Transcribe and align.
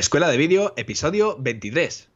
Escuela 0.00 0.30
de 0.30 0.38
Vídeo, 0.38 0.72
episodio 0.78 1.36
23. 1.38 2.09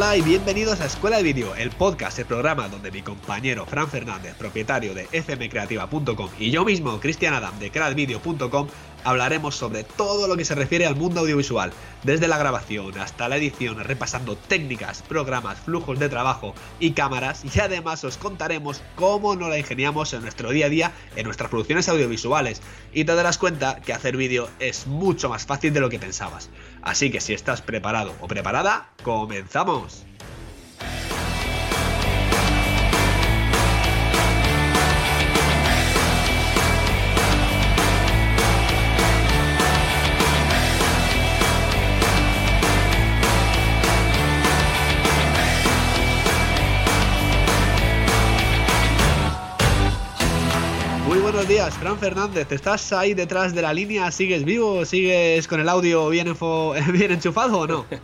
Hola 0.00 0.16
y 0.16 0.22
bienvenidos 0.22 0.80
a 0.80 0.86
Escuela 0.86 1.18
de 1.18 1.22
Vídeo, 1.22 1.54
el 1.56 1.68
podcast, 1.68 2.18
el 2.18 2.24
programa 2.24 2.68
donde 2.68 2.90
mi 2.90 3.02
compañero 3.02 3.66
Fran 3.66 3.86
Fernández, 3.86 4.34
propietario 4.34 4.94
de 4.94 5.04
fmcreativa.com 5.04 6.30
y 6.38 6.50
yo 6.50 6.64
mismo, 6.64 6.98
Cristian 7.00 7.34
Adam 7.34 7.58
de 7.58 7.70
cradvideo.com, 7.70 8.68
hablaremos 9.04 9.56
sobre 9.56 9.84
todo 9.84 10.26
lo 10.26 10.38
que 10.38 10.46
se 10.46 10.54
refiere 10.54 10.86
al 10.86 10.96
mundo 10.96 11.20
audiovisual, 11.20 11.74
desde 12.02 12.28
la 12.28 12.38
grabación 12.38 12.98
hasta 12.98 13.28
la 13.28 13.36
edición, 13.36 13.78
repasando 13.78 14.36
técnicas, 14.36 15.02
programas, 15.02 15.60
flujos 15.60 15.98
de 15.98 16.08
trabajo 16.08 16.54
y 16.78 16.92
cámaras, 16.92 17.42
y 17.54 17.60
además 17.60 18.02
os 18.02 18.16
contaremos 18.16 18.80
cómo 18.94 19.36
nos 19.36 19.50
la 19.50 19.58
ingeniamos 19.58 20.14
en 20.14 20.22
nuestro 20.22 20.50
día 20.50 20.64
a 20.64 20.70
día 20.70 20.92
en 21.14 21.24
nuestras 21.24 21.50
producciones 21.50 21.90
audiovisuales, 21.90 22.62
y 22.94 23.04
te 23.04 23.14
darás 23.14 23.36
cuenta 23.36 23.82
que 23.82 23.92
hacer 23.92 24.16
vídeo 24.16 24.48
es 24.60 24.86
mucho 24.86 25.28
más 25.28 25.44
fácil 25.44 25.74
de 25.74 25.80
lo 25.80 25.90
que 25.90 25.98
pensabas. 25.98 26.48
Así 26.82 27.10
que 27.10 27.20
si 27.20 27.34
estás 27.34 27.62
preparado 27.62 28.14
o 28.20 28.26
preparada, 28.28 28.88
comenzamos. 29.02 30.06
Fran 51.78 51.98
Fernández. 51.98 52.50
¿Estás 52.52 52.92
ahí 52.92 53.14
detrás 53.14 53.54
de 53.54 53.62
la 53.62 53.72
línea? 53.72 54.10
¿Sigues 54.10 54.44
vivo? 54.44 54.84
¿Sigues 54.84 55.46
con 55.48 55.60
el 55.60 55.68
audio 55.68 56.08
bien, 56.08 56.26
enfo- 56.28 56.74
bien 56.92 57.10
enchufado 57.12 57.60
o 57.60 57.66
no? 57.66 57.86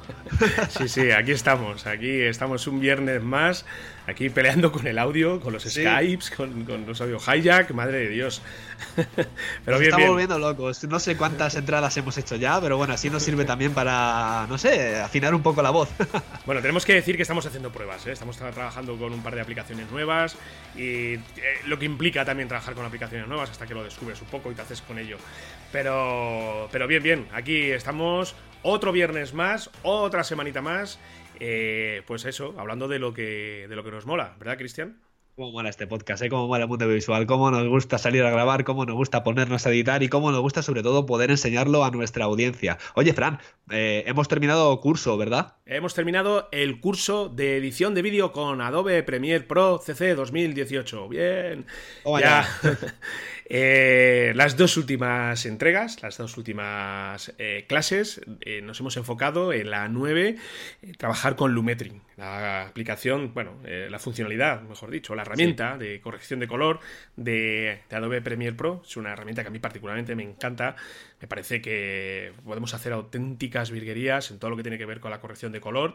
Sí, 0.69 0.89
sí, 0.89 1.11
aquí 1.12 1.33
estamos. 1.33 1.86
Aquí 1.86 2.20
estamos 2.23 2.67
un 2.67 2.81
viernes 2.81 3.23
más. 3.23 3.64
Aquí 4.06 4.28
peleando 4.31 4.70
con 4.70 4.86
el 4.86 4.98
audio, 4.98 5.41
con 5.41 5.53
los 5.53 5.62
Sí. 5.64 5.81
Skypes, 5.83 6.31
con, 6.31 6.64
con 6.64 6.86
los 6.86 7.00
audio 7.00 7.17
hijack. 7.19 7.70
Madre 7.73 7.98
de 8.00 8.08
Dios. 8.11 8.41
Pero 8.95 9.06
Nos 9.67 9.80
bien, 9.80 9.83
estamos 9.83 9.97
bien. 9.98 10.08
volviendo 10.11 10.39
locos. 10.39 10.84
No 10.84 10.98
sé 11.01 11.17
cuántas 11.17 11.55
entradas 11.56 11.97
hemos 11.97 12.17
hecho 12.19 12.36
ya, 12.36 12.61
pero 12.61 12.77
bueno, 12.77 12.92
así 12.95 13.08
nos 13.11 13.23
sirve 13.23 13.45
también 13.47 13.73
para, 13.73 14.47
no 14.48 14.58
sé, 14.58 15.01
afinar 15.01 15.34
un 15.34 15.42
poco 15.42 15.62
la 15.62 15.70
voz. 15.70 15.89
Bueno, 16.45 16.61
tenemos 16.61 16.84
que 16.84 16.92
decir 16.95 17.17
que 17.17 17.23
estamos 17.23 17.47
haciendo 17.47 17.73
pruebas. 17.73 18.06
¿eh? 18.06 18.12
Estamos 18.12 18.41
tra- 18.41 18.53
trabajando 18.53 18.97
con 18.98 19.12
un 19.12 19.23
par 19.23 19.34
de 19.34 19.41
aplicaciones 19.41 19.91
nuevas. 19.91 20.36
Y 20.77 21.14
eh, 21.14 21.20
lo 21.67 21.78
que 21.78 21.86
implica 21.86 22.25
también 22.25 22.48
trabajar 22.48 22.75
con 22.75 22.84
aplicaciones 22.84 23.27
nuevas 23.27 23.51
hasta 23.57 23.67
que 23.67 23.73
lo 23.73 23.83
descubres 23.83 24.21
un 24.21 24.29
poco 24.29 24.53
y 24.53 24.55
te 24.55 24.61
haces 24.61 24.83
con 24.83 24.99
ello. 24.99 25.17
Pero, 25.73 26.69
pero 26.71 26.87
bien, 26.87 27.03
bien. 27.03 27.27
Aquí 27.33 27.71
estamos 27.71 28.35
otro 28.63 28.93
viernes 28.93 29.33
más, 29.33 29.71
otra 29.83 30.25
semanita 30.25 30.61
más. 30.61 30.98
Eh, 31.41 32.03
pues 32.07 32.27
eso, 32.27 32.55
hablando 32.59 32.87
de 32.87 32.98
lo 32.98 33.15
que, 33.15 33.67
de 33.67 33.75
lo 33.75 33.83
que 33.83 33.91
nos 33.91 34.05
mola, 34.05 34.37
¿verdad, 34.39 34.59
Cristian? 34.59 35.01
Cómo 35.37 35.53
mola 35.53 35.69
este 35.69 35.87
podcast, 35.87 36.23
¿eh? 36.23 36.31
Cómo 36.31 36.48
mola 36.48 36.65
el 36.65 36.69
mundo 36.69 36.89
visual, 36.89 37.27
cómo 37.27 37.51
nos 37.51 37.67
gusta 37.69 37.98
salir 37.98 38.23
a 38.25 38.31
grabar, 38.31 38.65
cómo 38.65 38.87
nos 38.87 38.95
gusta 38.95 39.23
ponernos 39.23 39.67
a 39.67 39.70
editar 39.70 40.03
y 40.03 40.09
cómo 40.09 40.31
nos 40.33 40.41
gusta 40.41 40.63
sobre 40.63 40.83
todo 40.83 41.05
poder 41.05 41.31
enseñarlo 41.31 41.85
a 41.85 41.91
nuestra 41.91 42.25
audiencia. 42.25 42.79
Oye, 42.95 43.13
Fran, 43.13 43.39
eh, 43.70 44.05
hemos 44.07 44.29
terminado 44.29 44.80
curso, 44.80 45.19
¿verdad? 45.19 45.57
Hemos 45.67 45.92
terminado 45.92 46.48
el 46.53 46.80
curso 46.80 47.29
de 47.29 47.59
edición 47.59 47.95
de 47.95 48.01
vídeo 48.01 48.33
con 48.33 48.63
Adobe 48.63 49.03
Premiere 49.03 49.45
Pro 49.45 49.79
CC 49.79 50.14
2018. 50.14 51.09
Bien. 51.09 51.67
Ya. 52.19 52.48
Eh, 53.48 54.33
las 54.34 54.57
dos 54.57 54.77
últimas 54.77 55.46
entregas, 55.46 56.02
las 56.02 56.18
dos 56.18 56.36
últimas 56.36 57.33
eh, 57.39 57.64
clases, 57.68 58.20
eh, 58.40 58.61
nos 58.61 58.80
hemos 58.80 58.96
enfocado 58.96 59.52
en 59.52 59.70
la 59.70 59.89
9, 59.89 60.36
eh, 60.83 60.92
trabajar 60.98 61.36
con 61.36 61.52
Lumetri, 61.52 62.01
la 62.17 62.63
aplicación, 62.63 63.35
bueno, 63.35 63.59
eh, 63.65 63.89
la 63.91 63.99
funcionalidad, 63.99 64.63
mejor 64.63 64.91
dicho, 64.91 65.15
la 65.15 65.23
herramienta 65.23 65.77
de 65.77 66.01
corrección 66.01 66.41
de 66.41 66.49
color 66.49 66.81
de, 67.15 67.83
de 67.91 67.97
Adobe 67.97 68.23
Premiere 68.23 68.57
Pro. 68.57 68.83
Es 68.87 68.97
una 68.97 69.13
herramienta 69.13 69.43
que 69.43 69.49
a 69.49 69.51
mí 69.51 69.59
particularmente 69.59 70.15
me 70.15 70.23
encanta. 70.23 70.77
Me 71.21 71.29
parece 71.29 71.61
que 71.61 72.33
podemos 72.45 72.73
hacer 72.75 72.93
auténticas 72.93 73.71
virguerías 73.71 74.31
en 74.31 74.39
todo 74.39 74.51
lo 74.51 74.57
que 74.57 74.63
tiene 74.63 74.79
que 74.79 74.87
ver 74.87 75.01
con 75.01 75.11
la 75.11 75.21
corrección 75.21 75.53
de 75.53 75.61
color. 75.61 75.93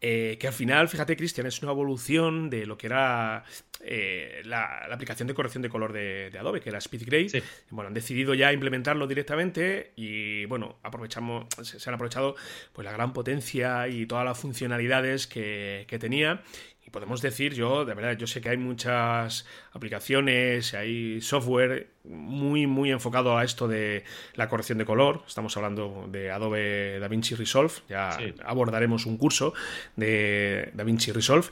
eh, 0.00 0.36
que 0.40 0.46
al 0.46 0.52
final, 0.52 0.88
fíjate, 0.88 1.16
Cristian, 1.16 1.46
es 1.46 1.62
una 1.62 1.72
evolución 1.72 2.50
de 2.50 2.66
lo 2.66 2.78
que 2.78 2.86
era 2.86 3.44
eh, 3.80 4.42
la, 4.44 4.86
la 4.88 4.94
aplicación 4.94 5.26
de 5.28 5.34
corrección 5.34 5.62
de 5.62 5.68
color 5.68 5.92
de, 5.92 6.30
de 6.30 6.38
Adobe, 6.38 6.60
que 6.60 6.70
era 6.70 6.80
SpeedGrade. 6.80 7.28
Sí. 7.28 7.42
Bueno, 7.70 7.88
han 7.88 7.94
decidido 7.94 8.34
ya 8.34 8.52
implementarlo 8.52 9.06
directamente 9.06 9.92
y, 9.96 10.44
bueno, 10.46 10.78
aprovechamos, 10.82 11.46
se, 11.62 11.80
se 11.80 11.90
han 11.90 11.94
aprovechado 11.94 12.36
pues 12.72 12.84
la 12.84 12.92
gran 12.92 13.12
potencia 13.12 13.88
y 13.88 14.06
todas 14.06 14.24
las 14.24 14.38
funcionalidades 14.38 15.26
que, 15.26 15.57
que 15.88 15.98
tenía. 15.98 16.42
Y 16.86 16.90
podemos 16.90 17.20
decir, 17.20 17.52
yo, 17.52 17.84
de 17.84 17.92
verdad, 17.92 18.16
yo 18.16 18.26
sé 18.26 18.40
que 18.40 18.48
hay 18.48 18.56
muchas 18.56 19.46
aplicaciones, 19.72 20.72
hay 20.72 21.20
software 21.20 21.88
muy, 22.04 22.66
muy 22.66 22.90
enfocado 22.90 23.36
a 23.36 23.44
esto 23.44 23.68
de 23.68 24.04
la 24.34 24.48
corrección 24.48 24.78
de 24.78 24.86
color. 24.86 25.22
Estamos 25.26 25.54
hablando 25.58 26.06
de 26.10 26.30
Adobe 26.30 26.98
DaVinci 26.98 27.34
Resolve. 27.34 27.74
Ya 27.90 28.12
Sí. 28.12 28.32
abordaremos 28.42 29.04
un 29.04 29.18
curso 29.18 29.52
de 29.96 30.70
DaVinci 30.72 31.12
Resolve. 31.12 31.46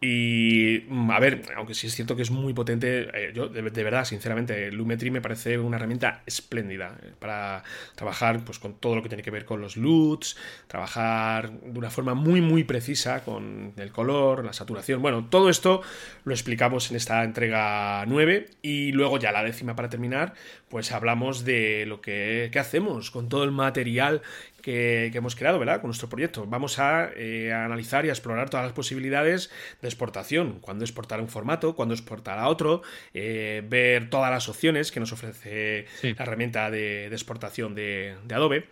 Y 0.00 0.84
mm, 0.88 1.10
a 1.10 1.18
ver, 1.18 1.42
aunque 1.56 1.74
sí 1.74 1.86
es 1.86 1.94
cierto 1.94 2.16
que 2.16 2.22
es 2.22 2.30
muy 2.30 2.52
potente, 2.52 3.08
eh, 3.14 3.32
yo 3.34 3.48
de, 3.48 3.62
verdad, 3.62 4.04
sinceramente, 4.04 4.70
Lumetri 4.70 5.10
me 5.10 5.22
parece 5.22 5.58
una 5.58 5.78
herramienta 5.78 6.22
espléndida 6.26 6.98
eh, 7.02 7.12
para 7.18 7.62
trabajar 7.94 8.44
pues, 8.44 8.58
con 8.58 8.74
todo 8.74 8.96
lo 8.96 9.02
que 9.02 9.08
tiene 9.08 9.22
que 9.22 9.30
ver 9.30 9.46
con 9.46 9.60
los 9.60 9.76
LUTs, 9.76 10.36
trabajar 10.66 11.50
de 11.50 11.78
una 11.78 11.90
forma 11.90 12.14
muy, 12.14 12.42
muy 12.42 12.64
precisa 12.64 13.24
con 13.24 13.72
el 13.76 13.90
color, 13.90 14.44
la 14.44 14.52
saturación. 14.52 15.00
Bueno, 15.00 15.28
todo 15.30 15.48
esto 15.48 15.80
lo 16.24 16.34
explicamos 16.34 16.90
en 16.90 16.96
esta 16.96 17.24
entrega 17.24 18.04
9 18.06 18.50
y 18.60 18.92
luego 18.92 19.18
ya 19.18 19.32
la 19.32 19.42
décima 19.42 19.76
para 19.76 19.88
terminar, 19.88 20.34
pues 20.68 20.92
hablamos 20.92 21.44
de 21.44 21.86
lo 21.86 22.02
que, 22.02 22.50
que 22.52 22.58
hacemos 22.58 23.10
con 23.10 23.30
todo 23.30 23.44
el 23.44 23.52
material 23.52 24.20
que, 24.66 25.10
que 25.12 25.18
hemos 25.18 25.36
creado, 25.36 25.60
¿verdad? 25.60 25.80
Con 25.80 25.86
nuestro 25.88 26.08
proyecto. 26.08 26.44
Vamos 26.44 26.80
a, 26.80 27.10
eh, 27.14 27.52
a 27.52 27.64
analizar 27.64 28.04
y 28.04 28.08
a 28.08 28.12
explorar 28.12 28.50
todas 28.50 28.66
las 28.66 28.72
posibilidades 28.72 29.48
de 29.80 29.86
exportación. 29.86 30.58
Cuándo 30.60 30.84
exportar 30.84 31.20
un 31.20 31.28
formato, 31.28 31.76
cuándo 31.76 31.94
exportar 31.94 32.40
a 32.40 32.48
otro, 32.48 32.82
eh, 33.14 33.62
ver 33.68 34.10
todas 34.10 34.28
las 34.32 34.48
opciones 34.48 34.90
que 34.90 34.98
nos 34.98 35.12
ofrece 35.12 35.86
Sí. 36.00 36.14
la 36.18 36.24
herramienta 36.24 36.68
de, 36.72 37.08
de 37.08 37.14
exportación 37.14 37.76
de, 37.76 38.16
de 38.24 38.34
Adobe. 38.34 38.64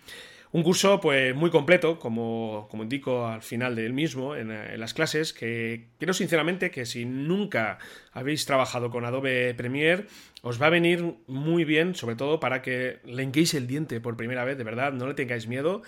Un 0.51 0.63
curso 0.65 1.01
pues 1.01 1.35
muy 1.35 1.51
completo, 1.51 1.99
como, 2.01 2.67
como 2.71 2.83
indico 2.83 3.27
al 3.27 3.43
final 3.43 3.75
del 3.77 3.93
mismo, 3.93 4.35
en, 4.37 4.51
en 4.51 4.79
las 4.81 4.95
clases, 4.95 5.33
que 5.33 5.87
quiero 5.99 6.13
sinceramente 6.13 6.71
que 6.73 6.87
si 6.87 7.05
nunca 7.05 7.79
habéis 8.13 8.47
trabajado 8.47 8.91
con 8.91 9.05
Adobe 9.05 9.53
Premiere, 9.55 10.07
os 10.47 10.61
va 10.61 10.67
a 10.67 10.71
venir 10.71 11.03
muy 11.27 11.65
bien, 11.65 11.95
sobre 11.95 12.17
todo 12.17 12.39
para 12.39 12.61
que 12.61 13.01
le 13.05 13.23
hinquéis 13.23 13.55
el 13.55 13.67
diente 13.67 13.99
por 14.01 14.15
primera 14.17 14.45
vez, 14.45 14.59
de 14.59 14.65
verdad, 14.65 14.93
no 14.93 15.07
le 15.09 15.15
tengáis 15.15 15.47
miedo. 15.49 15.83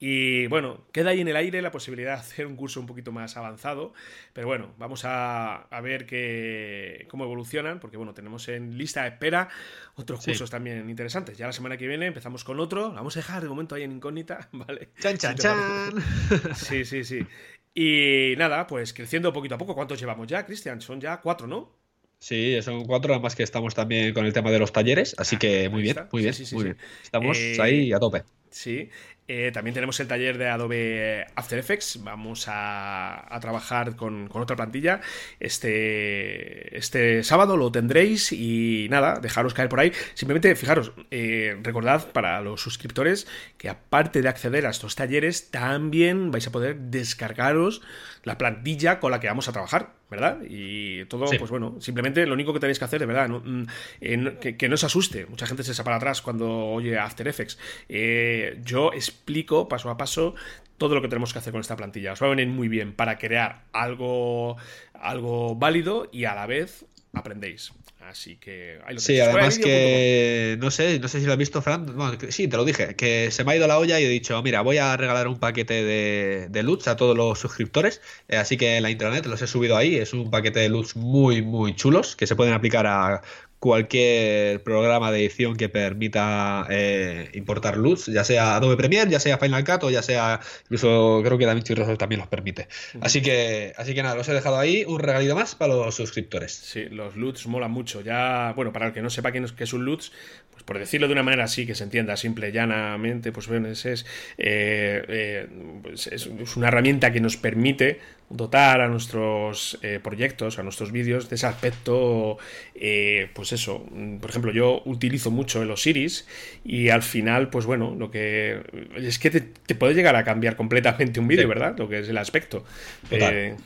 Y 0.00 0.46
bueno, 0.48 0.84
queda 0.92 1.10
ahí 1.10 1.20
en 1.20 1.28
el 1.28 1.36
aire 1.36 1.62
la 1.62 1.70
posibilidad 1.70 2.14
de 2.14 2.20
hacer 2.20 2.46
un 2.46 2.56
curso 2.56 2.80
un 2.80 2.86
poquito 2.86 3.12
más 3.12 3.36
avanzado, 3.36 3.92
pero 4.32 4.48
bueno, 4.48 4.74
vamos 4.78 5.04
a, 5.04 5.62
a 5.70 5.80
ver 5.80 6.06
que, 6.06 7.06
cómo 7.08 7.22
evolucionan, 7.24 7.78
porque 7.78 7.96
bueno, 7.96 8.12
tenemos 8.12 8.48
en 8.48 8.76
lista 8.76 9.02
de 9.02 9.10
espera 9.10 9.48
otros 9.94 10.20
Sí. 10.20 10.32
cursos 10.32 10.50
también 10.50 10.90
interesantes. 10.90 11.38
Ya 11.38 11.46
la 11.46 11.52
semana 11.52 11.76
que 11.76 11.86
viene 11.86 12.06
empezamos 12.06 12.42
con 12.42 12.58
otro, 12.60 12.88
lo 12.88 12.94
vamos 12.94 13.16
a 13.16 13.20
dejar 13.20 13.42
de 13.42 13.48
momento 13.48 13.74
ahí 13.76 13.84
en 13.84 13.92
incógnita, 13.92 14.48
¿vale? 14.52 14.90
Chan, 14.98 15.16
chan, 15.18 15.36
te 15.36 15.42
chan. 15.42 15.94
Sí, 16.54 16.84
sí, 16.84 17.04
sí. 17.04 17.26
Y 17.74 18.34
nada, 18.36 18.66
pues 18.66 18.92
creciendo 18.92 19.32
poquito 19.32 19.54
a 19.54 19.58
poco. 19.58 19.74
¿Cuántos 19.76 20.00
llevamos 20.00 20.26
ya, 20.26 20.44
Cristian? 20.44 20.80
Son 20.80 21.00
ya 21.00 21.20
cuatro, 21.20 21.46
¿no? 21.46 21.79
Sí, 22.20 22.60
son 22.62 22.84
cuatro, 22.84 23.14
además 23.14 23.34
que 23.34 23.42
estamos 23.42 23.74
también 23.74 24.12
con 24.12 24.26
el 24.26 24.32
tema 24.34 24.50
de 24.50 24.58
los 24.58 24.72
talleres, 24.72 25.14
así 25.18 25.38
que 25.38 25.68
muy 25.70 25.80
bien, 25.82 25.96
muy 26.12 26.22
bien, 26.22 26.34
Sí, 26.34 26.44
sí, 26.44 26.46
sí, 26.46 26.56
muy 26.56 26.64
sí. 26.64 26.64
bien. 26.64 26.78
Estamos 27.02 27.38
Eh, 27.38 27.58
ahí 27.58 27.92
a 27.92 27.98
tope. 27.98 28.24
Sí. 28.50 28.90
Eh, 29.32 29.52
también 29.52 29.74
tenemos 29.74 30.00
el 30.00 30.08
taller 30.08 30.38
de 30.38 30.48
Adobe 30.48 31.24
After 31.36 31.56
Effects. 31.56 32.02
Vamos 32.02 32.46
a, 32.48 33.38
trabajar 33.40 33.94
con, 33.94 34.28
otra 34.32 34.56
plantilla. 34.56 35.02
Este, 35.38 36.76
este 36.76 37.22
sábado 37.22 37.56
lo 37.56 37.70
tendréis 37.70 38.32
y 38.32 38.88
nada, 38.90 39.20
dejaros 39.20 39.54
caer 39.54 39.68
por 39.68 39.78
ahí. 39.78 39.92
Simplemente, 40.14 40.56
fijaros, 40.56 40.90
eh, 41.12 41.56
recordad 41.62 42.10
para 42.10 42.40
los 42.40 42.60
suscriptores 42.60 43.28
que 43.56 43.68
aparte 43.68 44.20
de 44.20 44.28
acceder 44.28 44.66
a 44.66 44.70
estos 44.70 44.96
talleres, 44.96 45.52
también 45.52 46.32
vais 46.32 46.48
a 46.48 46.50
poder 46.50 46.76
descargaros 46.76 47.82
la 48.24 48.36
plantilla 48.36 48.98
con 48.98 49.12
la 49.12 49.20
que 49.20 49.28
vamos 49.28 49.46
a 49.46 49.52
trabajar. 49.52 50.00
¿verdad? 50.10 50.38
Y 50.48 51.04
todo, 51.04 51.26
pues 51.26 51.50
bueno, 51.50 51.76
simplemente 51.80 52.26
lo 52.26 52.34
único 52.34 52.52
que 52.52 52.58
tenéis 52.58 52.80
que 52.80 52.84
hacer, 52.84 52.98
de 52.98 53.06
verdad, 53.06 53.28
mm, 53.28 53.62
eh, 54.00 54.54
que, 54.58 54.68
no 54.68 54.74
os 54.74 54.82
asuste. 54.82 55.24
Mucha 55.26 55.46
gente 55.46 55.62
se 55.62 55.84
para 55.84 55.96
atrás 55.96 56.20
cuando 56.20 56.50
oye 56.50 56.98
After 56.98 57.26
Effects. 57.28 57.58
Eh, 57.88 58.58
yo 58.64 58.92
explico 59.20 59.68
paso 59.68 59.90
a 59.90 59.96
paso 59.96 60.34
todo 60.78 60.94
lo 60.94 61.02
que 61.02 61.08
tenemos 61.08 61.32
que 61.32 61.38
hacer 61.38 61.52
con 61.52 61.60
esta 61.60 61.76
plantilla. 61.76 62.14
Os 62.14 62.22
va 62.22 62.26
a 62.26 62.30
venir 62.30 62.48
muy 62.48 62.68
bien 62.68 62.94
para 62.94 63.18
crear 63.18 63.64
algo, 63.72 64.56
algo 64.94 65.54
válido 65.54 66.08
y 66.10 66.24
a 66.24 66.34
la 66.34 66.46
vez 66.46 66.86
aprendéis. 67.12 67.72
Así 68.00 68.36
que 68.36 68.80
ahí 68.86 68.94
lo 68.94 69.00
Sí, 69.00 69.20
además 69.20 69.58
que 69.58 70.56
no 70.58 70.70
sé, 70.72 70.98
no 70.98 71.06
sé 71.06 71.20
si 71.20 71.26
lo 71.26 71.32
has 71.32 71.38
visto, 71.38 71.60
Fran. 71.62 71.86
Bueno, 71.86 72.18
sí, 72.30 72.48
te 72.48 72.56
lo 72.56 72.64
dije, 72.64 72.96
que 72.96 73.30
se 73.30 73.44
me 73.44 73.52
ha 73.52 73.56
ido 73.56 73.68
la 73.68 73.78
olla 73.78 74.00
y 74.00 74.04
he 74.04 74.08
dicho, 74.08 74.42
mira, 74.42 74.62
voy 74.62 74.78
a 74.78 74.96
regalar 74.96 75.28
un 75.28 75.38
paquete 75.38 75.84
de, 75.84 76.48
de 76.50 76.62
LUTs 76.62 76.88
a 76.88 76.96
todos 76.96 77.16
los 77.16 77.38
suscriptores. 77.38 78.00
Eh, 78.26 78.36
así 78.36 78.56
que 78.56 78.78
en 78.78 78.82
la 78.82 78.90
intranet 78.90 79.26
los 79.26 79.42
he 79.42 79.46
subido 79.46 79.76
ahí. 79.76 79.96
Es 79.96 80.12
un 80.12 80.30
paquete 80.30 80.60
de 80.60 80.70
LUTs 80.70 80.96
muy, 80.96 81.42
muy 81.42 81.76
chulos 81.76 82.16
que 82.16 82.26
se 82.26 82.34
pueden 82.34 82.54
aplicar 82.54 82.86
a 82.86 83.22
cualquier 83.60 84.62
programa 84.62 85.12
de 85.12 85.20
edición 85.20 85.54
que 85.54 85.68
permita 85.68 86.66
eh, 86.70 87.30
importar 87.34 87.76
luz, 87.76 88.06
ya 88.06 88.24
sea 88.24 88.56
Adobe 88.56 88.76
Premiere, 88.76 89.10
ya 89.10 89.20
sea 89.20 89.36
Final 89.36 89.64
Cut 89.64 89.84
o 89.84 89.90
ya 89.90 90.02
sea 90.02 90.40
incluso 90.64 91.20
creo 91.22 91.36
que 91.36 91.44
DaVinci 91.44 91.74
Resolve 91.74 91.98
también 91.98 92.20
los 92.20 92.28
permite. 92.28 92.68
Así 93.02 93.20
que 93.20 93.74
así 93.76 93.94
que 93.94 94.02
nada, 94.02 94.16
los 94.16 94.28
he 94.30 94.32
dejado 94.32 94.58
ahí 94.58 94.84
un 94.88 94.98
regalito 94.98 95.34
más 95.34 95.54
para 95.54 95.74
los 95.74 95.94
suscriptores. 95.94 96.52
Sí, 96.52 96.86
los 96.86 97.16
LUTs 97.16 97.46
molan 97.46 97.70
mucho. 97.70 98.00
Ya, 98.00 98.54
bueno, 98.56 98.72
para 98.72 98.86
el 98.86 98.92
que 98.94 99.02
no 99.02 99.10
sepa 99.10 99.30
qué 99.30 99.44
es 99.58 99.72
un 99.74 99.84
LUTs, 99.84 100.10
pues 100.52 100.62
por 100.64 100.78
decirlo 100.78 101.06
de 101.06 101.12
una 101.12 101.22
manera 101.22 101.44
así 101.44 101.66
que 101.66 101.74
se 101.74 101.84
entienda 101.84 102.16
simple, 102.16 102.52
llanamente, 102.52 103.30
pues 103.30 103.46
bueno, 103.46 103.68
es, 103.68 103.84
es, 103.84 104.06
eh, 104.38 105.04
eh, 105.06 105.46
pues 105.82 106.06
es 106.06 106.26
una 106.56 106.68
herramienta 106.68 107.12
que 107.12 107.20
nos 107.20 107.36
permite 107.36 108.00
dotar 108.30 108.80
a 108.80 108.88
nuestros 108.88 109.78
eh, 109.82 109.98
proyectos, 110.02 110.58
a 110.58 110.62
nuestros 110.62 110.92
vídeos 110.92 111.28
de 111.28 111.34
ese 111.34 111.46
aspecto, 111.46 112.38
eh, 112.74 113.28
pues 113.34 113.52
eso, 113.52 113.84
por 114.20 114.30
ejemplo, 114.30 114.52
yo 114.52 114.82
utilizo 114.84 115.30
mucho 115.32 115.62
el 115.62 115.70
Osiris 115.70 116.26
y 116.64 116.88
al 116.88 117.02
final, 117.02 117.50
pues 117.50 117.66
bueno, 117.66 117.94
lo 117.98 118.10
que 118.10 118.62
es 118.96 119.18
que 119.18 119.30
te, 119.30 119.74
puede 119.74 119.94
llegar 119.94 120.14
a 120.14 120.24
cambiar 120.24 120.56
completamente 120.56 121.18
un 121.18 121.26
vídeo, 121.26 121.48
¿verdad? 121.48 121.74
Lo 121.76 121.88
que 121.88 121.98
es 121.98 122.08
el 122.08 122.18
aspecto. 122.18 122.64
Eh, 123.10 123.56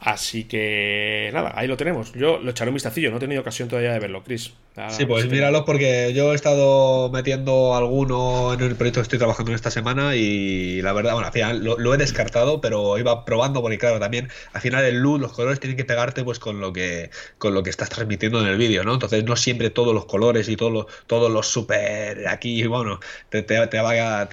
Así 0.00 0.44
que 0.44 1.30
nada, 1.32 1.52
ahí 1.56 1.66
lo 1.66 1.76
tenemos. 1.76 2.12
Yo 2.12 2.38
lo 2.38 2.50
echaré 2.50 2.70
un 2.70 2.74
vistacillo, 2.74 3.10
no 3.10 3.16
he 3.16 3.20
tenido 3.20 3.40
ocasión 3.40 3.68
todavía 3.68 3.92
de 3.92 3.98
verlo, 3.98 4.22
Chris. 4.22 4.52
sí, 4.90 5.06
pues 5.06 5.28
míralo 5.28 5.64
porque 5.64 6.12
yo 6.14 6.32
he 6.32 6.34
estado 6.34 7.10
metiendo 7.10 7.74
alguno 7.74 8.52
en 8.52 8.60
el 8.60 8.76
proyecto 8.76 9.00
que 9.00 9.04
estoy 9.04 9.18
trabajando 9.18 9.52
en 9.52 9.56
esta 9.56 9.70
semana 9.70 10.14
y 10.14 10.82
la 10.82 10.92
verdad, 10.92 11.12
bueno, 11.12 11.26
al 11.26 11.32
final 11.32 11.64
lo, 11.64 11.94
he 11.94 11.96
descartado, 11.96 12.60
pero 12.60 12.98
iba 12.98 13.24
probando 13.24 13.55
porque 13.62 13.78
claro, 13.78 13.98
también 14.00 14.28
al 14.52 14.60
final 14.60 14.84
el 14.84 14.98
luz, 14.98 15.20
los 15.20 15.32
colores 15.32 15.60
tienen 15.60 15.76
que 15.76 15.84
pegarte 15.84 16.24
pues 16.24 16.38
con 16.38 16.60
lo 16.60 16.72
que 16.72 17.10
con 17.38 17.54
lo 17.54 17.62
que 17.62 17.70
estás 17.70 17.88
transmitiendo 17.88 18.40
en 18.40 18.48
el 18.48 18.58
vídeo, 18.58 18.84
¿no? 18.84 18.94
Entonces 18.94 19.24
no 19.24 19.36
siempre 19.36 19.70
todos 19.70 19.94
los 19.94 20.06
colores 20.06 20.48
y 20.48 20.56
todos 20.56 20.72
los 20.72 20.86
todos 21.06 21.30
los 21.30 21.46
super 21.46 22.28
aquí, 22.28 22.66
bueno, 22.66 23.00
te, 23.30 23.42
te, 23.42 23.58
va, 23.58 23.68
te, 23.68 23.78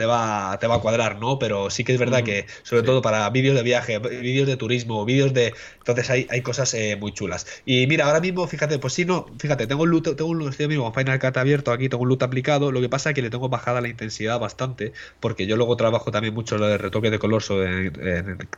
va, 0.05 0.57
te 0.59 0.67
va 0.67 0.75
a 0.75 0.79
cuadrar, 0.79 1.19
¿no? 1.19 1.39
Pero 1.39 1.69
sí 1.69 1.83
que 1.83 1.93
es 1.93 1.99
verdad 1.99 2.23
que 2.23 2.45
sobre 2.63 2.83
todo 2.83 3.01
para 3.01 3.29
vídeos 3.29 3.55
de 3.55 3.63
viaje, 3.63 3.99
vídeos 3.99 4.47
de 4.47 4.57
turismo, 4.57 5.05
vídeos 5.05 5.33
de 5.33 5.53
entonces 5.79 6.09
hay, 6.09 6.27
hay 6.29 6.41
cosas 6.41 6.73
eh, 6.73 6.95
muy 6.99 7.11
chulas. 7.13 7.45
Y 7.65 7.87
mira, 7.87 8.05
ahora 8.05 8.21
mismo, 8.21 8.47
fíjate, 8.47 8.79
pues 8.79 8.93
sí, 8.93 9.03
no, 9.03 9.25
fíjate, 9.37 9.67
tengo 9.67 9.83
un 9.83 9.89
loot, 9.89 10.15
tengo 10.15 10.29
un 10.29 10.47
estoy 10.47 10.67
mismo 10.67 10.93
Final 10.93 11.19
Cut 11.19 11.35
abierto 11.37 11.71
aquí, 11.71 11.89
tengo 11.89 12.03
un 12.03 12.09
loot 12.09 12.23
aplicado. 12.23 12.71
Lo 12.71 12.79
que 12.79 12.89
pasa 12.89 13.09
es 13.09 13.15
que 13.15 13.21
le 13.21 13.29
tengo 13.29 13.49
bajada 13.49 13.81
la 13.81 13.89
intensidad 13.89 14.39
bastante, 14.39 14.93
porque 15.19 15.45
yo 15.45 15.57
luego 15.57 15.75
trabajo 15.75 16.11
también 16.11 16.33
mucho 16.33 16.57
lo 16.57 16.67
de 16.67 16.77
retoque 16.77 17.11
de 17.11 17.19
color 17.19 17.43
sobre, 17.43 17.91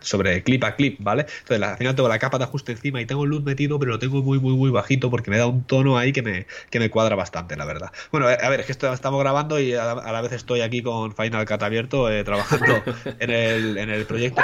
sobre 0.01 0.43
clip 0.43 0.54
a 0.63 0.75
clip, 0.75 0.97
¿vale? 0.99 1.25
Entonces 1.39 1.61
al 1.67 1.77
final 1.77 1.95
tengo 1.95 2.09
la 2.09 2.19
capa 2.19 2.37
de 2.37 2.45
ajuste 2.45 2.71
encima 2.71 3.01
y 3.01 3.05
tengo 3.05 3.23
el 3.23 3.31
loot 3.31 3.43
metido, 3.43 3.79
pero 3.79 3.91
lo 3.91 3.99
tengo 3.99 4.21
muy, 4.21 4.39
muy, 4.39 4.53
muy 4.53 4.69
bajito 4.69 5.09
porque 5.09 5.31
me 5.31 5.37
da 5.37 5.47
un 5.47 5.63
tono 5.63 5.97
ahí 5.97 6.13
que 6.13 6.21
me, 6.21 6.47
que 6.69 6.79
me 6.79 6.89
cuadra 6.89 7.15
bastante, 7.15 7.55
la 7.55 7.65
verdad. 7.65 7.91
Bueno, 8.11 8.27
a 8.27 8.49
ver, 8.49 8.61
es 8.61 8.65
que 8.65 8.71
esto, 8.71 8.91
estamos 8.93 9.19
grabando 9.19 9.59
y 9.59 9.73
a 9.73 9.95
la, 9.95 10.21
vez 10.21 10.31
estoy 10.31 10.61
aquí 10.61 10.81
con 10.81 11.15
Final 11.15 11.45
Cut 11.45 11.63
abierto, 11.63 12.11
eh, 12.11 12.23
trabajando 12.23 12.83
en 13.19 13.29
el, 13.29 13.77
en 13.77 13.89
el 13.89 14.05
proyecto. 14.05 14.41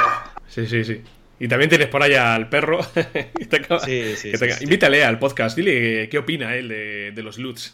Sí, 0.47 0.65
sí, 0.67 0.83
sí. 0.83 1.01
Y 1.41 1.47
también 1.47 1.69
tienes 1.69 1.87
por 1.87 2.03
allá 2.03 2.35
al 2.35 2.49
perro. 2.49 2.83
sí, 3.85 4.15
sí, 4.15 4.31
Invítale 4.61 5.03
al 5.03 5.17
podcast, 5.17 5.57
dile 5.57 6.07
qué 6.07 6.19
opina 6.19 6.55
él 6.55 6.67
de, 6.67 7.23
los 7.23 7.39
loots. 7.39 7.73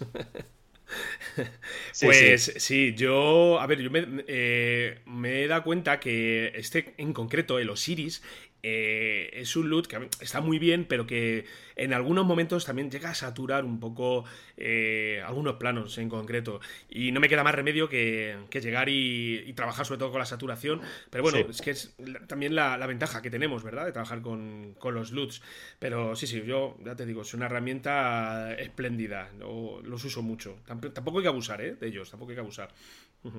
pues 2.01 2.53
sí. 2.57 2.93
yo, 2.95 3.59
a 3.59 3.67
ver, 3.67 3.81
yo 3.81 3.89
me, 3.89 4.23
eh, 4.27 4.99
me, 5.05 5.43
he 5.43 5.47
dado 5.47 5.63
cuenta 5.63 5.99
que 5.99 6.51
este 6.55 6.93
en 6.97 7.13
concreto, 7.13 7.59
el 7.59 7.69
Osiris, 7.69 8.21
eh, 8.63 9.29
es 9.33 9.55
un 9.55 9.69
loot 9.69 9.87
que 9.87 10.09
está 10.19 10.41
muy 10.41 10.59
bien, 10.59 10.85
pero 10.85 11.05
que 11.05 11.45
en 11.75 11.93
algunos 11.93 12.25
momentos 12.25 12.65
también 12.65 12.89
llega 12.89 13.11
a 13.11 13.15
saturar 13.15 13.63
un 13.63 13.79
poco 13.79 14.25
eh, 14.57 15.21
algunos 15.25 15.55
planos 15.55 15.97
en 15.97 16.09
concreto. 16.09 16.59
Y 16.89 17.11
no 17.11 17.19
me 17.19 17.29
queda 17.29 17.43
más 17.43 17.55
remedio 17.55 17.87
que, 17.87 18.37
llegar 18.51 18.89
y, 18.89 19.53
trabajar 19.53 19.85
sobre 19.85 19.99
todo 19.99 20.11
con 20.11 20.19
la 20.19 20.25
saturación. 20.25 20.81
Pero 21.09 21.23
bueno, 21.23 21.39
es 21.49 21.61
que 21.61 21.71
es 21.71 21.95
también 22.27 22.55
la, 22.55 22.85
ventaja 22.87 23.21
que 23.21 23.29
tenemos, 23.29 23.63
¿verdad? 23.63 23.85
De 23.85 23.91
trabajar 23.91 24.21
con, 24.21 24.75
los 24.83 25.11
loots. 25.11 25.41
Pero 25.79 26.15
sí, 26.15 26.27
sí, 26.27 26.41
yo 26.45 26.77
ya 26.83 26.95
te 26.95 27.05
digo, 27.05 27.21
es 27.21 27.33
una 27.33 27.45
herramienta 27.45 28.53
espléndida. 28.53 29.29
los 29.39 30.03
uso 30.03 30.21
mucho. 30.21 30.57
Tampoco 30.65 31.19
hay 31.19 31.23
que 31.23 31.29
abusar, 31.29 31.61
¿eh? 31.61 31.75
De 31.75 31.87
ellos, 31.87 32.09
tampoco 32.09 32.31
hay 32.31 32.35
que 32.35 32.41
abusar. 32.41 32.69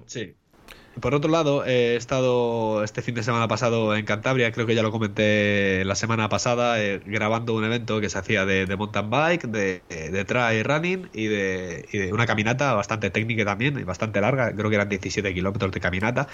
Sí, 0.06 0.34
por 1.00 1.14
otro 1.14 1.30
lado, 1.30 1.64
he 1.64 1.96
estado 1.96 2.82
este 2.82 3.02
fin 3.02 3.14
de 3.14 3.22
semana 3.22 3.46
pasado 3.48 3.94
en 3.94 4.04
Cantabria, 4.04 4.50
creo 4.52 4.66
que 4.66 4.74
ya 4.74 4.82
lo 4.82 4.90
comenté 4.90 5.84
la 5.84 5.94
semana 5.94 6.28
pasada, 6.28 6.82
eh, 6.82 7.00
grabando 7.04 7.54
un 7.54 7.64
evento 7.64 8.00
que 8.00 8.08
se 8.10 8.18
hacía 8.18 8.44
de, 8.44 8.66
mountain 8.76 9.08
bike, 9.10 9.44
de, 9.44 9.82
de 9.88 10.24
trail 10.24 10.64
running 10.64 11.08
y 11.12 11.26
de, 11.26 12.10
una 12.12 12.26
caminata 12.26 12.74
bastante 12.74 13.10
técnica 13.10 13.44
también, 13.44 13.78
y 13.78 13.84
bastante 13.84 14.20
larga, 14.20 14.52
creo 14.54 14.70
que 14.70 14.76
eran 14.76 14.88
17 14.88 15.32
kilómetros 15.34 15.72
de 15.72 15.80
caminata, 15.80 16.28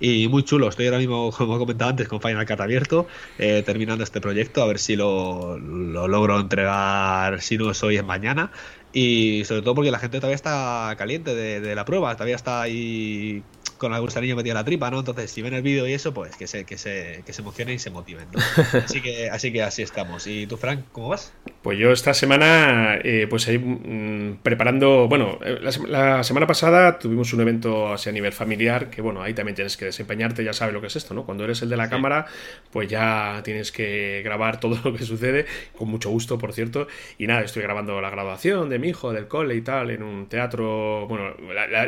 y 0.00 0.28
muy 0.28 0.42
chulo. 0.42 0.68
Estoy 0.68 0.86
ahora 0.86 0.98
mismo, 0.98 1.30
como 1.36 1.56
he 1.56 1.58
comentado 1.58 1.90
antes, 1.90 2.08
con 2.08 2.20
Final 2.20 2.46
Cut 2.46 2.60
abierto, 2.60 3.06
eh, 3.38 3.62
terminando 3.64 4.04
este 4.04 4.20
proyecto, 4.20 4.62
a 4.62 4.66
ver 4.66 4.78
si 4.78 4.96
lo, 4.96 5.58
lo 5.58 6.08
logro 6.08 6.40
entregar, 6.40 7.40
si 7.40 7.56
no 7.56 7.70
es 7.70 7.82
hoy, 7.82 7.96
es 7.96 8.04
mañana. 8.04 8.50
Y 8.90 9.44
sobre 9.44 9.60
todo 9.60 9.74
porque 9.74 9.90
la 9.90 9.98
gente 9.98 10.16
todavía 10.18 10.34
está 10.34 10.94
caliente 10.96 11.34
de, 11.34 11.60
de 11.60 11.74
la 11.74 11.84
prueba, 11.84 12.14
todavía 12.14 12.36
está 12.36 12.62
ahí 12.62 13.42
con 13.78 13.94
el 13.94 14.00
gusanillo 14.00 14.36
metido 14.36 14.52
en 14.52 14.58
la 14.58 14.64
tripa, 14.64 14.90
¿no? 14.90 14.98
Entonces, 14.98 15.30
si 15.30 15.40
ven 15.42 15.54
el 15.54 15.62
vídeo 15.62 15.86
y 15.86 15.92
eso, 15.92 16.12
pues 16.12 16.36
que 16.36 16.46
se, 16.46 16.64
que 16.64 16.76
se, 16.76 17.22
que 17.24 17.32
se 17.32 17.42
emocionen 17.42 17.76
y 17.76 17.78
se 17.78 17.90
motiven, 17.90 18.26
¿no? 18.32 18.40
Así 18.84 19.00
que, 19.00 19.30
así 19.30 19.52
que 19.52 19.62
así 19.62 19.82
estamos. 19.82 20.26
¿Y 20.26 20.46
tú, 20.46 20.56
Frank, 20.56 20.84
cómo 20.92 21.08
vas? 21.08 21.32
Pues 21.62 21.78
yo 21.78 21.92
esta 21.92 22.14
semana, 22.14 22.98
eh, 23.02 23.26
pues 23.28 23.48
ahí 23.48 23.58
mm, 23.58 24.38
preparando, 24.42 25.08
bueno, 25.08 25.38
eh, 25.44 25.58
la, 25.60 26.22
semana 26.24 26.46
pasada 26.46 26.98
tuvimos 26.98 27.32
un 27.32 27.40
evento 27.40 27.92
así 27.92 28.08
a 28.08 28.12
nivel 28.12 28.32
familiar, 28.32 28.90
que 28.90 29.02
bueno, 29.02 29.22
ahí 29.22 29.34
también 29.34 29.54
tienes 29.54 29.76
que 29.76 29.86
desempeñarte, 29.86 30.44
ya 30.44 30.52
sabes 30.52 30.74
lo 30.74 30.80
que 30.80 30.88
es 30.88 30.96
esto, 30.96 31.14
¿no? 31.14 31.24
Cuando 31.24 31.44
eres 31.44 31.62
el 31.62 31.68
de 31.68 31.76
la 31.76 31.88
cámara, 31.88 32.26
pues 32.70 32.88
ya 32.88 33.40
tienes 33.44 33.72
que 33.72 34.22
grabar 34.24 34.60
todo 34.60 34.78
lo 34.84 34.92
que 34.94 35.04
sucede, 35.04 35.46
con 35.76 35.88
mucho 35.88 36.10
gusto, 36.10 36.38
por 36.38 36.52
cierto. 36.52 36.88
Y 37.18 37.26
nada, 37.26 37.42
estoy 37.42 37.62
grabando 37.62 38.00
la 38.00 38.10
graduación 38.10 38.68
de 38.68 38.78
mi 38.78 38.88
hijo, 38.88 39.12
del 39.12 39.28
cole 39.28 39.54
y 39.54 39.62
tal, 39.62 39.90
en 39.90 40.02
un 40.02 40.28
teatro, 40.28 41.06
bueno, 41.06 41.34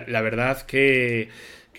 la 0.07 0.21
verdad 0.21 0.63
que 0.63 1.29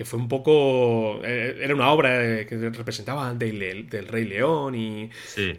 que 0.01 0.05
fue 0.05 0.17
un 0.17 0.27
poco. 0.27 1.21
Eh, 1.23 1.59
era 1.61 1.75
una 1.75 1.91
obra 1.91 2.43
que 2.47 2.71
representaba 2.71 3.35
del, 3.35 3.87
del 3.87 4.07
Rey 4.07 4.25
León 4.25 4.73
y. 4.73 5.11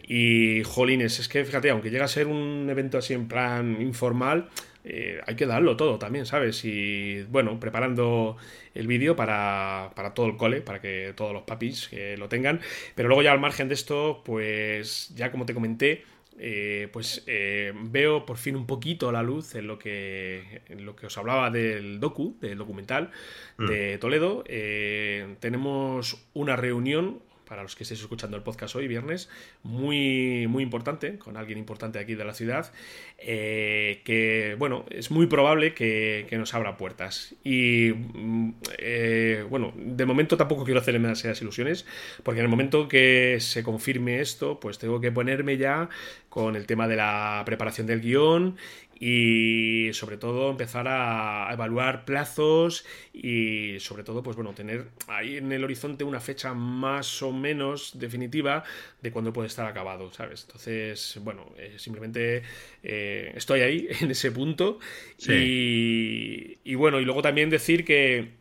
Y, 0.05 0.63
jolines, 0.65 1.17
es 1.19 1.29
que 1.29 1.45
fíjate, 1.45 1.69
aunque 1.69 1.89
llega 1.89 2.03
a 2.03 2.09
ser 2.09 2.27
un 2.27 2.67
evento 2.69 2.97
así 2.97 3.13
en 3.13 3.29
plan 3.29 3.81
informal, 3.81 4.49
eh, 4.83 5.21
hay 5.25 5.35
que 5.37 5.45
darlo 5.45 5.77
todo 5.77 5.97
también, 5.97 6.25
¿sabes? 6.25 6.65
Y 6.65 7.23
bueno, 7.31 7.57
preparando 7.57 8.35
el 8.75 8.85
vídeo 8.85 9.15
para, 9.15 9.91
para, 9.95 10.13
todo 10.13 10.25
el 10.25 10.35
cole, 10.35 10.59
para 10.59 10.81
que 10.81 11.13
todos 11.15 11.31
los 11.31 11.43
papis 11.43 11.89
lo 12.17 12.27
tengan. 12.27 12.59
Pero 12.95 13.07
luego 13.07 13.21
ya 13.21 13.31
al 13.31 13.39
margen 13.39 13.69
de 13.69 13.75
esto, 13.75 14.23
pues 14.25 15.13
ya 15.15 15.31
como 15.31 15.45
te 15.45 15.53
comenté, 15.53 16.03
eh, 16.39 16.89
pues 16.91 17.23
eh, 17.27 17.73
veo 17.75 18.25
por 18.25 18.37
fin 18.37 18.55
un 18.55 18.65
poquito 18.65 19.11
la 19.11 19.23
luz 19.23 19.55
en 19.55 19.67
lo 19.67 19.77
que, 19.77 20.61
en 20.67 20.85
lo 20.85 20.95
que 20.95 21.07
os 21.07 21.17
hablaba 21.17 21.49
del 21.49 21.99
docu, 21.99 22.37
del 22.41 22.57
documental 22.57 23.11
mm. 23.57 23.65
de 23.65 23.97
Toledo. 23.97 24.43
Eh, 24.47 25.35
tenemos 25.39 26.25
una 26.33 26.55
reunión 26.55 27.21
para 27.53 27.61
los 27.61 27.75
que 27.75 27.83
estéis 27.83 28.01
escuchando 28.01 28.35
el 28.35 28.41
podcast 28.41 28.75
hoy, 28.75 28.87
viernes, 28.87 29.29
muy, 29.61 30.47
muy 30.47 30.63
importante, 30.63 31.19
con 31.19 31.37
alguien 31.37 31.59
importante 31.59 31.99
aquí 31.99 32.15
de 32.15 32.25
la 32.25 32.33
ciudad, 32.33 32.71
eh, 33.19 34.01
que, 34.05 34.55
bueno, 34.57 34.85
es 34.89 35.11
muy 35.11 35.27
probable 35.27 35.75
que, 35.75 36.27
nos 36.31 36.55
abra 36.55 36.77
puertas. 36.77 37.35
Y, 37.43 37.91
mm, 37.93 38.55
eh, 38.79 39.45
bueno, 39.49 39.71
de 39.75 40.03
momento 40.05 40.35
tampoco 40.35 40.63
quiero 40.63 40.79
hacerme 40.79 41.07
demasiadas 41.07 41.41
ilusiones, 41.43 41.85
porque 42.23 42.39
en 42.39 42.45
el 42.45 42.49
momento 42.49 42.87
que 42.87 43.37
se 43.39 43.61
confirme 43.61 44.19
esto, 44.19 44.59
pues 44.59 44.79
tengo 44.79 44.99
que 44.99 45.11
ponerme 45.11 45.57
ya 45.57 45.89
con 46.33 46.55
el 46.55 46.65
tema 46.65 46.87
de 46.87 46.95
la 46.95 47.43
preparación 47.45 47.85
del 47.85 48.01
guion 48.01 48.57
y 48.99 49.91
sobre 49.93 50.17
todo 50.17 50.49
empezar 50.49 50.87
a 50.87 51.47
evaluar 51.53 52.05
plazos 52.05 52.87
y 53.13 53.79
sobre 53.79 54.03
todo 54.03 54.23
pues 54.23 54.35
bueno 54.35 54.51
tener 54.55 54.87
ahí 55.07 55.37
en 55.37 55.51
el 55.51 55.63
horizonte 55.63 56.03
una 56.03 56.19
fecha 56.19 56.55
más 56.55 57.21
o 57.21 57.31
menos 57.31 57.99
definitiva 57.99 58.63
de 58.99 59.11
cuándo 59.11 59.31
puede 59.31 59.45
estar 59.45 59.67
acabado 59.67 60.11
sabes 60.11 60.45
entonces 60.47 61.19
bueno 61.21 61.51
eh, 61.55 61.75
simplemente 61.77 62.41
eh, 62.81 63.31
estoy 63.35 63.61
ahí 63.61 63.87
en 64.01 64.09
ese 64.09 64.31
punto. 64.31 64.79
Y, 65.19 66.57
y, 66.63 66.73
bueno 66.73 66.99
y 66.99 67.05
luego 67.05 67.21
también 67.21 67.51
decir 67.51 67.85
que 67.85 68.31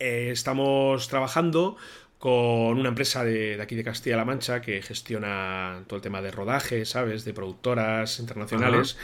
eh, 0.00 0.30
estamos 0.32 1.06
trabajando 1.06 1.76
con 2.18 2.78
una 2.78 2.88
empresa 2.88 3.22
de, 3.22 3.60
aquí 3.62 3.76
de 3.76 3.84
Castilla-La 3.84 4.24
Mancha 4.24 4.60
que 4.60 4.82
gestiona 4.82 5.84
todo 5.86 5.96
el 5.96 6.02
tema 6.02 6.20
de 6.20 6.32
rodaje, 6.32 6.84
¿sabes? 6.84 7.24
De 7.24 7.32
productoras 7.32 8.18
internacionales. 8.18 8.96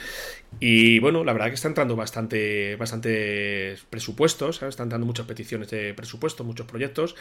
Y 0.59 0.99
bueno, 0.99 1.23
la 1.23 1.33
verdad 1.33 1.49
que 1.49 1.55
está 1.55 1.67
entrando 1.67 1.95
bastante, 1.95 2.75
bastante 2.77 3.75
presupuestos, 3.89 4.57
¿sabes? 4.57 4.73
Están 4.73 4.85
entrando 4.85 5.05
muchas 5.05 5.25
peticiones 5.25 5.69
de 5.69 5.93
presupuesto, 5.93 6.43
muchos 6.43 6.65
proyectos, 6.65 7.15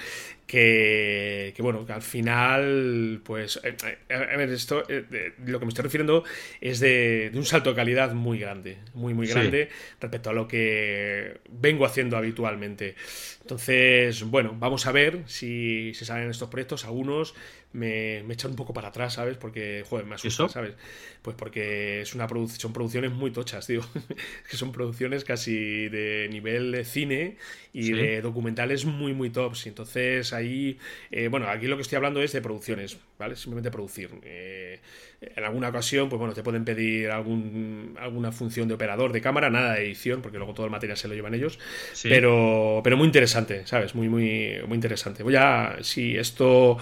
que, 0.46 1.52
que 1.56 1.62
bueno, 1.62 1.84
que 1.84 1.92
al 1.92 2.02
final, 2.02 3.20
pues, 3.24 3.60
eh, 3.64 3.76
eh, 4.08 4.14
a 4.14 4.36
ver, 4.36 4.50
esto, 4.50 4.84
eh, 4.88 5.34
lo 5.44 5.58
que 5.58 5.66
me 5.66 5.70
estoy 5.70 5.82
refiriendo 5.82 6.24
es 6.60 6.78
de, 6.78 7.32
un 7.34 7.44
salto 7.44 7.70
de 7.70 7.76
calidad 7.76 8.12
muy 8.14 8.38
grande, 8.38 8.78
muy, 8.94 9.14
muy 9.14 9.26
grande 9.26 9.68
respecto 10.00 10.30
a 10.30 10.32
lo 10.32 10.46
que 10.46 11.40
vengo 11.50 11.86
haciendo 11.86 12.16
habitualmente. 12.16 12.94
Entonces, 13.40 14.22
bueno, 14.22 14.54
vamos 14.58 14.86
a 14.86 14.92
ver 14.92 15.22
si 15.26 15.92
se 15.94 16.04
salen 16.04 16.30
estos 16.30 16.48
proyectos. 16.48 16.84
Algunos 16.84 17.34
me, 17.74 18.20
echan 18.32 18.52
un 18.52 18.56
poco 18.56 18.72
para 18.72 18.88
atrás, 18.88 19.14
¿sabes? 19.14 19.36
Porque, 19.36 19.84
joder, 19.88 20.06
me 20.06 20.14
asusta, 20.14 20.48
¿sabes? 20.48 20.74
Pues 21.22 21.36
porque 21.36 22.00
es 22.02 22.14
una 22.14 22.28
son 22.28 22.72
producciones 22.72 23.10
muy 23.12 23.30
tochas, 23.32 23.66
tío. 23.66 23.80
que 24.50 24.56
son 24.56 24.72
producciones 24.72 25.24
casi 25.24 25.88
de 25.88 26.28
nivel 26.30 26.72
de 26.72 26.84
cine 26.84 27.36
y 27.72 27.92
de 27.92 28.22
documentales 28.22 28.84
muy, 28.84 29.12
muy 29.12 29.30
tops. 29.30 29.66
Entonces 29.66 30.32
ahí, 30.32 30.78
eh, 31.10 31.28
bueno, 31.28 31.48
aquí 31.48 31.66
lo 31.66 31.76
que 31.76 31.82
estoy 31.82 31.96
hablando 31.96 32.22
es 32.22 32.32
de 32.32 32.40
producciones, 32.40 32.96
¿vale? 33.18 33.34
Simplemente 33.36 33.70
producir. 33.70 34.10
Eh, 34.22 34.80
en 35.20 35.44
alguna 35.44 35.70
ocasión, 35.70 36.08
pues 36.08 36.18
bueno, 36.18 36.34
te 36.34 36.42
pueden 36.42 36.64
pedir 36.64 37.10
algún, 37.10 37.96
alguna 37.98 38.30
función 38.30 38.68
de 38.68 38.74
operador 38.74 39.12
de 39.12 39.20
cámara, 39.20 39.50
nada 39.50 39.74
de 39.74 39.86
edición, 39.86 40.22
porque 40.22 40.38
luego 40.38 40.54
todo 40.54 40.66
el 40.66 40.72
material 40.72 40.96
se 40.96 41.08
lo 41.08 41.14
llevan 41.14 41.34
ellos. 41.34 41.58
Pero, 42.02 42.80
pero 42.84 42.96
muy 42.96 43.06
interesante, 43.06 43.66
¿sabes? 43.66 43.94
Muy, 43.94 44.08
muy, 44.08 44.58
muy 44.66 44.74
interesante. 44.76 45.22
Voy 45.22 45.34
a, 45.36 45.78
si 45.80 46.16
esto 46.16 46.78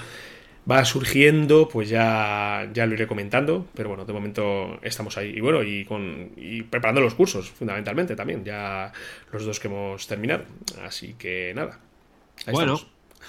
va 0.71 0.85
surgiendo, 0.85 1.69
pues 1.69 1.89
ya, 1.89 2.69
ya 2.73 2.87
lo 2.87 2.95
iré 2.95 3.07
comentando, 3.07 3.67
pero 3.75 3.89
bueno, 3.89 4.05
de 4.05 4.13
momento 4.13 4.79
estamos 4.83 5.17
ahí. 5.19 5.31
Y 5.37 5.41
bueno, 5.41 5.63
y, 5.63 5.85
con, 5.85 6.31
y 6.37 6.63
preparando 6.63 7.01
los 7.01 7.15
cursos, 7.15 7.51
fundamentalmente 7.51 8.15
también, 8.15 8.45
ya 8.45 8.93
los 9.33 9.45
dos 9.45 9.59
que 9.59 9.69
hemos 9.69 10.07
terminado. 10.07 10.45
Así 10.85 11.15
que 11.15 11.53
nada. 11.55 11.81
bueno, 12.51 12.81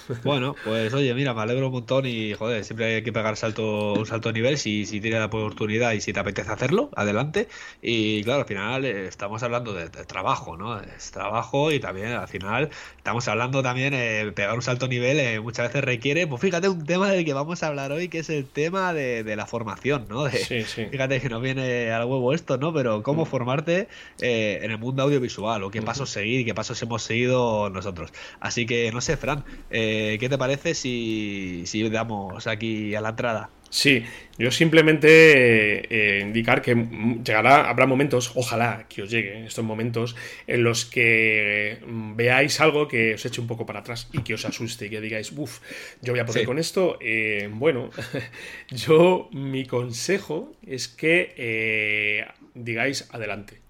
bueno, 0.24 0.54
pues 0.64 0.92
oye, 0.94 1.12
mira, 1.14 1.34
me 1.34 1.42
alegro 1.42 1.66
un 1.66 1.72
montón 1.72 2.06
y 2.06 2.34
joder, 2.34 2.64
siempre 2.64 2.96
hay 2.96 3.02
que 3.02 3.12
pegar 3.12 3.36
salto, 3.36 3.94
un 3.94 4.06
salto 4.06 4.30
de 4.30 4.34
nivel 4.34 4.58
si, 4.58 4.86
si 4.86 5.00
tienes 5.00 5.20
la 5.20 5.26
oportunidad 5.26 5.92
y 5.92 6.00
si 6.00 6.12
te 6.12 6.20
apetece 6.20 6.50
hacerlo, 6.50 6.90
adelante. 6.96 7.48
Y 7.82 8.22
claro, 8.24 8.40
al 8.40 8.46
final 8.46 8.84
eh, 8.84 9.06
estamos 9.06 9.42
hablando 9.42 9.72
de, 9.72 9.88
trabajo, 9.88 10.56
¿no? 10.56 10.80
Es 10.80 11.10
trabajo 11.10 11.72
y 11.72 11.80
también 11.80 12.12
al 12.12 12.28
final 12.28 12.70
estamos 12.96 13.26
hablando 13.28 13.62
también 13.62 13.92
de 13.92 14.20
eh, 14.22 14.32
pegar 14.32 14.54
un 14.54 14.62
salto 14.62 14.86
de 14.86 14.94
nivel 14.94 15.20
eh, 15.20 15.40
muchas 15.40 15.68
veces 15.68 15.84
requiere, 15.84 16.26
pues 16.26 16.40
fíjate, 16.40 16.68
un 16.68 16.84
tema 16.84 17.10
del 17.10 17.24
que 17.24 17.32
vamos 17.32 17.62
a 17.62 17.68
hablar 17.68 17.92
hoy 17.92 18.08
que 18.08 18.20
es 18.20 18.30
el 18.30 18.46
tema 18.46 18.92
de, 18.92 19.34
la 19.34 19.46
formación, 19.46 20.06
¿no? 20.08 20.28
sí, 20.30 20.62
sí. 20.62 20.86
Fíjate 20.86 21.20
que 21.20 21.28
no 21.28 21.40
viene 21.40 21.90
al 21.90 22.04
huevo 22.04 22.32
esto, 22.32 22.56
¿no? 22.56 22.72
Pero 22.72 23.02
cómo 23.02 23.22
mm. 23.22 23.26
formarte 23.26 23.88
en 24.20 24.70
el 24.70 24.78
mundo 24.78 25.02
audiovisual 25.02 25.62
o 25.64 25.70
qué 25.70 25.82
pasos 25.82 26.10
seguir 26.10 26.40
y 26.40 26.44
qué 26.44 26.54
pasos 26.54 26.80
hemos 26.82 27.02
seguido 27.02 27.68
nosotros. 27.70 28.12
Así 28.40 28.66
que 28.66 28.92
no 28.92 29.00
sé, 29.00 29.16
Fran. 29.16 29.44
Eh, 29.70 29.83
¿Qué 30.20 30.28
te 30.28 30.38
parece 30.38 30.74
si, 30.74 31.62
si 31.66 31.88
damos 31.88 32.46
aquí 32.46 32.94
a 32.94 33.00
la 33.00 33.10
entrada? 33.10 33.50
Sí, 33.74 34.04
yo 34.38 34.52
simplemente 34.52 35.08
eh, 35.10 36.20
indicar 36.20 36.62
que 36.62 36.76
llegará, 37.24 37.68
habrá 37.68 37.86
momentos, 37.86 38.30
ojalá 38.36 38.86
que 38.88 39.02
os 39.02 39.10
lleguen 39.10 39.46
estos 39.46 39.64
momentos, 39.64 40.14
en 40.46 40.62
los 40.62 40.84
que 40.84 41.78
mm, 41.84 42.14
veáis 42.14 42.60
algo 42.60 42.86
que 42.86 43.14
os 43.14 43.26
eche 43.26 43.40
un 43.40 43.48
poco 43.48 43.66
para 43.66 43.80
atrás 43.80 44.08
y 44.12 44.22
que 44.22 44.34
os 44.34 44.44
asuste 44.44 44.86
y 44.86 44.90
que 44.90 45.00
digáis, 45.00 45.32
uff, 45.32 45.58
yo 46.02 46.12
voy 46.12 46.20
a 46.20 46.24
poner 46.24 46.44
con 46.44 46.60
esto. 46.60 46.98
Eh, 47.00 47.50
bueno, 47.50 47.90
yo 48.70 49.28
mi 49.32 49.66
consejo 49.66 50.54
es 50.64 50.86
que 50.86 52.24
digáis 52.54 53.08
adelante. 53.10 53.63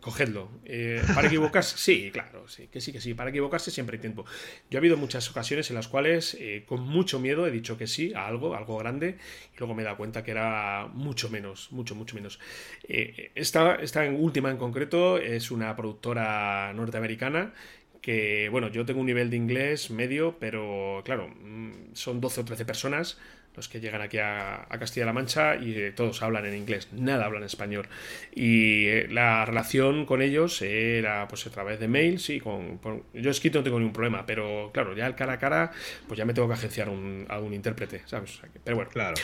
Cogedlo. 0.00 0.50
Eh, 0.64 1.02
¿Para 1.14 1.28
equivocarse? 1.28 1.76
Sí, 1.78 2.10
claro, 2.12 2.48
sí, 2.48 2.68
que 2.68 2.80
sí, 2.80 2.92
que 2.92 3.00
sí. 3.00 3.14
Para 3.14 3.30
equivocarse 3.30 3.70
siempre 3.70 3.96
hay 3.96 4.00
tiempo. 4.00 4.24
Yo 4.70 4.78
ha 4.78 4.80
habido 4.80 4.96
muchas 4.96 5.28
ocasiones 5.30 5.70
en 5.70 5.76
las 5.76 5.88
cuales, 5.88 6.36
eh, 6.40 6.64
con 6.66 6.82
mucho 6.82 7.18
miedo, 7.20 7.46
he 7.46 7.50
dicho 7.50 7.76
que 7.76 7.86
sí 7.86 8.12
a 8.14 8.26
algo, 8.26 8.54
algo 8.54 8.78
grande, 8.78 9.18
y 9.54 9.58
luego 9.58 9.74
me 9.74 9.82
he 9.82 9.84
dado 9.84 9.96
cuenta 9.96 10.22
que 10.22 10.30
era 10.30 10.88
mucho 10.92 11.30
menos, 11.30 11.72
mucho, 11.72 11.94
mucho 11.94 12.14
menos. 12.14 12.40
Eh, 12.88 13.30
esta, 13.34 13.76
esta 13.76 14.04
última 14.10 14.50
en 14.50 14.56
concreto 14.56 15.18
es 15.18 15.50
una 15.50 15.74
productora 15.76 16.72
norteamericana 16.74 17.52
que, 18.00 18.48
bueno, 18.50 18.68
yo 18.68 18.84
tengo 18.86 19.00
un 19.00 19.06
nivel 19.06 19.30
de 19.30 19.36
inglés 19.36 19.90
medio, 19.90 20.36
pero 20.38 21.02
claro, 21.04 21.28
mm, 21.28 21.94
son 21.94 22.20
12 22.20 22.40
o 22.40 22.44
13 22.44 22.64
personas 22.64 23.18
los 23.56 23.68
que 23.68 23.80
llegan 23.80 24.00
aquí 24.00 24.18
a, 24.18 24.66
Castilla-La 24.70 25.12
Mancha 25.12 25.56
y 25.56 25.74
eh, 25.74 25.92
todos 25.92 26.22
hablan 26.22 26.46
en 26.46 26.56
inglés, 26.56 26.88
nada 26.92 27.26
hablan 27.26 27.42
español. 27.42 27.88
Y 28.34 28.86
eh, 28.86 29.08
la 29.10 29.44
relación 29.44 30.06
con 30.06 30.22
ellos 30.22 30.62
era 30.62 31.26
pues 31.28 31.46
a 31.46 31.50
través 31.50 31.80
de 31.80 31.88
mails 31.88 32.30
y 32.30 32.40
con, 32.40 32.80
yo 33.12 33.30
escrito 33.30 33.58
no 33.58 33.64
tengo 33.64 33.78
ningún 33.78 33.92
problema, 33.92 34.24
pero 34.24 34.70
claro, 34.72 34.94
ya 34.94 35.06
el 35.06 35.14
cara 35.14 35.34
a 35.34 35.38
cara, 35.38 35.72
pues 36.06 36.18
ya 36.18 36.24
me 36.24 36.34
tengo 36.34 36.48
que 36.48 36.54
agenciar 36.54 36.88
un, 36.88 37.26
a 37.28 37.38
un 37.38 37.52
intérprete, 37.52 38.02
¿sabes? 38.06 38.40
Pero 38.64 38.76
bueno. 38.76 38.90
Claro. 38.90 39.14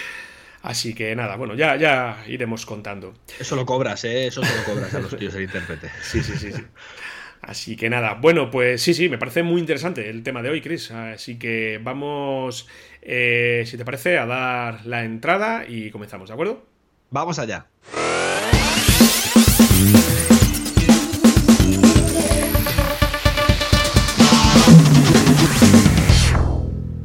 Así 0.62 0.94
que 0.94 1.14
nada, 1.14 1.36
bueno, 1.36 1.54
ya, 1.54 1.76
ya 1.76 2.24
iremos 2.26 2.66
contando. 2.66 3.14
Eso 3.38 3.54
lo 3.54 3.64
cobras, 3.64 4.04
¿eh? 4.04 4.26
Eso 4.26 4.42
se 4.42 4.56
lo 4.56 4.64
cobras 4.64 4.92
a 4.94 4.98
los 4.98 5.16
tíos 5.16 5.32
el 5.34 5.42
intérprete. 5.42 5.90
Sí, 6.02 6.22
sí, 6.22 6.36
sí, 6.36 6.52
sí. 6.52 6.62
Así 7.46 7.76
que 7.76 7.88
nada, 7.88 8.14
bueno, 8.14 8.50
pues 8.50 8.82
sí, 8.82 8.92
sí, 8.92 9.08
me 9.08 9.18
parece 9.18 9.44
muy 9.44 9.60
interesante 9.60 10.10
el 10.10 10.24
tema 10.24 10.42
de 10.42 10.50
hoy, 10.50 10.60
Chris. 10.60 10.90
Así 10.90 11.38
que 11.38 11.78
vamos, 11.80 12.66
eh, 13.02 13.62
si 13.66 13.76
te 13.76 13.84
parece, 13.84 14.18
a 14.18 14.26
dar 14.26 14.84
la 14.84 15.04
entrada 15.04 15.64
y 15.66 15.92
comenzamos, 15.92 16.28
¿de 16.28 16.34
acuerdo? 16.34 16.66
Vamos 17.10 17.38
allá. 17.38 17.66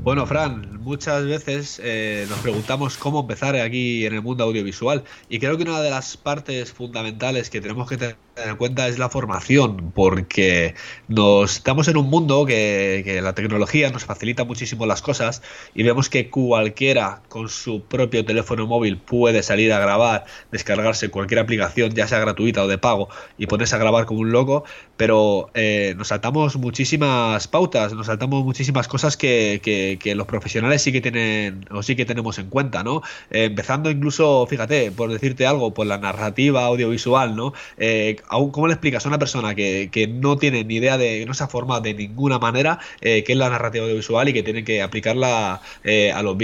Bueno, 0.01 0.25
Fran, 0.25 0.70
muchas 0.81 1.25
veces 1.25 1.79
eh, 1.83 2.25
nos 2.29 2.39
preguntamos 2.39 2.97
cómo 2.97 3.21
empezar 3.21 3.55
aquí 3.55 4.05
en 4.05 4.13
el 4.13 4.21
mundo 4.21 4.43
audiovisual. 4.43 5.03
Y 5.29 5.39
creo 5.39 5.57
que 5.57 5.63
una 5.63 5.81
de 5.81 5.89
las 5.89 6.17
partes 6.17 6.71
fundamentales 6.73 7.49
que 7.49 7.61
tenemos 7.61 7.87
que 7.89 7.97
tener 7.97 8.17
en 8.37 8.55
cuenta 8.55 8.87
es 8.87 8.97
la 8.97 9.09
formación, 9.09 9.91
porque 9.93 10.75
nos 11.07 11.57
estamos 11.57 11.87
en 11.87 11.97
un 11.97 12.09
mundo 12.09 12.45
que, 12.45 13.19
la 13.21 13.33
tecnología 13.33 13.89
nos 13.91 14.05
facilita 14.05 14.45
muchísimo 14.45 14.85
las 14.85 15.01
cosas 15.01 15.41
y 15.75 15.83
vemos 15.83 16.09
que 16.09 16.29
cualquiera 16.29 17.21
con 17.29 17.49
su 17.49 17.83
propio 17.83 18.25
teléfono 18.25 18.65
móvil 18.67 18.97
puede 18.97 19.43
salir 19.43 19.73
a 19.73 19.79
grabar, 19.79 20.25
descargarse 20.51 21.09
cualquier 21.09 21.39
aplicación, 21.39 21.93
ya 21.93 22.07
sea 22.07 22.19
gratuita 22.19 22.63
o 22.63 22.67
de 22.67 22.77
pago, 22.77 23.09
y 23.37 23.47
ponerse 23.47 23.75
a 23.75 23.79
grabar 23.79 24.05
como 24.05 24.21
un 24.21 24.31
loco, 24.31 24.63
pero 25.01 25.49
eh, 25.55 25.95
nos 25.97 26.09
saltamos 26.09 26.57
muchísimas 26.57 27.47
pautas, 27.47 27.91
nos 27.93 28.05
saltamos 28.05 28.45
muchísimas 28.45 28.87
cosas 28.87 29.17
que, 29.17 29.99
los 30.15 30.27
profesionales 30.27 30.83
sí 30.83 30.91
que 30.91 31.01
tienen 31.01 31.65
o 31.71 31.81
sí 31.81 31.95
que 31.95 32.05
tenemos 32.05 32.37
en 32.37 32.49
cuenta, 32.51 32.83
¿no? 32.83 33.01
Eh, 33.31 33.45
empezando 33.45 33.89
incluso, 33.89 34.45
fíjate, 34.45 34.91
por 34.91 35.11
decirte 35.11 35.47
algo, 35.47 35.73
por 35.73 35.87
la 35.87 35.97
narrativa 35.97 36.65
audiovisual, 36.65 37.35
¿no? 37.35 37.51
Eh, 37.79 38.17
¿cómo 38.29 38.67
le 38.67 38.73
explicas 38.73 39.03
a 39.07 39.09
una 39.09 39.17
persona 39.17 39.55
que, 39.55 39.89
no 40.21 40.37
tiene 40.37 40.63
ni 40.65 40.75
idea 40.75 40.99
de, 40.99 41.25
no 41.25 41.33
se 41.33 41.45
ha 41.45 41.47
formado 41.47 41.81
de 41.81 41.95
ninguna 41.95 42.37
manera 42.37 42.77
qué 43.01 43.25
es 43.27 43.37
la 43.37 43.49
narrativa 43.49 43.85
audiovisual 43.85 44.29
y 44.29 44.33
que 44.33 44.43
tiene 44.43 44.63
que 44.63 44.83
aplicarla 44.83 45.61
eh, 45.83 46.11
a 46.11 46.21
los, 46.21 46.37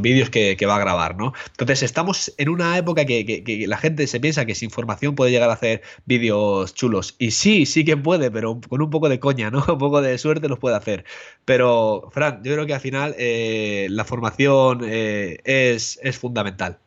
vídeos 0.00 0.30
que, 0.30 0.56
va 0.66 0.76
a 0.76 0.78
grabar, 0.78 1.18
¿no? 1.18 1.34
Entonces, 1.50 1.82
estamos 1.82 2.32
en 2.38 2.48
una 2.48 2.78
época 2.78 3.04
que, 3.04 3.66
la 3.68 3.76
gente 3.76 4.06
se 4.06 4.18
piensa 4.18 4.46
que 4.46 4.54
sin 4.54 4.70
formación 4.70 5.14
puede 5.14 5.30
llegar 5.30 5.50
a 5.50 5.52
hacer 5.52 5.82
vídeos 6.06 6.72
chulos. 6.72 7.16
Y 7.18 7.32
sí, 7.32 7.66
sí 7.66 7.81
que 7.84 7.96
puede, 7.96 8.30
pero 8.30 8.60
con 8.68 8.82
un 8.82 8.90
poco 8.90 9.08
de 9.08 9.20
coña, 9.20 9.50
¿no? 9.50 9.64
Un 9.68 9.78
poco 9.78 10.02
de 10.02 10.18
suerte 10.18 10.48
los 10.48 10.58
puede 10.58 10.76
hacer. 10.76 11.04
Pero, 11.44 12.10
Fran, 12.12 12.42
yo 12.44 12.52
creo 12.52 12.66
que 12.66 12.74
al 12.74 12.80
final 12.80 13.14
eh, 13.18 13.86
la 13.90 14.04
formación 14.04 14.82
eh, 14.84 15.38
es, 15.44 15.98
es, 16.02 16.18
fundamental. 16.18 16.78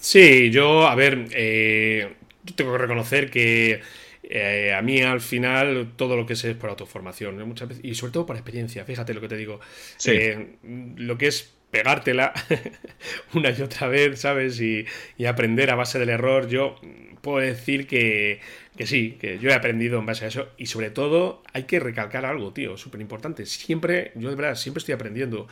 Sí, 0.00 0.50
yo, 0.50 0.86
a 0.86 0.94
ver, 0.94 1.28
yo 2.44 2.54
tengo 2.54 2.72
que 2.72 2.78
reconocer 2.78 3.30
que 3.30 3.80
a 4.76 4.82
mí 4.82 5.00
al 5.00 5.20
final 5.20 5.92
todo 5.96 6.16
lo 6.16 6.26
que 6.26 6.36
sé 6.36 6.50
es 6.50 6.56
por 6.56 6.70
autoformación, 6.70 7.40
muchas 7.48 7.68
veces, 7.68 7.84
y 7.84 7.94
sobre 7.94 8.12
todo 8.12 8.26
por 8.26 8.36
experiencia, 8.36 8.84
fíjate 8.84 9.14
lo 9.14 9.20
que 9.20 9.28
te 9.28 9.36
digo. 9.36 9.60
lo 10.96 11.16
que 11.18 11.26
es 11.26 11.54
pegártela 11.74 12.32
una 13.34 13.50
y 13.50 13.60
otra 13.60 13.88
vez, 13.88 14.20
¿sabes? 14.20 14.60
Y, 14.60 14.86
y, 15.18 15.24
aprender 15.26 15.70
a 15.70 15.74
base 15.74 15.98
del 15.98 16.08
error. 16.08 16.46
Yo 16.46 16.76
puedo 17.20 17.38
decir 17.38 17.88
que, 17.88 18.40
que, 18.76 18.86
sí, 18.86 19.16
que 19.20 19.38
yo 19.38 19.50
he 19.50 19.54
aprendido 19.54 19.98
en 19.98 20.06
base 20.06 20.24
a 20.24 20.28
eso. 20.28 20.48
Y 20.56 20.66
sobre 20.66 20.90
todo, 20.90 21.42
hay 21.52 21.64
que 21.64 21.80
recalcar 21.80 22.24
algo, 22.24 22.52
tío, 22.52 22.76
súper 22.76 23.00
importante. 23.00 23.46
Siempre, 23.46 24.12
yo 24.14 24.30
de 24.30 24.36
verdad, 24.36 24.54
siempre 24.56 24.80
estoy 24.80 24.94
aprendiendo. 24.94 25.46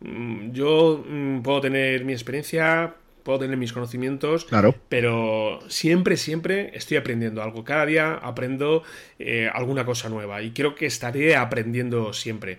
Mm, 0.00 0.52
yo 0.52 1.04
mm, 1.08 1.42
puedo 1.42 1.60
tener 1.60 2.04
mi 2.04 2.12
experiencia, 2.12 2.94
puedo 3.22 3.38
tener 3.40 3.56
mis 3.56 3.72
conocimientos, 3.72 4.44
claro. 4.44 4.74
pero 4.88 5.60
siempre, 5.68 6.16
siempre 6.16 6.70
estoy 6.74 6.96
aprendiendo 6.96 7.42
algo. 7.42 7.64
Cada 7.64 7.86
día 7.86 8.14
aprendo 8.14 8.82
eh, 9.18 9.50
alguna 9.52 9.84
cosa 9.84 10.08
nueva 10.08 10.42
y 10.42 10.52
creo 10.52 10.74
que 10.74 10.86
estaré 10.86 11.34
aprendiendo 11.34 12.12
siempre. 12.12 12.58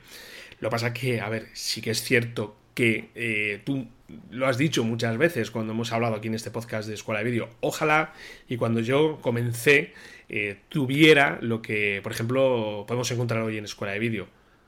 Lo 0.59 0.69
que 0.69 0.71
pasa 0.71 0.93
que, 0.93 1.21
a 1.21 1.29
ver, 1.29 1.47
sí 1.53 1.81
que 1.81 1.91
es 1.91 2.03
cierto 2.03 2.57
que 2.73 3.09
eh, 3.15 3.61
tú 3.63 3.87
lo 4.29 4.47
has 4.47 4.57
dicho 4.57 4.83
muchas 4.83 5.17
veces 5.17 5.51
cuando 5.51 5.73
hemos 5.73 5.91
hablado 5.91 6.15
aquí 6.15 6.27
en 6.27 6.35
este 6.35 6.51
podcast 6.51 6.87
de 6.87 6.93
Escuela 6.93 7.19
de 7.19 7.29
Vídeo. 7.29 7.49
Ojalá 7.59 8.13
y 8.47 8.57
cuando 8.57 8.79
yo 8.79 9.19
comencé 9.21 9.93
eh, 10.29 10.57
tuviera 10.69 11.39
lo 11.41 11.61
que, 11.61 11.99
por 12.03 12.11
ejemplo, 12.11 12.85
podemos 12.87 13.09
encontrar 13.11 13.41
hoy 13.43 13.57
en 13.57 13.65
Escuela 13.65 13.93
de 13.93 13.99
Vídeo. 13.99 14.27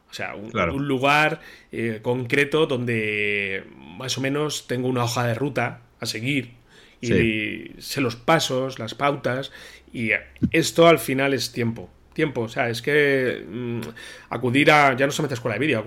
O 0.09 0.13
sea, 0.13 0.35
un, 0.35 0.87
lugar 0.87 1.39
eh, 1.71 1.99
concreto 2.01 2.65
donde 2.65 3.63
más 3.77 4.17
o 4.17 4.21
menos 4.21 4.65
tengo 4.67 4.87
una 4.87 5.03
hoja 5.03 5.27
de 5.27 5.35
ruta 5.35 5.81
a 5.99 6.05
seguir 6.07 6.53
y 7.01 7.71
sé 7.77 8.01
los 8.01 8.15
pasos, 8.15 8.79
las 8.79 8.95
pautas 8.95 9.51
y 9.93 10.11
esto 10.51 10.87
al 10.87 10.99
final 10.99 11.33
es 11.33 11.51
tiempo. 11.51 11.89
Tiempo, 12.13 12.41
o 12.41 12.49
sea, 12.49 12.69
es 12.69 12.81
que 12.81 13.45
mm, 13.47 13.81
acudir 14.29 14.71
a, 14.71 14.97
ya 14.97 15.05
no 15.05 15.11
solamente 15.11 15.35
a 15.35 15.37
Escuela 15.37 15.55
de 15.55 15.59
Vídeo, 15.59 15.79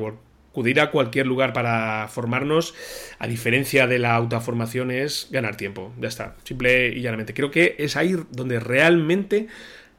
acudir 0.52 0.80
a 0.80 0.90
cualquier 0.90 1.26
lugar 1.26 1.54
para 1.54 2.06
formarnos, 2.08 2.74
a 3.18 3.26
diferencia 3.26 3.86
de 3.86 3.98
la 3.98 4.14
autoformación, 4.14 4.90
es 4.90 5.28
ganar 5.30 5.56
tiempo. 5.56 5.94
Ya 5.98 6.08
está, 6.08 6.36
simple 6.44 6.88
y 6.88 7.00
llanamente. 7.00 7.32
Creo 7.32 7.50
que 7.50 7.74
es 7.78 7.96
ahí 7.96 8.14
donde 8.30 8.60
realmente 8.60 9.48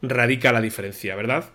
radica 0.04 0.54
la 0.54 0.62
diferencia, 0.62 1.16
¿verdad? 1.16 1.46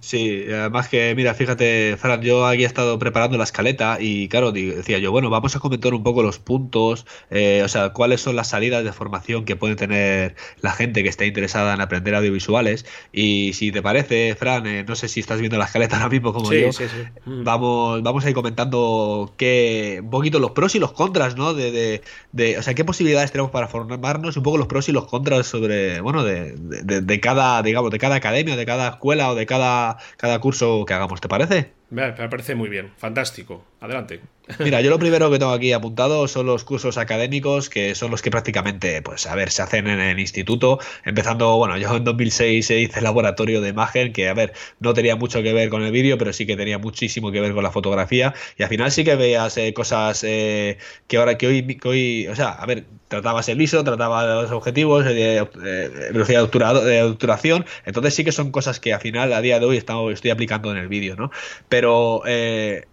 Sí, 0.00 0.44
además 0.48 0.88
que, 0.88 1.14
mira, 1.14 1.34
fíjate, 1.34 1.96
Fran, 1.98 2.22
yo 2.22 2.46
aquí 2.46 2.62
he 2.62 2.66
estado 2.66 2.98
preparando 2.98 3.36
la 3.38 3.44
escaleta 3.44 3.98
y, 4.00 4.28
claro, 4.28 4.52
decía 4.52 4.98
yo, 4.98 5.12
bueno, 5.12 5.30
vamos 5.30 5.54
a 5.56 5.60
comentar 5.60 5.94
un 5.94 6.02
poco 6.02 6.22
los 6.22 6.38
puntos, 6.38 7.06
eh, 7.30 7.62
o 7.64 7.68
sea, 7.68 7.90
cuáles 7.90 8.20
son 8.20 8.36
las 8.36 8.48
salidas 8.48 8.84
de 8.84 8.92
formación 8.92 9.44
que 9.44 9.56
puede 9.56 9.76
tener 9.76 10.36
la 10.60 10.72
gente 10.72 11.02
que 11.02 11.08
esté 11.08 11.26
interesada 11.26 11.74
en 11.74 11.80
aprender 11.80 12.14
audiovisuales. 12.14 12.86
Y 13.12 13.52
si 13.54 13.72
te 13.72 13.82
parece, 13.82 14.34
Fran, 14.34 14.66
eh, 14.66 14.84
no 14.86 14.96
sé 14.96 15.08
si 15.08 15.20
estás 15.20 15.40
viendo 15.40 15.58
la 15.58 15.66
escaleta 15.66 15.96
ahora 15.96 16.08
mismo 16.08 16.32
como 16.32 16.52
yo, 16.52 16.70
mm. 17.24 17.44
vamos, 17.44 18.02
vamos 18.02 18.24
a 18.24 18.28
ir 18.28 18.34
comentando 18.34 19.34
qué, 19.36 20.00
un 20.02 20.10
poquito 20.10 20.38
los 20.38 20.52
pros 20.52 20.74
y 20.74 20.78
los 20.78 20.92
contras, 20.92 21.36
¿no? 21.36 21.54
De, 21.54 22.02
de, 22.32 22.58
o 22.58 22.62
sea, 22.62 22.74
qué 22.74 22.84
posibilidades 22.84 23.32
tenemos 23.32 23.50
para 23.50 23.68
formarnos, 23.68 24.36
un 24.36 24.42
poco 24.42 24.58
los 24.58 24.66
pros 24.66 24.88
y 24.88 24.92
los 24.92 25.06
contras 25.06 25.46
sobre, 25.46 26.00
bueno, 26.00 26.24
de, 26.24 26.54
de 26.56 27.20
cada, 27.20 27.62
digamos, 27.62 27.90
de 27.90 27.98
cada 27.98 28.16
academia, 28.16 28.56
de 28.56 28.66
cada 28.66 28.88
escuela 28.88 29.30
o 29.30 29.34
de 29.34 29.46
cada 29.46 29.67
cada, 30.16 30.38
curso 30.40 30.84
que 30.86 30.94
hagamos, 30.94 31.20
¿te 31.20 31.28
parece? 31.28 31.72
Me 31.90 32.12
parece 32.12 32.54
muy 32.54 32.68
bien, 32.68 32.92
fantástico. 32.96 33.64
Adelante. 33.80 34.20
Mira, 34.58 34.80
yo 34.80 34.90
lo 34.90 34.98
primero 34.98 35.30
que 35.30 35.38
tengo 35.38 35.52
aquí 35.52 35.72
apuntado 35.72 36.26
son 36.26 36.46
los 36.46 36.64
cursos 36.64 36.96
académicos, 36.96 37.68
que 37.68 37.94
son 37.94 38.10
los 38.10 38.22
que 38.22 38.30
prácticamente, 38.30 39.02
pues 39.02 39.26
a 39.26 39.34
ver, 39.34 39.50
se 39.50 39.62
hacen 39.62 39.86
en 39.86 40.00
el 40.00 40.18
instituto. 40.18 40.78
Empezando, 41.04 41.56
bueno, 41.58 41.76
yo 41.76 41.94
en 41.96 42.02
2006 42.02 42.70
hice 42.70 43.00
laboratorio 43.00 43.60
de 43.60 43.68
imagen, 43.68 44.12
que 44.12 44.28
a 44.28 44.34
ver, 44.34 44.52
no 44.80 44.94
tenía 44.94 45.16
mucho 45.16 45.42
que 45.42 45.52
ver 45.52 45.68
con 45.68 45.82
el 45.82 45.92
vídeo, 45.92 46.18
pero 46.18 46.32
sí 46.32 46.46
que 46.46 46.56
tenía 46.56 46.78
muchísimo 46.78 47.30
que 47.30 47.40
ver 47.40 47.52
con 47.52 47.62
la 47.62 47.70
fotografía. 47.70 48.34
Y 48.56 48.62
al 48.62 48.68
final 48.68 48.90
sí 48.90 49.04
que 49.04 49.14
veías 49.16 49.56
eh, 49.58 49.72
cosas 49.74 50.24
eh, 50.24 50.78
que 51.06 51.18
ahora 51.18 51.38
que 51.38 51.46
hoy, 51.46 51.76
que 51.76 51.88
hoy, 51.88 52.26
o 52.26 52.34
sea, 52.34 52.50
a 52.50 52.66
ver, 52.66 52.84
tratabas 53.08 53.48
el 53.48 53.60
ISO, 53.60 53.84
trataba 53.84 54.42
los 54.42 54.50
objetivos, 54.50 55.04
de, 55.04 55.46
velocidad 56.12 56.50
de 56.50 57.02
obturación. 57.02 57.64
Entonces 57.84 58.14
sí 58.14 58.24
que 58.24 58.32
son 58.32 58.50
cosas 58.50 58.80
que 58.80 58.92
al 58.94 59.00
final, 59.00 59.32
a 59.32 59.40
día 59.40 59.60
de 59.60 59.66
hoy, 59.66 59.76
estoy 59.76 60.30
aplicando 60.30 60.72
en 60.72 60.78
el 60.78 60.88
vídeo, 60.88 61.16
¿no? 61.16 61.30
Pero 61.68 62.22
eh, 62.26 62.86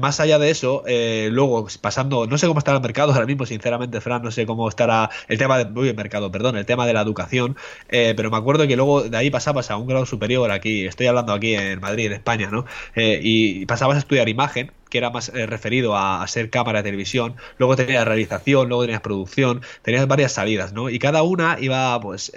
más 0.00 0.20
allá 0.20 0.38
de 0.38 0.50
eso, 0.50 0.84
eh, 0.86 1.28
luego 1.30 1.66
pasando, 1.80 2.26
no 2.26 2.38
sé 2.38 2.46
cómo 2.46 2.58
estará 2.58 2.76
el 2.76 2.82
mercado 2.82 3.12
ahora 3.12 3.26
mismo, 3.26 3.46
sinceramente, 3.46 4.00
Fran, 4.00 4.22
no 4.22 4.30
sé 4.30 4.46
cómo 4.46 4.68
estará 4.68 5.10
el 5.28 5.38
tema 5.38 5.58
del 5.58 5.94
mercado, 5.94 6.30
perdón, 6.30 6.56
el 6.56 6.66
tema 6.66 6.86
de 6.86 6.92
la 6.92 7.02
educación, 7.02 7.56
eh, 7.88 8.14
pero 8.16 8.30
me 8.30 8.36
acuerdo 8.36 8.66
que 8.66 8.76
luego 8.76 9.02
de 9.02 9.16
ahí 9.16 9.30
pasabas 9.30 9.70
a 9.70 9.76
un 9.76 9.86
grado 9.86 10.06
superior 10.06 10.50
aquí, 10.50 10.86
estoy 10.86 11.06
hablando 11.06 11.32
aquí 11.32 11.54
en 11.54 11.80
Madrid, 11.80 12.06
en 12.06 12.12
España, 12.12 12.48
¿no? 12.50 12.64
Eh, 12.94 13.20
y 13.22 13.66
pasabas 13.66 13.96
a 13.96 13.98
estudiar 14.00 14.28
imagen, 14.28 14.72
que 14.88 14.98
era 14.98 15.10
más 15.10 15.32
referido 15.32 15.96
a, 15.96 16.26
ser 16.28 16.50
cámara 16.50 16.80
de 16.80 16.84
televisión, 16.84 17.36
luego 17.58 17.76
tenías 17.76 18.06
realización, 18.06 18.68
luego 18.68 18.82
tenías 18.84 19.00
producción, 19.00 19.62
tenías 19.82 20.06
varias 20.06 20.32
salidas, 20.32 20.72
¿no? 20.72 20.90
Y 20.90 20.98
cada 20.98 21.22
una 21.22 21.56
iba, 21.60 21.98
pues, 22.00 22.32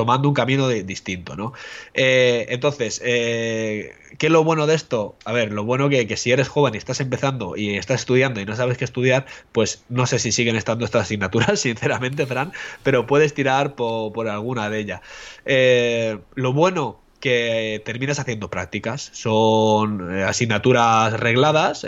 tomando 0.00 0.28
un 0.28 0.34
camino 0.34 0.66
distinto, 0.66 1.36
¿no? 1.36 1.52
Eh, 1.92 2.46
entonces, 2.48 3.02
eh, 3.04 3.92
¿qué 4.16 4.28
es 4.28 4.32
lo 4.32 4.42
bueno 4.44 4.66
de 4.66 4.74
esto? 4.74 5.14
A 5.26 5.32
ver, 5.32 5.52
lo 5.52 5.62
bueno 5.62 5.90
que, 5.90 6.06
que 6.06 6.16
si 6.16 6.32
eres 6.32 6.48
joven 6.48 6.74
y 6.74 6.78
estás 6.78 7.00
empezando 7.00 7.54
y 7.54 7.76
estás 7.76 8.00
estudiando 8.00 8.40
y 8.40 8.46
no 8.46 8.56
sabes 8.56 8.78
qué 8.78 8.86
estudiar, 8.86 9.26
pues 9.52 9.84
no 9.90 10.06
sé 10.06 10.18
si 10.18 10.32
siguen 10.32 10.56
estando 10.56 10.86
estas 10.86 11.02
asignaturas, 11.02 11.60
sinceramente, 11.60 12.24
Fran, 12.24 12.50
pero 12.82 13.06
puedes 13.06 13.34
tirar 13.34 13.74
por, 13.74 14.26
alguna 14.26 14.70
de 14.70 14.78
ellas. 14.78 15.02
Eh, 15.44 16.18
lo 16.34 16.54
bueno 16.54 16.98
que 17.20 17.82
terminas 17.84 18.18
haciendo 18.18 18.48
prácticas. 18.48 19.10
Son 19.12 20.10
asignaturas 20.22 21.12
regladas, 21.20 21.84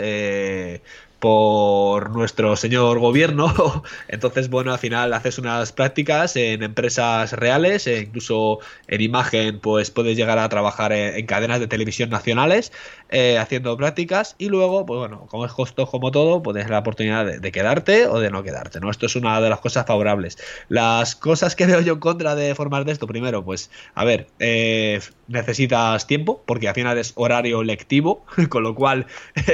por 1.23 2.09
nuestro 2.09 2.57
señor 2.57 2.99
gobierno. 2.99 3.53
Entonces, 4.09 4.49
bueno, 4.49 4.73
al 4.73 4.79
final 4.79 5.13
haces 5.13 5.37
unas 5.37 5.71
prácticas 5.71 6.35
en 6.35 6.63
empresas 6.63 7.31
reales, 7.31 7.87
e 7.87 8.01
incluso 8.01 8.59
en 8.89 8.99
imagen, 8.99 9.61
pues 9.61 9.89
puedes 9.89 10.17
llegar 10.17 10.37
a 10.37 10.49
trabajar 10.49 10.91
en, 10.91 11.25
cadenas 11.25 11.61
de 11.61 11.67
televisión 11.67 12.09
nacionales 12.09 12.73
eh, 13.09 13.37
haciendo 13.37 13.77
prácticas 13.77 14.35
y 14.37 14.49
luego, 14.49 14.85
pues 14.85 14.99
bueno, 14.99 15.25
como 15.29 15.45
es 15.45 15.51
justo 15.53 15.87
como 15.87 16.11
todo, 16.11 16.43
puedes 16.43 16.69
la 16.69 16.79
oportunidad 16.79 17.25
de, 17.25 17.51
quedarte 17.53 18.05
o 18.07 18.19
de 18.19 18.29
no 18.29 18.43
quedarte, 18.43 18.81
¿no? 18.81 18.91
Esto 18.91 19.05
es 19.05 19.15
una 19.15 19.39
de 19.39 19.49
las 19.49 19.61
cosas 19.61 19.85
favorables. 19.85 20.37
Las 20.67 21.15
cosas 21.15 21.55
que 21.55 21.65
veo 21.65 21.79
yo 21.79 21.93
en 21.93 21.99
contra 22.01 22.35
de 22.35 22.53
formar 22.53 22.83
de 22.83 22.91
esto, 22.91 23.07
primero, 23.07 23.45
pues, 23.45 23.71
a 23.95 24.03
ver, 24.03 24.27
eh, 24.39 24.99
necesitas 25.27 26.07
tiempo, 26.07 26.43
porque 26.45 26.67
al 26.67 26.75
final 26.75 26.97
es 26.97 27.13
horario 27.15 27.63
lectivo, 27.63 28.25
con 28.49 28.63
lo 28.63 28.75
cual 28.75 29.07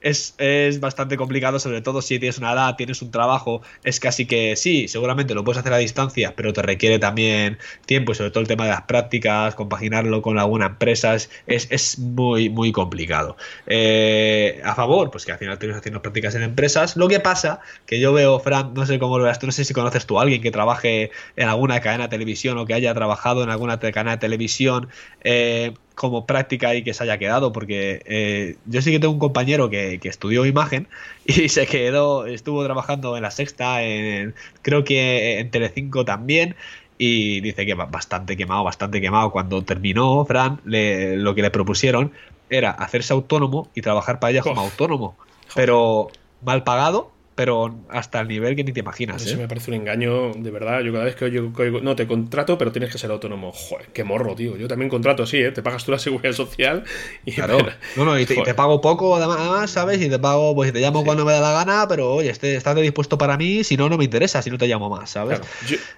es, 0.00 0.34
es 0.38 0.80
bastante 0.80 1.16
complicado, 1.16 1.58
sobre 1.58 1.82
todo 1.82 2.02
si 2.02 2.18
tienes 2.18 2.38
una 2.38 2.52
edad, 2.52 2.76
tienes 2.76 3.02
un 3.02 3.10
trabajo, 3.10 3.62
es 3.84 4.00
casi 4.00 4.26
que 4.26 4.56
sí, 4.56 4.88
seguramente 4.88 5.34
lo 5.34 5.44
puedes 5.44 5.58
hacer 5.58 5.72
a 5.72 5.78
distancia, 5.78 6.34
pero 6.36 6.52
te 6.52 6.62
requiere 6.62 6.98
también 6.98 7.58
tiempo 7.86 8.12
y 8.12 8.14
sobre 8.14 8.30
todo 8.30 8.40
el 8.40 8.48
tema 8.48 8.64
de 8.64 8.70
las 8.70 8.82
prácticas, 8.82 9.54
compaginarlo 9.54 10.22
con 10.22 10.38
alguna 10.38 10.66
empresa, 10.66 11.14
es, 11.14 11.28
es 11.46 11.98
muy, 11.98 12.48
muy 12.48 12.72
complicado. 12.72 13.36
Eh, 13.66 14.60
a 14.64 14.74
favor, 14.74 15.10
pues 15.10 15.24
que 15.24 15.32
al 15.32 15.38
final 15.38 15.58
tienes 15.58 15.76
haciendo 15.76 16.02
prácticas 16.02 16.34
en 16.34 16.42
empresas. 16.42 16.96
Lo 16.96 17.08
que 17.08 17.20
pasa, 17.20 17.60
que 17.86 18.00
yo 18.00 18.12
veo, 18.12 18.38
Fran, 18.40 18.74
no 18.74 18.86
sé 18.86 18.98
cómo 18.98 19.18
lo 19.18 19.24
veas 19.24 19.38
tú, 19.38 19.46
no 19.46 19.52
sé 19.52 19.64
si 19.64 19.74
conoces 19.74 20.06
tú 20.06 20.18
a 20.18 20.22
alguien 20.22 20.42
que 20.42 20.50
trabaje 20.50 21.10
en 21.36 21.48
alguna 21.48 21.80
cadena 21.80 22.04
de 22.04 22.10
televisión 22.10 22.58
o 22.58 22.66
que 22.66 22.74
haya 22.74 22.94
trabajado 22.94 23.42
en 23.42 23.50
alguna 23.50 23.78
cadena 23.78 24.12
de 24.12 24.18
televisión. 24.18 24.88
Eh, 25.28 25.74
como 25.96 26.24
práctica 26.24 26.74
y 26.76 26.84
que 26.84 26.94
se 26.94 27.02
haya 27.02 27.18
quedado, 27.18 27.52
porque 27.52 28.00
eh, 28.04 28.58
yo 28.66 28.80
sí 28.80 28.92
que 28.92 29.00
tengo 29.00 29.12
un 29.12 29.18
compañero 29.18 29.70
que, 29.70 29.98
estudió 30.04 30.46
imagen 30.46 30.86
y 31.24 31.48
se 31.48 31.66
quedó, 31.66 32.26
estuvo 32.26 32.62
trabajando 32.62 33.16
en 33.16 33.22
la 33.24 33.32
sexta, 33.32 33.82
en, 33.82 34.34
creo 34.62 34.84
que 34.84 35.40
en 35.40 35.50
Telecinco 35.50 36.04
también, 36.04 36.54
y 36.96 37.40
dice 37.40 37.66
que 37.66 37.74
bastante 37.74 38.36
quemado, 38.36 38.62
bastante 38.62 39.00
quemado. 39.00 39.32
Cuando 39.32 39.64
terminó, 39.64 40.24
Fran, 40.26 40.60
lo 40.64 41.34
que 41.34 41.42
le 41.42 41.50
propusieron 41.50 42.12
era 42.48 42.70
hacerse 42.70 43.12
autónomo 43.12 43.68
y 43.74 43.80
trabajar 43.80 44.20
para 44.20 44.30
ella 44.30 44.42
como 44.42 44.60
autónomo, 44.60 45.16
pero 45.56 46.08
mal 46.40 46.62
pagado 46.62 47.10
pero 47.36 47.84
hasta 47.90 48.18
el 48.22 48.28
nivel 48.28 48.56
que 48.56 48.64
ni 48.64 48.72
te 48.72 48.80
imaginas. 48.80 49.24
Eso 49.24 49.34
¿eh? 49.34 49.36
me 49.36 49.46
parece 49.46 49.70
un 49.70 49.76
engaño, 49.76 50.32
de 50.32 50.50
verdad. 50.50 50.80
Yo 50.80 50.90
cada 50.90 51.04
vez 51.04 51.16
que 51.16 51.26
oigo, 51.26 51.80
no 51.82 51.94
te 51.94 52.06
contrato, 52.06 52.56
pero 52.56 52.72
tienes 52.72 52.90
que 52.90 52.96
ser 52.96 53.10
autónomo. 53.10 53.52
Joder, 53.52 53.88
qué 53.92 54.04
morro, 54.04 54.34
tío. 54.34 54.56
Yo 54.56 54.66
también 54.66 54.88
contrato 54.88 55.22
así, 55.22 55.36
¿eh? 55.36 55.52
Te 55.52 55.62
pagas 55.62 55.84
tú 55.84 55.92
la 55.92 55.98
seguridad 55.98 56.32
social 56.32 56.82
y. 57.26 57.32
Claro. 57.32 57.58
No, 57.94 58.06
no, 58.06 58.18
y 58.18 58.24
te, 58.24 58.54
pago 58.54 58.80
poco 58.80 59.16
además, 59.16 59.70
¿sabes? 59.70 60.00
Y 60.00 60.08
te 60.08 60.18
pago, 60.18 60.54
pues 60.54 60.72
te 60.72 60.80
llamo 60.80 61.04
cuando 61.04 61.26
me 61.26 61.32
da 61.32 61.40
la 61.40 61.52
gana, 61.52 61.86
pero 61.86 62.14
oye, 62.14 62.30
este, 62.30 62.56
estás 62.56 62.74
dispuesto 62.76 63.18
para 63.18 63.36
mí, 63.36 63.62
si 63.64 63.76
no, 63.76 63.90
no 63.90 63.98
me 63.98 64.04
interesa, 64.04 64.40
si 64.40 64.48
no 64.48 64.56
te 64.56 64.66
llamo 64.66 64.88
más, 64.88 65.10
¿sabes? 65.10 65.40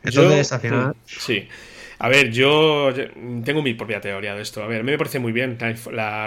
Entonces, 0.02 0.52
al 0.52 0.60
final. 0.60 0.96
Sí. 1.06 1.46
A 2.00 2.08
ver, 2.08 2.30
yo 2.30 2.92
tengo 3.44 3.62
mi 3.62 3.74
propia 3.74 4.00
teoría 4.00 4.34
de 4.34 4.42
esto. 4.42 4.62
A 4.62 4.66
ver, 4.66 4.80
a 4.80 4.82
mí 4.84 4.90
me 4.90 4.98
parece 4.98 5.18
muy 5.18 5.32
bien 5.32 5.58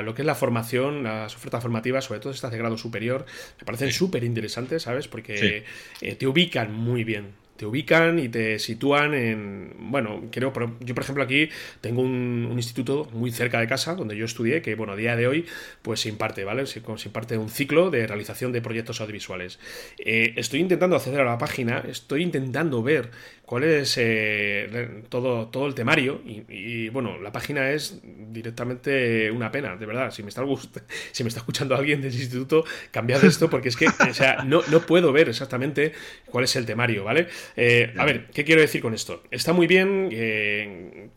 lo 0.03 0.13
que 0.13 0.21
es 0.21 0.25
la 0.25 0.35
formación, 0.35 1.03
las 1.03 1.35
ofertas 1.35 1.61
formativas, 1.61 2.05
sobre 2.05 2.19
todo 2.19 2.33
estas 2.33 2.51
de 2.51 2.57
grado 2.57 2.77
superior, 2.77 3.25
me 3.59 3.65
parecen 3.65 3.91
súper 3.91 4.23
interesantes, 4.23 4.83
¿sabes? 4.83 5.07
Porque 5.07 5.63
eh, 6.01 6.15
te 6.15 6.27
ubican 6.27 6.73
muy 6.73 7.03
bien 7.03 7.40
te 7.61 7.67
ubican 7.67 8.17
y 8.17 8.27
te 8.27 8.57
sitúan 8.57 9.13
en. 9.13 9.75
Bueno, 9.77 10.23
creo, 10.31 10.51
yo 10.79 10.95
por 10.95 11.03
ejemplo 11.03 11.23
aquí 11.23 11.49
tengo 11.79 12.01
un, 12.01 12.51
instituto 12.55 13.07
muy 13.13 13.31
cerca 13.31 13.59
de 13.59 13.67
casa 13.67 13.93
donde 13.93 14.17
yo 14.17 14.25
estudié, 14.25 14.63
que 14.63 14.73
bueno, 14.73 14.93
a 14.93 14.95
día 14.95 15.15
de 15.15 15.27
hoy 15.27 15.45
pues 15.83 15.99
se 15.99 16.09
imparte, 16.09 16.43
¿vale? 16.43 16.65
Se, 16.65 16.79
imparte 16.79 17.37
un 17.37 17.49
ciclo 17.49 17.91
de 17.91 18.07
realización 18.07 18.51
de 18.51 18.63
proyectos 18.63 18.99
audiovisuales. 18.99 19.59
Eh, 19.99 20.33
estoy 20.37 20.59
intentando 20.59 20.95
acceder 20.95 21.21
a 21.21 21.25
la 21.25 21.37
página, 21.37 21.83
estoy 21.87 22.23
intentando 22.23 22.81
ver 22.81 23.11
cuál 23.51 23.65
es 23.65 23.97
eh, 23.97 25.03
todo, 25.09 25.49
todo 25.49 25.67
el 25.67 25.75
temario 25.75 26.21
y, 26.25 26.87
bueno, 26.87 27.19
la 27.19 27.33
página 27.33 27.71
es 27.71 27.99
directamente 28.01 29.29
una 29.29 29.51
pena, 29.51 29.75
de 29.75 29.85
verdad. 29.85 30.09
Si 30.11 30.23
me 30.23 30.29
está, 30.29 30.41
si 31.11 31.23
me 31.23 31.27
está 31.27 31.41
escuchando 31.41 31.75
alguien 31.75 32.01
del 32.01 32.13
instituto, 32.13 32.63
cambiad 32.91 33.25
esto 33.25 33.49
porque 33.49 33.67
es 33.67 33.75
que, 33.75 33.87
o 33.87 34.13
sea, 34.13 34.45
no, 34.45 34.61
no 34.71 34.79
puedo 34.85 35.11
ver 35.11 35.27
exactamente 35.27 35.91
cuál 36.27 36.45
es 36.45 36.55
el 36.55 36.65
temario, 36.65 37.03
¿vale? 37.03 37.27
Eh, 37.55 37.93
a 37.97 38.05
ver, 38.05 38.27
¿qué 38.27 38.43
quiero 38.43 38.61
decir 38.61 38.81
con 38.81 38.93
esto? 38.93 39.23
Está 39.31 39.53
muy 39.53 39.67
bien 39.67 40.09
eh, 40.11 41.09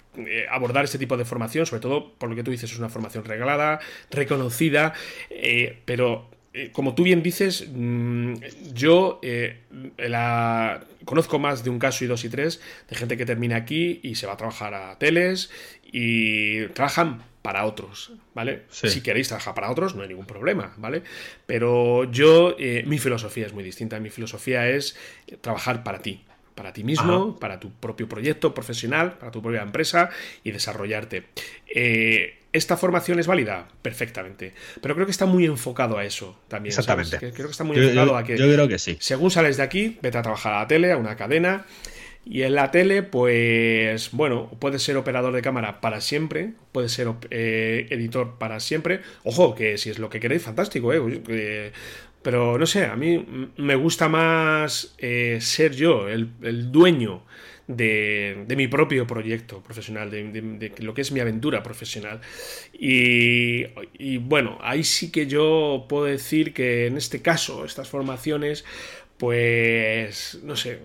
abordar 0.51 0.85
este 0.85 0.99
tipo 0.99 1.17
de 1.17 1.25
formación, 1.25 1.67
sobre 1.67 1.81
todo 1.81 2.13
por 2.15 2.29
lo 2.29 2.37
que 2.37 2.43
tú 2.43 2.51
dices, 2.51 2.71
es 2.71 2.79
una 2.79 2.89
formación 2.89 3.25
regalada, 3.25 3.81
reconocida, 4.11 4.95
pero 5.85 6.31
eh, 6.57 6.71
como 6.71 6.95
tú 6.95 7.03
bien 7.03 7.21
dices, 7.21 7.67
mm, 7.69 8.35
yo 8.73 9.19
eh, 9.23 9.59
la, 9.99 10.85
conozco 11.05 11.41
más 11.41 11.65
de 11.65 11.71
un 11.71 11.81
caso 11.81 12.05
y 12.05 12.07
dos 12.07 12.25
y 12.25 12.29
tres 12.29 12.61
de 12.89 12.95
gente 12.95 13.17
que 13.17 13.27
termina 13.27 13.57
aquí 13.57 13.99
y 14.05 14.15
se 14.15 14.29
va 14.29 14.35
a 14.35 14.37
trabajar 14.37 14.73
a 14.73 14.97
teles 14.97 15.51
y 15.83 16.67
trabajan 16.69 17.25
para 17.45 17.67
otros, 17.67 18.11
¿vale? 18.33 18.63
Si 18.71 19.03
queréis 19.03 19.29
trabajar 19.29 19.55
para 19.55 19.71
otros, 19.71 19.95
no 19.95 20.01
hay 20.01 20.09
ningún 20.09 20.25
problema, 20.25 20.73
¿vale? 20.79 21.03
Pero 21.45 22.11
yo, 22.11 22.57
eh, 22.59 22.85
mi 22.87 22.99
filosofía 22.99 23.45
es 23.45 23.53
muy 23.53 23.63
distinta. 23.63 24.01
Mi 24.01 24.09
filosofía 24.09 24.67
es 24.71 24.97
trabajar 25.43 25.85
para 25.85 25.99
ti, 25.99 26.25
para 26.55 26.73
ti 26.73 26.85
mismo, 26.85 27.39
para 27.39 27.61
tu 27.61 27.71
propio 27.71 28.09
proyecto 28.09 28.55
profesional, 28.55 29.19
para 29.19 29.31
tu 29.31 29.43
propia 29.43 29.61
empresa 29.61 30.09
y 30.43 30.53
desarrollarte. 30.53 31.25
¿Esta 32.55 32.79
formación 32.79 33.19
es 33.19 33.27
válida? 33.27 33.69
Perfectamente. 33.83 34.55
Pero 34.81 34.95
creo 34.95 35.07
que 35.07 35.11
está 35.11 35.27
muy 35.27 35.45
enfocado 35.45 35.99
a 35.99 36.05
eso 36.05 36.39
también. 36.49 36.71
Exactamente. 36.71 37.19
Creo 37.19 37.49
que 37.49 37.51
está 37.51 37.65
muy 37.65 37.77
enfocado 37.77 38.17
a 38.17 38.25
que. 38.25 38.39
Yo 38.39 38.51
creo 38.51 38.69
que 38.69 38.79
sí. 38.79 38.97
Según 39.01 39.31
sales 39.31 39.59
de 39.59 39.65
aquí, 39.65 39.99
vete 40.01 40.17
a 40.17 40.23
trabajar 40.23 40.55
a 40.55 40.61
la 40.61 40.67
tele, 40.69 40.93
a 40.93 40.97
una 40.97 41.17
cadena. 41.17 41.67
Y 42.27 42.43
en 42.43 42.55
la 42.55 42.71
tele, 42.71 43.03
pues 43.03 44.11
bueno, 44.13 44.51
puedes 44.59 44.83
ser 44.83 44.97
operador 44.97 45.35
de 45.35 45.43
cámara 45.43 45.81
para 45.81 46.01
siempre, 46.01 46.55
puedes 46.73 46.93
ser 46.93 47.09
eh, 47.31 47.87
editor 47.91 48.39
para 48.39 48.61
siempre. 48.61 49.01
Ojo, 49.25 49.55
que 49.55 49.77
si 49.77 49.91
es 49.91 49.99
lo 49.99 50.09
que 50.09 50.21
queréis, 50.21 50.43
fantástico, 50.43 50.93
¿eh? 50.93 51.73
pero 52.23 52.57
no 52.59 52.65
sé, 52.65 52.87
a 52.87 52.97
mí 52.97 53.53
me 53.59 53.75
gusta 53.75 54.09
más 54.09 54.95
eh, 54.97 55.39
ser 55.43 55.75
yo, 55.75 56.09
el, 56.09 56.31
el 56.43 56.73
dueño 56.73 57.23
de, 57.67 58.45
mi 58.57 58.69
propio 58.69 59.07
proyecto 59.07 59.63
profesional, 59.63 60.11
de, 60.11 60.73
lo 60.79 60.95
que 60.95 61.03
es 61.03 61.13
mi 61.13 61.21
aventura 61.21 61.63
profesional. 61.63 62.21
Y, 62.73 63.65
y 63.99 64.19
bueno, 64.19 64.59
ahí 64.63 64.85
sí 64.85 65.11
que 65.11 65.27
yo 65.27 65.87
puedo 65.89 66.05
decir 66.05 66.53
que 66.53 66.87
en 66.87 66.97
este 66.97 67.23
caso, 67.23 67.65
estas 67.65 67.89
formaciones, 67.89 68.65
pues 69.19 70.41
no 70.43 70.57
sé, 70.57 70.81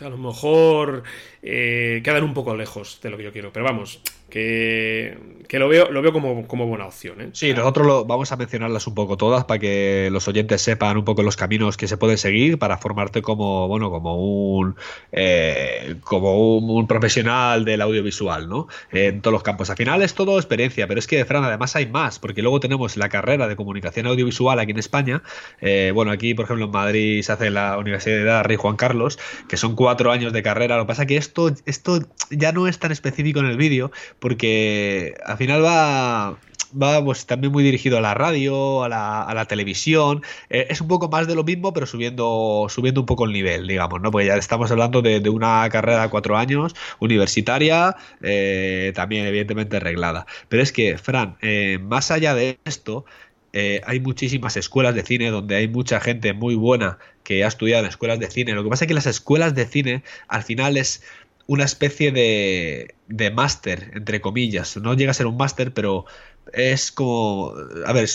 a 0.00 0.08
lo 0.08 0.18
mejor 0.18 1.02
eh, 1.42 2.00
quedan 2.04 2.24
un 2.24 2.34
poco 2.34 2.56
lejos 2.56 3.00
de 3.02 3.10
lo 3.10 3.16
que 3.16 3.24
yo 3.24 3.32
quiero. 3.32 3.52
Pero 3.52 3.64
vamos, 3.64 4.00
que, 4.30 5.16
lo 5.52 5.68
veo, 5.68 5.90
lo 5.90 6.00
veo 6.00 6.12
como, 6.12 6.66
buena 6.66 6.86
opción. 6.86 7.20
¿eh? 7.20 7.30
Sí, 7.32 7.52
nosotros 7.52 7.86
lo, 7.86 8.04
vamos 8.04 8.32
a 8.32 8.36
mencionarlas 8.36 8.86
un 8.86 8.94
poco 8.94 9.16
todas 9.16 9.44
para 9.44 9.58
que 9.58 10.08
los 10.10 10.26
oyentes 10.28 10.62
sepan 10.62 10.96
un 10.96 11.04
poco 11.04 11.22
los 11.22 11.36
caminos 11.36 11.76
que 11.76 11.88
se 11.88 11.96
pueden 11.96 12.16
seguir 12.16 12.58
para 12.58 12.78
formarte 12.78 13.20
como, 13.20 13.68
bueno, 13.68 13.90
como 13.90 14.16
un 14.16 14.76
eh, 15.12 15.96
como 16.02 16.56
un, 16.58 16.86
profesional 16.86 17.64
del 17.64 17.82
audiovisual, 17.82 18.48
¿no? 18.48 18.68
En 18.90 19.20
todos 19.20 19.32
los 19.32 19.42
campos. 19.42 19.70
Al 19.70 19.76
final 19.76 20.02
es 20.02 20.14
todo 20.14 20.38
experiencia, 20.38 20.86
pero 20.86 20.98
es 20.98 21.06
que, 21.06 21.24
Fran, 21.24 21.44
además 21.44 21.76
hay 21.76 21.86
más, 21.86 22.18
porque 22.18 22.42
luego 22.42 22.60
tenemos 22.60 22.96
la 22.96 23.08
carrera 23.08 23.48
de 23.48 23.56
comunicación 23.56 24.06
audiovisual 24.06 24.58
aquí 24.58 24.72
en 24.72 24.78
España. 24.78 25.22
Eh, 25.60 25.92
bueno, 25.94 26.12
aquí, 26.12 26.34
por 26.34 26.44
ejemplo, 26.44 26.66
en 26.66 26.70
Madrid 26.70 27.22
se 27.22 27.32
hace 27.32 27.50
la 27.50 27.76
Universidad 27.78 28.44
Rey 28.44 28.56
Juan 28.56 28.76
Carlos, 28.76 29.18
que 29.48 29.56
son 29.56 29.74
cuatro 29.74 30.12
años 30.12 30.32
de 30.32 30.42
carrera. 30.42 30.76
Lo 30.76 30.84
que 30.84 30.88
pasa 30.88 31.02
es 31.02 31.08
que 31.08 31.16
esto, 31.16 31.52
esto 31.66 32.00
ya 32.30 32.52
no 32.52 32.66
es 32.66 32.78
tan 32.78 32.92
específico 32.92 33.40
en 33.40 33.46
el 33.46 33.56
vídeo, 33.56 33.90
porque 34.20 35.14
al 35.24 35.36
final 35.36 35.64
va, 35.64 36.38
va 36.80 37.04
pues, 37.04 37.26
también 37.26 37.52
muy 37.52 37.62
dirigido 37.62 37.98
a 37.98 38.00
la 38.00 38.14
radio, 38.14 38.84
a 38.84 38.88
la, 38.88 39.44
televisión. 39.48 40.22
Eh, 40.48 40.66
es 40.70 40.80
un 40.80 40.88
poco 40.88 41.08
más 41.08 41.26
de 41.26 41.34
lo 41.34 41.44
mismo, 41.44 41.72
pero 41.72 41.86
subiendo, 41.86 42.66
subiendo 42.68 43.00
un 43.00 43.06
poco 43.06 43.24
el 43.24 43.32
nivel, 43.32 43.66
digamos, 43.66 44.00
¿no? 44.00 44.10
Porque 44.10 44.26
ya 44.26 44.36
estamos 44.36 44.70
hablando 44.70 45.02
de, 45.02 45.28
una 45.30 45.68
carrera 45.70 46.02
de 46.02 46.08
cuatro 46.10 46.36
años, 46.36 46.74
universitaria, 46.98 47.96
eh, 48.22 48.92
también 48.94 49.26
evidentemente 49.26 49.80
reglada. 49.80 50.26
Pero 50.48 50.62
es 50.62 50.72
que, 50.72 50.98
Fran, 50.98 51.36
eh, 51.40 51.78
más 51.82 52.10
allá 52.10 52.34
de 52.34 52.58
esto, 52.64 53.04
hay 53.52 53.98
muchísimas 53.98 54.56
escuelas 54.56 54.94
de 54.94 55.02
cine 55.02 55.30
donde 55.30 55.56
hay 55.56 55.66
mucha 55.66 55.98
gente 56.00 56.32
muy 56.32 56.54
buena 56.54 56.98
que 57.24 57.44
ha 57.44 57.48
estudiado 57.48 57.82
en 57.82 57.88
escuelas 57.88 58.20
de 58.20 58.30
cine. 58.30 58.52
Lo 58.52 58.62
que 58.62 58.70
pasa 58.70 58.84
es 58.84 58.88
que 58.88 58.94
las 58.94 59.06
escuelas 59.06 59.54
de 59.54 59.66
cine 59.66 60.04
al 60.28 60.44
final 60.44 60.76
es 60.76 61.02
una 61.50 61.64
especie 61.64 62.12
de, 62.12 62.94
de 63.08 63.32
máster, 63.32 63.90
entre 63.96 64.20
comillas. 64.20 64.76
No 64.76 64.94
llega 64.94 65.10
a 65.10 65.14
ser 65.14 65.26
un 65.26 65.36
máster, 65.36 65.74
pero 65.74 66.04
es 66.52 66.92
como, 66.92 67.52
a 67.84 67.92
ver, 67.92 68.08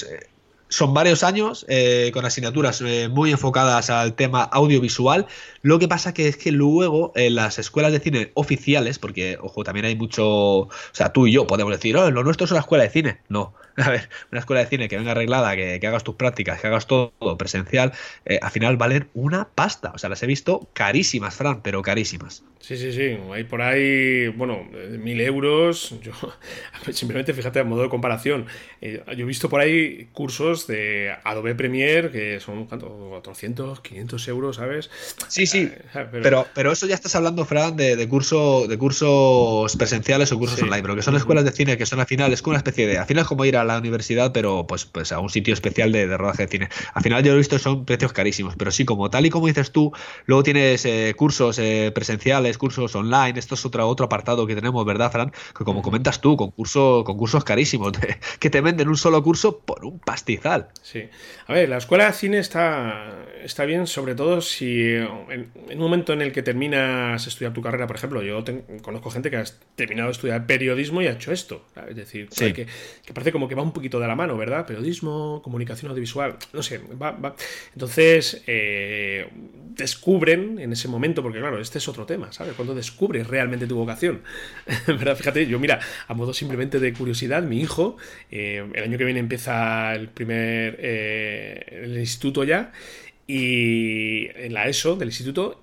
son 0.69 0.93
varios 0.93 1.21
años 1.21 1.65
eh, 1.67 2.11
con 2.13 2.23
asignaturas 2.23 2.79
eh, 2.79 3.09
muy 3.09 3.31
enfocadas 3.31 3.89
al 3.89 4.13
tema 4.13 4.43
audiovisual. 4.43 5.27
Lo 5.63 5.79
que 5.79 5.89
pasa 5.89 6.13
que 6.13 6.29
es 6.29 6.37
que 6.37 6.53
luego 6.53 7.11
en 7.17 7.35
las 7.35 7.59
escuelas 7.59 7.91
de 7.91 7.99
cine 7.99 8.31
oficiales, 8.35 8.99
porque 8.99 9.37
ojo, 9.41 9.65
también 9.65 9.85
hay 9.85 9.97
mucho, 9.97 10.25
o 10.27 10.69
sea, 10.93 11.11
tú 11.11 11.27
y 11.27 11.33
yo 11.33 11.45
podemos 11.45 11.73
decir, 11.73 11.97
oh, 11.97 12.09
lo 12.11 12.23
nuestro 12.23 12.45
es 12.45 12.51
una 12.51 12.61
escuela 12.61 12.85
de 12.85 12.89
cine. 12.89 13.17
No, 13.27 13.53
a 13.83 13.89
ver, 13.89 14.09
una 14.31 14.39
escuela 14.39 14.61
de 14.61 14.67
cine 14.67 14.87
que 14.87 14.97
venga 14.97 15.11
arreglada, 15.11 15.55
que, 15.55 15.85
hagas 15.85 16.03
tus 16.03 16.15
prácticas, 16.15 16.61
que 16.61 16.67
hagas 16.67 16.87
todo 16.87 17.11
presencial, 17.37 17.91
eh, 18.25 18.39
al 18.41 18.51
final 18.51 18.77
valen 18.77 19.09
una 19.13 19.49
pasta. 19.49 19.91
O 19.93 19.97
sea, 19.97 20.09
las 20.09 20.23
he 20.23 20.27
visto 20.27 20.69
carísimas, 20.73 21.35
Fran, 21.35 21.61
pero 21.61 21.81
carísimas. 21.81 22.43
Sí, 22.59 22.77
sí, 22.77 22.91
sí. 22.93 23.15
Hay 23.31 23.43
por 23.43 23.61
ahí, 23.61 24.27
bueno, 24.29 24.67
mil 24.97 25.21
euros. 25.21 25.93
Yo, 26.01 26.13
simplemente 26.93 27.33
fíjate 27.33 27.59
a 27.59 27.63
modo 27.63 27.83
de 27.83 27.89
comparación. 27.89 28.47
Eh, 28.81 29.03
yo 29.15 29.23
he 29.23 29.27
visto 29.27 29.49
por 29.49 29.61
ahí 29.61 30.07
cursos 30.13 30.65
de 30.65 31.13
Adobe 31.23 31.53
Premiere 31.53 32.09
que 32.09 32.39
son, 32.39 32.65
¿cuánto? 32.65 32.87
400, 32.87 33.81
500 33.81 34.27
euros, 34.29 34.55
¿sabes? 34.55 34.89
Sí, 35.27 35.45
sí. 35.45 35.69
Eh, 35.93 36.07
pero... 36.11 36.47
pero, 36.55 36.71
eso 36.71 36.87
ya 36.87 36.95
estás 36.95 37.15
hablando, 37.15 37.45
Fran, 37.45 37.75
de, 37.75 38.07
curso, 38.07 38.67
de 38.67 38.77
cursos 38.77 39.75
presenciales 39.75 40.31
o 40.31 40.39
cursos 40.39 40.61
online. 40.61 40.81
Pero 40.81 40.95
que 40.95 41.01
son 41.01 41.15
escuelas 41.15 41.45
de 41.45 41.51
cine 41.51 41.77
que 41.77 41.85
son 41.85 41.99
al 41.99 42.07
final, 42.07 42.33
es 42.33 42.41
como 42.41 42.53
una 42.53 42.59
especie 42.59 42.87
de. 42.87 42.97
Al 42.97 43.05
final 43.05 43.23
es 43.23 43.27
como 43.27 43.45
ir 43.45 43.57
a 43.57 43.64
la 43.65 43.77
universidad, 43.77 44.31
pero 44.31 44.65
pues, 44.67 44.85
pues 44.85 45.11
a 45.11 45.19
un 45.19 45.29
sitio 45.29 45.53
especial 45.53 45.91
de, 45.91 46.17
rodaje 46.17 46.43
de 46.43 46.49
cine. 46.49 46.69
Al 46.93 47.03
final 47.03 47.23
yo 47.23 47.33
he 47.33 47.37
visto 47.37 47.59
son 47.59 47.85
precios 47.85 48.13
carísimos, 48.13 48.55
pero 48.55 48.71
sí, 48.71 48.85
como 48.85 49.09
tal 49.09 49.25
y 49.25 49.29
como 49.29 49.47
dices 49.47 49.71
tú, 49.71 49.91
luego 50.25 50.43
tienes 50.43 50.85
eh, 50.85 51.13
cursos 51.17 51.59
eh, 51.59 51.91
presenciales, 51.93 52.57
cursos 52.57 52.95
online, 52.95 53.37
esto 53.37 53.55
es 53.55 53.65
otro, 53.65 53.87
otro 53.87 54.05
apartado 54.05 54.47
que 54.47 54.55
tenemos, 54.55 54.85
¿verdad, 54.85 55.11
Fran? 55.11 55.31
Que 55.57 55.63
como 55.63 55.81
comentas 55.81 56.21
tú, 56.21 56.37
con, 56.37 56.51
con 56.51 57.17
cursos 57.17 57.43
carísimos, 57.43 57.93
que 58.39 58.49
te 58.49 58.61
venden 58.61 58.87
un 58.87 58.97
solo 58.97 59.21
curso 59.23 59.59
por 59.59 59.85
un 59.85 59.99
pastizal. 59.99 60.69
Sí. 60.81 61.09
A 61.47 61.53
ver, 61.53 61.69
la 61.69 61.77
escuela 61.77 62.05
de 62.07 62.13
cine 62.13 62.39
está, 62.39 63.25
está 63.43 63.65
bien, 63.65 63.87
sobre 63.87 64.15
todo 64.15 64.41
si 64.41 64.93
en, 64.93 65.51
un 65.71 65.77
momento 65.77 66.13
en 66.13 66.21
el 66.21 66.31
que 66.31 66.41
terminas 66.41 67.27
estudiar 67.27 67.53
tu 67.53 67.61
carrera, 67.61 67.87
por 67.87 67.95
ejemplo, 67.95 68.21
yo 68.23 68.43
conozco 68.81 69.09
gente 69.11 69.29
que 69.29 69.37
ha 69.37 69.43
terminado 69.75 70.07
de 70.07 70.13
estudiar 70.13 70.45
periodismo 70.45 71.01
y 71.01 71.07
ha 71.07 71.11
hecho 71.11 71.31
esto. 71.31 71.65
Es 71.89 71.95
decir, 71.95 72.29
que, 72.29 72.67
que 73.05 73.13
parece 73.13 73.31
como 73.31 73.47
que 73.47 73.54
va 73.55 73.63
un 73.63 73.71
poquito 73.71 73.99
de 73.99 74.07
la 74.07 74.15
mano, 74.15 74.37
¿verdad? 74.37 74.65
Periodismo, 74.65 75.41
comunicación 75.43 75.89
audiovisual, 75.91 76.37
no 76.53 76.63
sé, 76.63 76.79
va, 77.01 77.11
va. 77.11 77.35
Entonces, 77.73 78.43
eh, 78.47 79.27
descubren 79.75 80.59
en 80.59 80.71
ese 80.71 80.87
momento, 80.87 81.21
porque 81.21 81.39
claro, 81.39 81.59
este 81.59 81.77
es 81.77 81.87
otro 81.87 82.05
tema, 82.05 82.31
¿sabes? 82.31 82.53
Cuando 82.53 82.73
descubres 82.73 83.27
realmente 83.27 83.67
tu 83.67 83.75
vocación, 83.75 84.21
¿verdad? 84.87 85.15
Fíjate, 85.15 85.47
yo 85.47 85.59
mira, 85.59 85.79
a 86.07 86.13
modo 86.13 86.33
simplemente 86.33 86.79
de 86.79 86.93
curiosidad, 86.93 87.43
mi 87.43 87.59
hijo, 87.59 87.97
eh, 88.31 88.65
el 88.73 88.83
año 88.83 88.97
que 88.97 89.05
viene 89.05 89.19
empieza 89.19 89.93
el 89.93 90.09
primer, 90.09 90.77
eh, 90.79 91.81
el 91.83 91.97
instituto 91.97 92.43
ya, 92.43 92.71
y 93.27 94.27
en 94.35 94.53
la 94.53 94.67
ESO 94.67 94.95
del 94.95 95.09
instituto, 95.09 95.61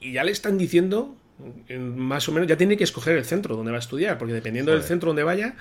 y 0.00 0.12
ya 0.12 0.24
le 0.24 0.32
están 0.32 0.56
diciendo 0.56 1.16
más 1.78 2.28
o 2.28 2.32
menos 2.32 2.48
ya 2.48 2.56
tiene 2.56 2.76
que 2.76 2.84
escoger 2.84 3.16
el 3.16 3.24
centro 3.24 3.56
donde 3.56 3.70
va 3.70 3.78
a 3.78 3.80
estudiar, 3.80 4.18
porque 4.18 4.34
dependiendo 4.34 4.72
del 4.72 4.82
centro 4.82 5.08
donde 5.08 5.22
vaya, 5.22 5.54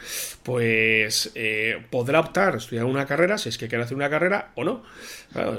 pues 0.43 1.31
eh, 1.35 1.77
podrá 1.89 2.19
optar 2.19 2.55
a 2.55 2.57
estudiar 2.57 2.85
una 2.85 3.05
carrera, 3.05 3.37
si 3.37 3.49
es 3.49 3.57
que 3.57 3.67
quiere 3.67 3.83
hacer 3.83 3.95
una 3.95 4.09
carrera 4.09 4.51
o 4.55 4.63
no. 4.63 4.83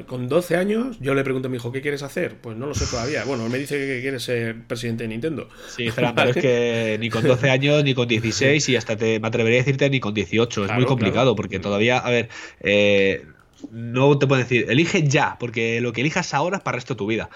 con 0.06 0.28
12 0.28 0.56
años 0.56 0.98
yo 1.00 1.14
le 1.14 1.24
pregunto 1.24 1.48
a 1.48 1.50
mi 1.50 1.56
hijo, 1.56 1.72
¿qué 1.72 1.80
quieres 1.80 2.02
hacer? 2.02 2.36
Pues 2.40 2.56
no 2.56 2.66
lo 2.66 2.74
sé 2.74 2.86
todavía. 2.86 3.24
Bueno, 3.24 3.44
él 3.44 3.50
me 3.50 3.58
dice 3.58 3.76
que 3.76 4.00
quiere 4.00 4.20
ser 4.20 4.62
presidente 4.66 5.04
de 5.04 5.08
Nintendo. 5.08 5.48
Sí, 5.68 5.88
pero 5.94 6.30
es 6.30 6.36
que 6.36 6.96
ni 7.00 7.10
con 7.10 7.22
12 7.22 7.50
años, 7.50 7.84
ni 7.84 7.94
con 7.94 8.08
16, 8.08 8.68
y 8.68 8.76
hasta 8.76 8.96
te, 8.96 9.20
me 9.20 9.28
atrevería 9.28 9.60
a 9.60 9.62
decirte 9.62 9.88
ni 9.90 10.00
con 10.00 10.14
18. 10.14 10.64
es 10.66 10.72
muy 10.72 10.84
complicado, 10.84 11.34
porque 11.36 11.58
todavía, 11.58 11.98
a 11.98 12.10
ver, 12.10 12.28
eh, 12.60 13.24
no 13.70 14.18
te 14.18 14.26
puedo 14.26 14.40
decir, 14.40 14.66
elige 14.68 15.06
ya, 15.06 15.36
porque 15.38 15.80
lo 15.80 15.92
que 15.92 16.00
elijas 16.00 16.34
ahora 16.34 16.58
es 16.58 16.62
para 16.62 16.76
el 16.76 16.80
resto 16.80 16.94
de 16.94 16.98
tu 16.98 17.06
vida. 17.06 17.30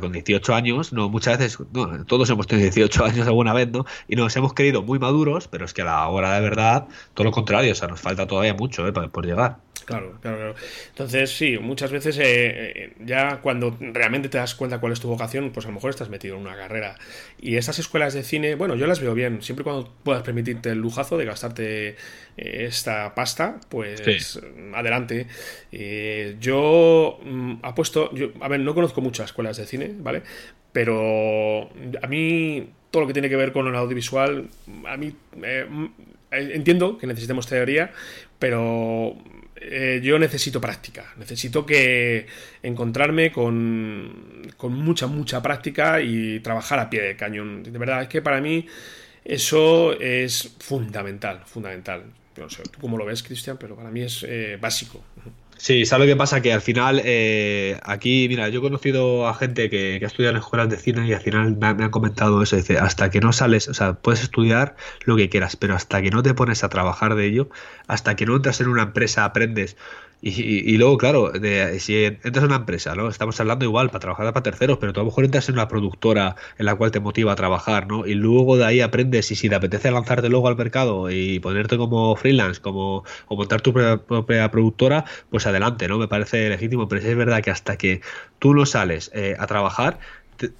con 0.00 0.12
18 0.12 0.54
años, 0.54 0.92
no, 0.92 1.08
muchas 1.08 1.38
veces, 1.38 1.58
no, 1.72 2.04
todos 2.06 2.28
hemos 2.30 2.46
tenido 2.46 2.70
18 2.70 3.04
años 3.04 3.26
alguna 3.26 3.52
vez, 3.52 3.70
¿no? 3.70 3.84
Y 4.08 4.16
nos 4.16 4.34
hemos 4.36 4.54
creído 4.54 4.82
muy 4.82 4.98
maduros, 4.98 5.48
pero 5.48 5.64
es 5.64 5.74
que 5.74 5.82
a 5.82 5.86
la 5.86 6.08
hora 6.08 6.34
de 6.34 6.40
verdad, 6.40 6.88
todo 7.14 7.24
lo 7.24 7.32
contrario, 7.32 7.72
o 7.72 7.74
sea, 7.74 7.88
nos 7.88 8.00
falta 8.00 8.26
todavía 8.26 8.54
mucho, 8.54 8.86
¿eh? 8.86 8.92
por 8.92 9.26
llegar. 9.26 9.65
Claro, 9.84 10.18
claro, 10.20 10.36
claro. 10.36 10.54
Entonces, 10.88 11.30
sí, 11.30 11.58
muchas 11.58 11.92
veces 11.92 12.18
eh, 12.18 12.24
eh, 12.24 12.92
ya 13.04 13.40
cuando 13.40 13.76
realmente 13.80 14.28
te 14.28 14.38
das 14.38 14.54
cuenta 14.54 14.80
cuál 14.80 14.92
es 14.92 15.00
tu 15.00 15.08
vocación, 15.08 15.50
pues 15.50 15.66
a 15.66 15.68
lo 15.68 15.74
mejor 15.74 15.90
estás 15.90 16.08
metido 16.08 16.36
en 16.36 16.42
una 16.42 16.56
carrera. 16.56 16.96
Y 17.40 17.56
esas 17.56 17.78
escuelas 17.78 18.14
de 18.14 18.22
cine, 18.22 18.54
bueno, 18.54 18.74
yo 18.74 18.86
las 18.86 19.00
veo 19.00 19.14
bien, 19.14 19.42
siempre 19.42 19.64
cuando 19.64 19.92
puedas 20.02 20.22
permitirte 20.22 20.70
el 20.70 20.78
lujazo 20.78 21.18
de 21.18 21.24
gastarte 21.24 21.88
eh, 21.88 21.94
esta 22.36 23.14
pasta, 23.14 23.60
pues 23.68 24.40
adelante. 24.74 25.26
yo 26.40 27.20
mm, 27.22 27.54
apuesto, 27.62 28.12
yo, 28.14 28.30
a 28.40 28.48
ver, 28.48 28.60
no 28.60 28.74
conozco 28.74 29.00
muchas 29.00 29.26
escuelas 29.26 29.56
de 29.56 29.66
cine, 29.66 29.92
¿vale? 29.98 30.22
Pero 30.72 31.70
a 32.02 32.06
mí 32.06 32.70
todo 32.90 33.02
lo 33.02 33.06
que 33.06 33.12
tiene 33.12 33.28
que 33.28 33.36
ver 33.36 33.52
con 33.52 33.66
el 33.66 33.74
audiovisual, 33.74 34.48
a 34.86 34.96
mí 34.96 35.14
mm, 35.36 35.86
entiendo 36.30 36.98
que 36.98 37.06
necesitemos 37.06 37.46
teoría, 37.46 37.92
pero 38.38 39.16
eh, 39.58 40.00
yo 40.02 40.18
necesito 40.18 40.60
práctica, 40.60 41.14
necesito 41.16 41.64
que 41.64 42.26
encontrarme 42.62 43.32
con, 43.32 44.42
con, 44.56 44.74
mucha, 44.74 45.06
mucha 45.06 45.42
práctica 45.42 46.00
y 46.00 46.40
trabajar 46.40 46.78
a 46.78 46.90
pie 46.90 47.02
de 47.02 47.16
cañón. 47.16 47.62
De 47.62 47.78
verdad, 47.78 48.02
es 48.02 48.08
que 48.08 48.20
para 48.20 48.40
mí 48.40 48.66
eso 49.24 49.98
es 49.98 50.56
fundamental, 50.60 51.42
fundamental. 51.46 52.04
No 52.36 52.50
sé 52.50 52.62
cómo 52.80 52.98
lo 52.98 53.06
ves, 53.06 53.22
Cristian, 53.22 53.56
pero 53.58 53.74
para 53.74 53.90
mí 53.90 54.02
es 54.02 54.24
eh, 54.28 54.58
básico. 54.60 55.02
Sí, 55.58 55.86
¿sabes 55.86 56.06
lo 56.06 56.12
que 56.12 56.16
pasa? 56.16 56.42
Que 56.42 56.52
al 56.52 56.60
final, 56.60 57.00
eh, 57.04 57.80
aquí, 57.82 58.26
mira, 58.28 58.48
yo 58.50 58.58
he 58.60 58.62
conocido 58.62 59.26
a 59.26 59.34
gente 59.34 59.70
que, 59.70 59.96
que, 59.98 60.04
ha 60.04 60.08
estudiado 60.08 60.36
en 60.36 60.42
escuelas 60.42 60.68
de 60.68 60.76
cine 60.76 61.06
y 61.06 61.12
al 61.14 61.20
final 61.20 61.56
me, 61.56 61.74
me, 61.74 61.84
han 61.84 61.90
comentado 61.90 62.42
eso. 62.42 62.56
Dice, 62.56 62.78
hasta 62.78 63.10
que 63.10 63.20
no 63.20 63.32
sales, 63.32 63.68
o 63.68 63.74
sea, 63.74 63.94
puedes 63.94 64.22
estudiar 64.22 64.76
lo 65.04 65.16
que 65.16 65.30
quieras, 65.30 65.56
pero 65.56 65.74
hasta 65.74 66.02
que 66.02 66.10
no 66.10 66.22
te 66.22 66.34
pones 66.34 66.62
a 66.62 66.68
trabajar 66.68 67.14
de 67.14 67.26
ello, 67.26 67.48
hasta 67.86 68.16
que 68.16 68.26
no 68.26 68.36
entras 68.36 68.60
en 68.60 68.68
una 68.68 68.82
empresa, 68.82 69.24
aprendes 69.24 69.76
y, 70.22 70.76
luego, 70.78 70.96
claro, 70.96 71.32
si 71.78 72.04
entras 72.04 72.38
en 72.38 72.44
una 72.44 72.56
empresa, 72.56 72.94
¿no? 72.94 73.08
Estamos 73.08 73.38
hablando 73.38 73.64
igual 73.64 73.88
para 73.88 74.00
trabajar 74.00 74.32
para 74.32 74.42
terceros, 74.42 74.78
pero 74.78 74.92
tú 74.92 75.00
a 75.00 75.02
lo 75.02 75.10
mejor 75.10 75.24
entras 75.24 75.48
en 75.48 75.54
una 75.54 75.68
productora 75.68 76.36
en 76.58 76.66
la 76.66 76.74
cual 76.74 76.90
te 76.90 77.00
motiva 77.00 77.32
a 77.32 77.36
trabajar, 77.36 77.86
¿no? 77.86 78.06
Y 78.06 78.14
luego 78.14 78.56
de 78.56 78.64
ahí 78.64 78.80
aprendes 78.80 79.30
y 79.30 79.36
si 79.36 79.48
te 79.48 79.54
apetece 79.54 79.90
lanzarte 79.90 80.28
luego 80.28 80.48
al 80.48 80.56
mercado 80.56 81.10
y 81.10 81.38
ponerte 81.38 81.76
como 81.76 82.16
freelance, 82.16 82.60
como 82.60 83.04
o 83.28 83.36
montar 83.36 83.60
tu 83.60 83.72
propia, 83.72 84.50
productora, 84.50 85.04
pues 85.30 85.45
adelante, 85.46 85.88
¿no? 85.88 85.98
Me 85.98 86.08
parece 86.08 86.48
legítimo, 86.48 86.88
pero 86.88 87.00
es 87.02 87.16
verdad 87.16 87.42
que 87.42 87.50
hasta 87.50 87.76
que 87.76 88.00
tú 88.38 88.54
no 88.54 88.66
sales 88.66 89.10
eh, 89.14 89.36
a 89.38 89.46
trabajar, 89.46 89.98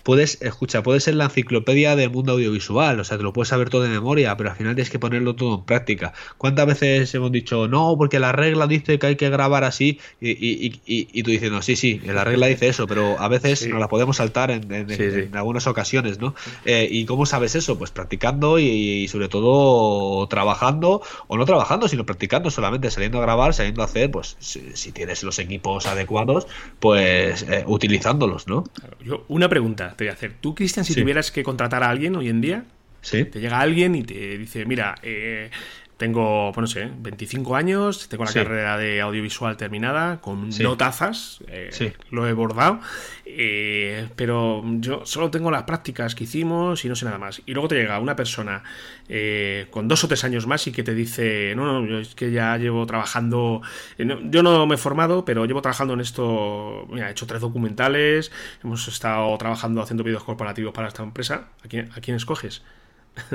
puedes, 0.03 0.41
escucha, 0.43 0.83
puedes 0.83 1.05
ser 1.05 1.15
la 1.15 1.25
enciclopedia 1.25 1.97
del 1.97 2.11
mundo 2.11 2.33
audiovisual, 2.33 3.01
o 3.01 3.05
sea, 3.05 3.17
te 3.17 3.23
lo 3.23 3.33
puedes 3.33 3.49
saber 3.49 3.71
todo 3.71 3.83
de 3.83 3.89
memoria, 3.89 4.37
pero 4.37 4.51
al 4.51 4.57
final 4.57 4.75
tienes 4.75 4.91
que 4.91 4.99
ponerlo 4.99 5.35
todo 5.35 5.57
en 5.57 5.65
práctica. 5.65 6.13
¿Cuántas 6.39 6.67
veces 6.67 7.15
hemos 7.15 7.33
dicho, 7.33 7.69
no, 7.69 7.95
porque 7.97 8.19
la 8.19 8.33
regla 8.33 8.67
dice 8.67 8.99
que 8.99 9.07
hay 9.07 9.17
que 9.17 9.31
grabar 9.31 9.65
así, 9.65 9.99
y, 10.21 10.31
y, 10.31 10.81
y, 10.87 11.09
y 11.13 11.23
tú 11.23 11.31
diciendo, 11.31 11.63
sí, 11.63 11.77
sí, 11.77 12.01
la 12.05 12.25
regla 12.25 12.47
dice 12.47 12.69
eso, 12.69 12.87
pero 12.87 13.19
a 13.19 13.29
veces 13.29 13.67
nos 13.69 13.81
la 13.81 13.89
podemos 13.89 14.17
saltar 14.17 14.51
en, 14.51 15.37
algunas 15.37 15.67
ocasiones, 15.67 16.19
¿no? 16.19 16.35
Eh, 16.65 16.89
¿Y 16.91 17.05
cómo 17.05 17.27
sabes 17.27 17.55
eso? 17.55 17.79
Pues 17.79 17.91
practicando 17.91 18.59
y, 18.59 19.09
sobre 19.09 19.29
todo 19.29 20.27
trabajando, 20.29 21.03
o 21.27 21.37
no 21.37 21.45
trabajando, 21.45 21.89
sino 21.89 22.05
practicando, 22.05 22.51
solamente 22.51 22.91
saliendo 22.91 23.19
a 23.19 23.23
grabar, 23.23 23.55
saliendo 23.55 23.83
a 23.83 23.87
hacer, 23.87 24.11
pues 24.11 24.37
si, 24.41 24.93
tienes 24.93 25.23
los 25.23 25.39
equipos 25.39 25.87
adecuados, 25.87 26.47
pues 26.81 27.43
eh, 27.43 27.65
utilizándolos, 27.67 28.47
¿no? 28.47 28.65
Yo, 29.05 29.25
una 29.29 29.49
pregunta 29.49 29.66
te 29.75 30.05
voy 30.05 30.09
a 30.09 30.13
hacer. 30.13 30.35
Tú, 30.41 30.55
Cristian, 30.55 30.85
si 30.85 30.95
tuvieras 30.95 31.31
que 31.31 31.43
contratar 31.43 31.83
a 31.83 31.91
alguien 31.91 32.15
hoy 32.17 32.29
en 32.29 32.41
día, 32.41 32.65
¿Sí? 33.01 33.25
te 33.25 33.41
llega 33.41 33.61
alguien 33.61 33.95
y 33.95 34.03
te 34.03 34.39
dice, 34.39 34.65
mira, 34.65 34.95
eh, 35.03 35.51
tengo, 35.97 36.53
pues 36.53 36.63
no 36.63 36.67
sé, 36.67 36.91
25 36.99 37.57
años, 37.57 38.09
tengo 38.09 38.25
la 38.25 38.33
carrera 38.33 38.77
de 38.77 39.01
audiovisual 39.01 39.57
terminada, 39.57 40.21
con 40.21 40.51
notazas, 40.51 41.39
eh, 41.49 41.95
lo 42.11 42.29
he 42.29 42.35
bordado, 42.35 42.81
eh, 43.25 44.07
pero 44.15 44.63
yo 44.81 45.07
solo 45.07 45.31
tengo 45.31 45.51
las 45.51 45.63
prácticas 45.63 46.15
que 46.15 46.25
hicimos 46.25 46.85
y 46.85 46.89
no 46.89 46.97
sé 46.97 47.07
nada 47.07 47.19
más. 47.19 47.41
Y 47.47 47.53
luego 47.55 47.69
te 47.69 47.77
llega 47.77 47.99
una 47.99 48.15
persona 48.15 48.63
eh, 49.09 49.69
con 49.71 49.89
dos 49.89 50.05
o 50.05 50.09
tres 50.09 50.23
años 50.25 50.47
más 50.47 50.67
y 50.67 50.73
que 50.73 50.83
te 50.83 50.95
dice, 50.95 51.55
no, 51.57 51.81
no, 51.81 51.99
es 51.99 52.15
que 52.15 52.31
ya 52.31 52.59
llevo 52.59 52.85
trabajando, 52.85 53.63
yo 53.97 54.43
no 54.43 54.67
me 54.67 54.75
he 54.75 54.79
formado, 54.79 55.25
pero 55.25 55.47
llevo 55.47 55.63
trabajando 55.63 55.95
en 55.95 56.01
esto, 56.01 56.87
mira, 56.91 57.09
he 57.09 57.13
hecho 57.13 57.27
tres 57.27 57.41
documentales, 57.41 58.31
hemos 58.63 58.87
estado 58.87 59.37
trabajando 59.39 59.81
haciendo 59.81 60.05
vídeos 60.05 60.25
corporativos 60.25 60.75
para 60.75 60.89
esta 60.89 61.03
empresa, 61.03 61.49
¿a 61.65 61.69
quién, 61.69 61.91
a 61.97 62.01
quién 62.03 62.19
escoges? 62.19 62.63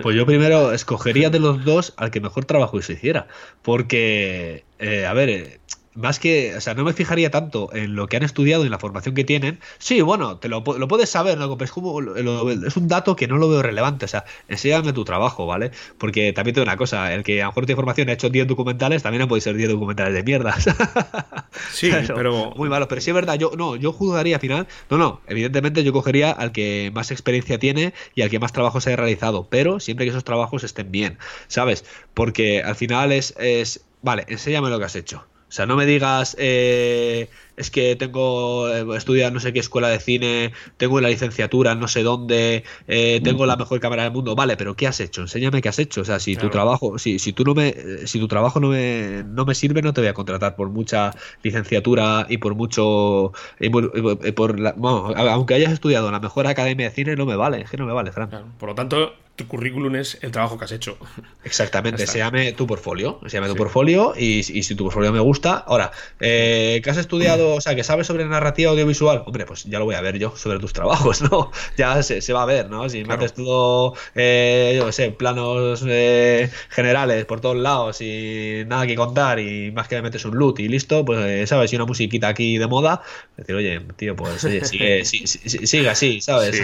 Pues 0.02 0.15
yo 0.15 0.26
primero 0.26 0.72
escogería 0.74 1.30
de 1.30 1.39
los 1.39 1.63
dos 1.65 1.94
al 1.98 2.12
que 2.12 2.22
mejor 2.22 2.46
trabajo 2.46 2.82
se 2.82 2.94
hiciera. 2.94 3.28
Porque, 3.62 4.65
eh, 4.80 5.06
a 5.06 5.13
ver, 5.13 5.30
eh, 5.30 5.61
más 5.93 6.19
que, 6.19 6.56
o 6.56 6.62
sea, 6.62 6.73
no 6.73 6.84
me 6.84 6.93
fijaría 6.93 7.32
tanto 7.32 7.69
en 7.73 7.95
lo 7.95 8.08
que 8.08 8.17
han 8.17 8.23
estudiado 8.23 8.63
y 8.63 8.67
en 8.67 8.71
la 8.71 8.80
formación 8.80 9.15
que 9.15 9.23
tienen. 9.23 9.60
Sí, 9.77 10.01
bueno, 10.01 10.38
te 10.38 10.47
lo, 10.47 10.62
lo 10.62 10.88
puedes 10.88 11.10
saber, 11.10 11.38
¿no? 11.38 11.58
es, 11.60 11.71
como, 11.71 11.99
es 12.01 12.77
un 12.77 12.88
dato 12.88 13.15
que 13.15 13.27
no 13.27 13.38
lo 13.38 13.49
veo 13.49 13.62
relevante. 13.62 14.06
O 14.06 14.08
sea, 14.08 14.25
enséñame 14.47 14.93
tu 14.93 15.04
trabajo, 15.04 15.45
¿vale? 15.45 15.71
Porque 15.97 16.34
también 16.34 16.56
tengo 16.56 16.63
una 16.63 16.77
cosa, 16.77 17.13
el 17.13 17.23
que 17.23 17.41
a 17.41 17.45
lo 17.45 17.51
mejor 17.51 17.65
tiene 17.65 17.75
formación 17.75 18.10
ha 18.10 18.13
hecho 18.13 18.30
10 18.30 18.47
documentales, 18.47 19.04
también 19.04 19.27
puede 19.27 19.41
ser 19.41 19.56
10 19.56 19.69
documentales 19.69 20.13
de 20.13 20.23
mierda. 20.23 20.56
sí, 21.71 21.91
pero... 22.08 22.51
Muy 22.56 22.69
malo, 22.69 22.88
pero 22.88 23.01
sí 23.01 23.10
es 23.10 23.15
verdad, 23.15 23.38
yo 23.38 23.51
no, 23.58 23.75
yo 23.75 23.91
juzgaría 23.91 24.36
al 24.36 24.41
final, 24.41 24.67
no, 24.89 24.97
no, 24.97 25.21
evidentemente 25.27 25.84
yo 25.84 25.93
cogería 25.93 26.32
al 26.32 26.51
que 26.51 26.91
más 26.93 27.12
experiencia 27.12 27.60
tiene 27.60 27.93
y 28.15 28.21
al 28.21 28.30
que 28.30 28.39
más 28.39 28.54
trabajo 28.54 28.82
se 28.82 28.89
haya 28.89 28.97
realizado, 28.97 29.47
pero 29.49 29.80
siempre 29.80 30.06
que 30.06 30.12
esos 30.12 30.23
trabajos 30.23 30.63
estén 30.63 30.91
bien, 30.91 31.17
¿sabes? 31.47 31.86
Porque 32.13 32.62
al 32.62 32.75
final 32.75 33.12
es, 33.12 33.34
es 33.38 33.82
vale, 34.01 34.25
enséñame 34.27 34.69
lo 34.69 34.80
que 34.80 34.86
has 34.86 34.95
hecho 34.95 35.25
o 35.51 35.53
sea, 35.53 35.65
no 35.65 35.75
me 35.75 35.85
digas, 35.85 36.37
eh, 36.39 37.27
es 37.57 37.71
que 37.71 37.97
tengo 37.97 38.69
eh, 38.69 38.85
estudiado 38.95 39.33
no 39.33 39.41
sé 39.41 39.51
qué 39.51 39.59
escuela 39.59 39.89
de 39.89 39.99
cine, 39.99 40.53
tengo 40.77 41.01
la 41.01 41.09
licenciatura 41.09 41.75
no 41.75 41.89
sé 41.89 42.03
dónde, 42.03 42.63
eh, 42.87 43.19
tengo 43.21 43.45
la 43.45 43.57
mejor 43.57 43.81
cámara 43.81 44.03
del 44.03 44.13
mundo. 44.13 44.33
Vale, 44.33 44.55
pero 44.55 44.77
¿qué 44.77 44.87
has 44.87 45.01
hecho? 45.01 45.19
Enséñame 45.19 45.61
qué 45.61 45.67
has 45.67 45.77
hecho. 45.77 45.99
O 45.99 46.05
sea, 46.05 46.21
si 46.21 46.37
tu 46.37 46.49
trabajo, 46.49 46.97
si, 46.97 47.19
si 47.19 47.33
tú 47.33 47.43
no 47.43 47.53
me, 47.53 47.75
si 48.05 48.17
tu 48.17 48.29
trabajo 48.29 48.61
no 48.61 48.69
me, 48.69 49.25
no 49.27 49.43
me 49.43 49.53
sirve, 49.53 49.81
no 49.81 49.91
te 49.91 49.99
voy 49.99 50.07
a 50.07 50.13
contratar 50.13 50.55
por 50.55 50.69
mucha 50.69 51.11
licenciatura 51.43 52.27
y 52.29 52.37
por 52.37 52.55
mucho, 52.55 53.33
y 53.59 53.69
por, 53.69 54.73
aunque 55.17 55.53
hayas 55.53 55.73
estudiado 55.73 56.07
en 56.07 56.13
la 56.13 56.21
mejor 56.21 56.47
academia 56.47 56.87
de 56.87 56.95
cine, 56.95 57.17
no 57.17 57.25
me 57.25 57.35
vale, 57.35 57.59
es 57.59 57.69
que 57.69 57.75
no 57.75 57.85
me 57.85 57.91
vale, 57.91 58.13
Fran. 58.13 58.53
Por 58.57 58.69
lo 58.69 58.75
tanto, 58.75 59.15
tu 59.41 59.47
currículum 59.47 59.95
es 59.95 60.17
el 60.21 60.32
trabajo 60.32 60.58
que 60.58 60.65
has 60.65 60.71
hecho. 60.71 60.97
Exactamente, 61.43 62.06
se 62.08 62.19
llame 62.19 62.54
tu 62.54 62.67
portfolio, 62.67 63.19
se 63.25 63.38
llame 63.38 63.47
tu 63.47 63.56
portfolio 63.56 64.13
y, 64.15 64.43
si 64.43 64.75
tu 64.75 64.84
portfolio 64.84 65.12
me 65.12 65.19
gusta, 65.19 65.56
ahora, 65.58 65.91
eh, 66.19 66.82
que 66.84 66.89
has 66.89 66.97
estudiado, 66.97 67.56
o 67.56 67.62
sea, 67.62 67.75
que 67.75 67.84
sabes 67.84 68.08
sobre 68.08 68.25
narrativa 68.25 68.71
audiovisual, 68.71 69.23
hombre, 69.25 69.45
pues 69.45 69.63
ya 69.65 69.80
lo 69.80 69.86
voy 69.86 69.95
a 69.95 70.01
ver 70.01 70.19
yo 70.19 70.36
sobre 70.36 70.60
tus 70.60 70.73
trabajos, 70.73 71.21
¿no? 71.21 71.51
Ya 71.77 72.04
se, 72.04 72.34
va 72.34 72.43
a 72.43 72.45
ver, 72.45 72.69
¿no? 72.69 72.89
Si 72.89 73.04
me 73.04 73.13
haces 73.13 73.34
todo, 73.34 73.95
eh, 74.15 74.75
yo 74.77 74.86
qué 74.88 74.91
sé, 74.91 75.12
planos 75.12 75.84
eh, 75.88 76.49
generales 76.69 77.25
por 77.25 77.39
todos 77.41 77.58
lados 77.58 78.01
y 78.01 78.63
nada 78.67 78.86
que 78.86 78.95
contar 78.95 79.39
y 79.39 79.71
más 79.71 79.88
que 79.88 79.95
me 79.95 80.04
metes 80.04 80.25
un 80.25 80.38
loot 80.38 80.60
y 80.60 80.67
listo, 80.67 81.04
pues, 81.06 81.49
¿sabes? 81.49 81.71
Y 81.73 81.75
una 81.75 81.86
musiquita 81.86 82.27
aquí 82.27 82.58
de 82.58 82.67
moda, 82.67 83.01
decir, 83.38 83.56
oye, 83.56 83.80
tío, 83.95 84.15
pues 84.15 84.41
sigue, 84.41 84.65
sigue, 85.06 85.27
sigue, 85.27 85.89
así, 85.89 86.21
¿sabes? 86.21 86.62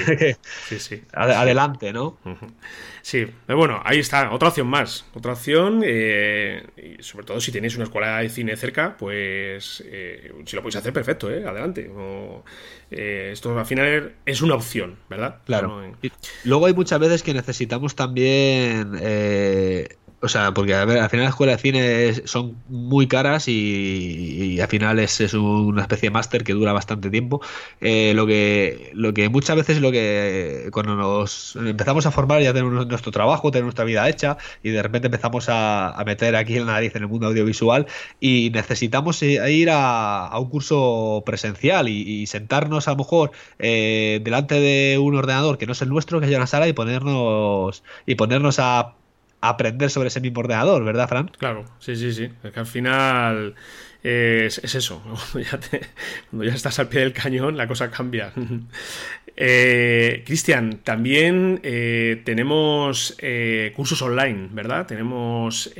Sí, 0.68 0.80
sí, 0.80 1.02
Adelante, 1.14 1.94
¿no? 1.94 2.18
Sí, 3.02 3.26
pero 3.46 3.58
bueno, 3.58 3.82
ahí 3.86 4.00
está, 4.00 4.32
otra 4.32 4.50
opción 4.50 4.68
más. 4.68 5.06
Otra 5.14 5.34
opción, 5.34 5.82
eh, 5.86 6.62
y 6.76 7.02
sobre 7.02 7.26
todo 7.26 7.40
si 7.40 7.52
tenéis 7.52 7.76
una 7.76 7.86
escuela 7.86 8.18
de 8.20 8.30
cine 8.30 8.58
cerca, 8.58 8.98
pues 8.98 9.84
eh, 9.86 10.34
si 10.46 10.56
lo 10.56 10.62
podéis 10.62 10.76
hacer, 10.76 10.92
perfecto, 10.92 11.32
¿eh? 11.32 11.46
adelante. 11.48 11.90
Eh, 12.92 13.30
esto 13.32 13.58
al 13.58 13.66
final 13.66 14.16
es 14.26 14.42
una 14.42 14.56
opción, 14.56 14.98
¿verdad? 15.10 15.38
Claro. 15.46 15.84
luego 16.44 16.66
hay 16.66 16.74
muchas 16.74 17.00
veces 17.00 17.24
que 17.24 17.34
necesitamos 17.34 17.96
también 17.96 18.92
o 20.20 20.28
sea, 20.28 20.52
porque 20.52 20.74
a 20.74 20.84
ver, 20.84 20.98
al 20.98 21.10
final 21.12 21.26
la 21.26 21.30
escuela 21.30 21.52
de 21.52 21.58
cine 21.60 22.28
son 22.28 22.58
muy 22.70 23.08
caras 23.08 23.48
y, 23.48 24.60
al 24.60 24.68
final 24.68 24.98
es, 24.98 25.22
es, 25.22 25.36
una 25.36 25.84
especie 25.84 26.10
de 26.10 26.14
máster 26.14 26.44
que 26.44 26.54
dura 26.54 26.74
bastante 26.74 27.12
tiempo. 27.12 27.40
Eh, 27.82 28.14
lo 28.16 28.26
que 28.26 28.90
lo 28.94 29.14
que 29.14 29.30
muchas 29.30 29.56
veces 29.56 29.80
lo 29.80 29.92
que 29.92 30.70
cuando 30.72 30.96
nos 30.96 31.56
empezamos 31.56 32.08
a 32.08 32.12
formar 32.12 32.42
ya 32.42 32.52
tenemos 32.52 32.88
nuestro 32.88 33.12
trabajo, 33.12 33.52
tenemos 33.52 33.68
nuestra 33.68 33.86
vida 33.86 34.10
hecha 34.10 34.38
y 34.64 34.72
de 34.72 34.82
repente 34.82 35.08
empezamos 35.08 35.48
a, 35.50 36.04
meter 36.06 36.36
aquí 36.36 36.56
el 36.56 36.66
nariz 36.66 36.96
en 36.96 37.04
el 37.04 37.10
mundo 37.10 37.28
audiovisual 37.28 37.86
y 38.20 38.50
necesitamos 38.54 39.22
ir 39.22 39.70
a, 39.72 40.32
un 40.40 40.50
curso 40.50 41.24
presencial 41.26 41.90
y, 41.90 42.26
sentarnos 42.28 42.88
a 42.88 42.92
lo 42.92 42.98
mejor 42.98 43.32
eh, 43.60 44.20
delante 44.24 44.56
de 44.56 44.98
un 44.98 45.16
ordenador 45.16 45.58
que 45.58 45.66
no 45.66 45.74
es 45.74 45.82
el 45.82 45.90
nuestro, 45.90 46.20
que 46.20 46.26
haya 46.26 46.38
una 46.38 46.48
sala 46.48 46.68
y 46.68 46.74
ponernos 46.74 47.84
y 48.06 48.16
ponernos 48.16 48.60
a 48.60 48.96
aprender 49.42 49.90
sobre 49.90 50.08
ese 50.08 50.22
mismo 50.22 50.40
ordenador, 50.40 50.84
¿verdad, 50.84 51.08
Fran? 51.08 51.32
Claro, 51.38 51.66
sí, 51.80 51.96
sí, 51.96 52.14
sí. 52.14 52.30
Es 52.44 52.52
que 52.52 52.60
al 52.60 52.66
final 52.66 53.56
es, 54.04 54.76
eso. 54.76 55.02
Cuando 56.30 56.46
ya, 56.46 56.54
estás 56.54 56.80
al 56.80 56.90
pie 56.90 57.02
del 57.02 57.14
cañón, 57.14 57.58
la 57.58 57.68
cosa 57.68 57.92
cambia. 57.92 58.34
Eh, 59.40 60.24
Cristian, 60.26 60.80
también 60.84 61.60
eh, 61.62 62.24
tenemos 62.26 63.16
eh, 63.20 63.72
cursos 63.76 64.02
online, 64.02 64.50
¿verdad? 64.52 64.88
Tenemos 64.88 65.72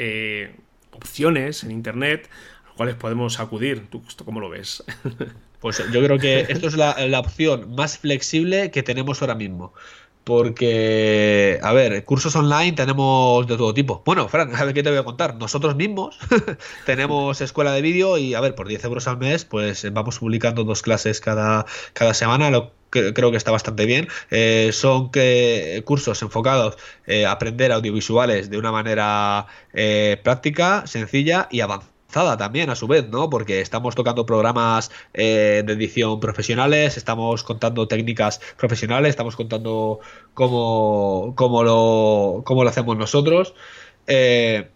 opciones 0.92 1.64
en 1.64 1.72
Internet 1.72 2.30
a 2.30 2.68
las 2.68 2.74
cuales 2.76 2.96
podemos 2.98 3.40
acudir. 3.40 3.88
¿Tú 3.90 4.04
esto 4.08 4.26
cómo 4.26 4.40
lo 4.40 4.50
ves? 4.50 4.84
Pues 5.60 5.82
yo 5.92 6.04
creo 6.04 6.20
que 6.20 6.42
esto 6.50 6.68
es 6.68 6.76
la 6.76 7.20
opción 7.20 7.74
más 7.74 7.98
flexible 7.98 8.70
que 8.70 8.84
tenemos 8.84 9.24
ahora 9.24 9.34
mismo. 9.34 9.74
Porque, 10.28 11.58
a 11.64 11.72
ver, 11.72 12.04
cursos 12.04 12.36
online 12.36 12.74
tenemos 12.74 13.48
de 13.48 13.56
todo 13.56 13.74
tipo. 13.74 14.04
Bueno, 14.06 14.28
Fran, 14.28 14.54
a 14.54 14.64
ver 14.66 14.74
qué 14.74 14.84
te 14.84 14.90
voy 14.90 15.00
a 15.00 15.06
contar. 15.06 15.36
Nosotros 15.36 15.78
mismos 15.78 16.20
tenemos 16.86 17.40
escuela 17.40 17.72
de 17.72 17.82
vídeo 17.82 18.18
y, 18.18 18.34
a 18.34 18.42
ver, 18.42 18.54
por 18.54 18.68
10 18.68 18.84
euros 18.84 19.08
al 19.08 19.20
mes, 19.20 19.46
pues 19.46 19.90
vamos 19.94 20.20
publicando 20.20 20.66
dos 20.66 20.82
clases 20.82 21.22
cada, 21.22 21.66
cada 21.94 22.14
semana, 22.14 22.52
lo 22.52 22.74
que 22.92 23.14
creo 23.14 23.32
que 23.32 23.38
está 23.38 23.52
bastante 23.52 23.86
bien. 23.86 24.10
Eh, 24.30 24.72
son 24.74 25.12
que, 25.12 25.82
cursos 25.86 26.22
enfocados 26.22 26.78
eh, 27.06 27.26
a 27.26 27.32
aprender 27.32 27.72
audiovisuales 27.72 28.50
de 28.50 28.58
una 28.58 28.74
manera 28.74 29.48
eh, 29.72 30.20
práctica, 30.26 30.86
sencilla 30.88 31.48
y 31.52 31.62
avanzada 31.62 31.97
también 32.12 32.70
a 32.70 32.76
su 32.76 32.88
vez, 32.88 33.08
¿no? 33.10 33.30
Porque 33.30 33.62
estamos 33.62 33.96
tocando 33.96 34.26
programas 34.26 34.92
eh, 35.14 35.64
de 35.66 35.74
edición 35.74 36.20
profesionales, 36.20 36.98
estamos 36.98 37.44
contando 37.44 37.88
técnicas 37.88 38.40
profesionales, 38.58 39.10
estamos 39.12 39.36
contando 39.36 40.00
cómo, 40.34 41.34
cómo, 41.36 41.64
lo, 41.64 42.44
cómo 42.46 42.64
lo 42.64 42.70
hacemos 42.70 42.98
nosotros. 42.98 43.54
Eh, 44.08 44.70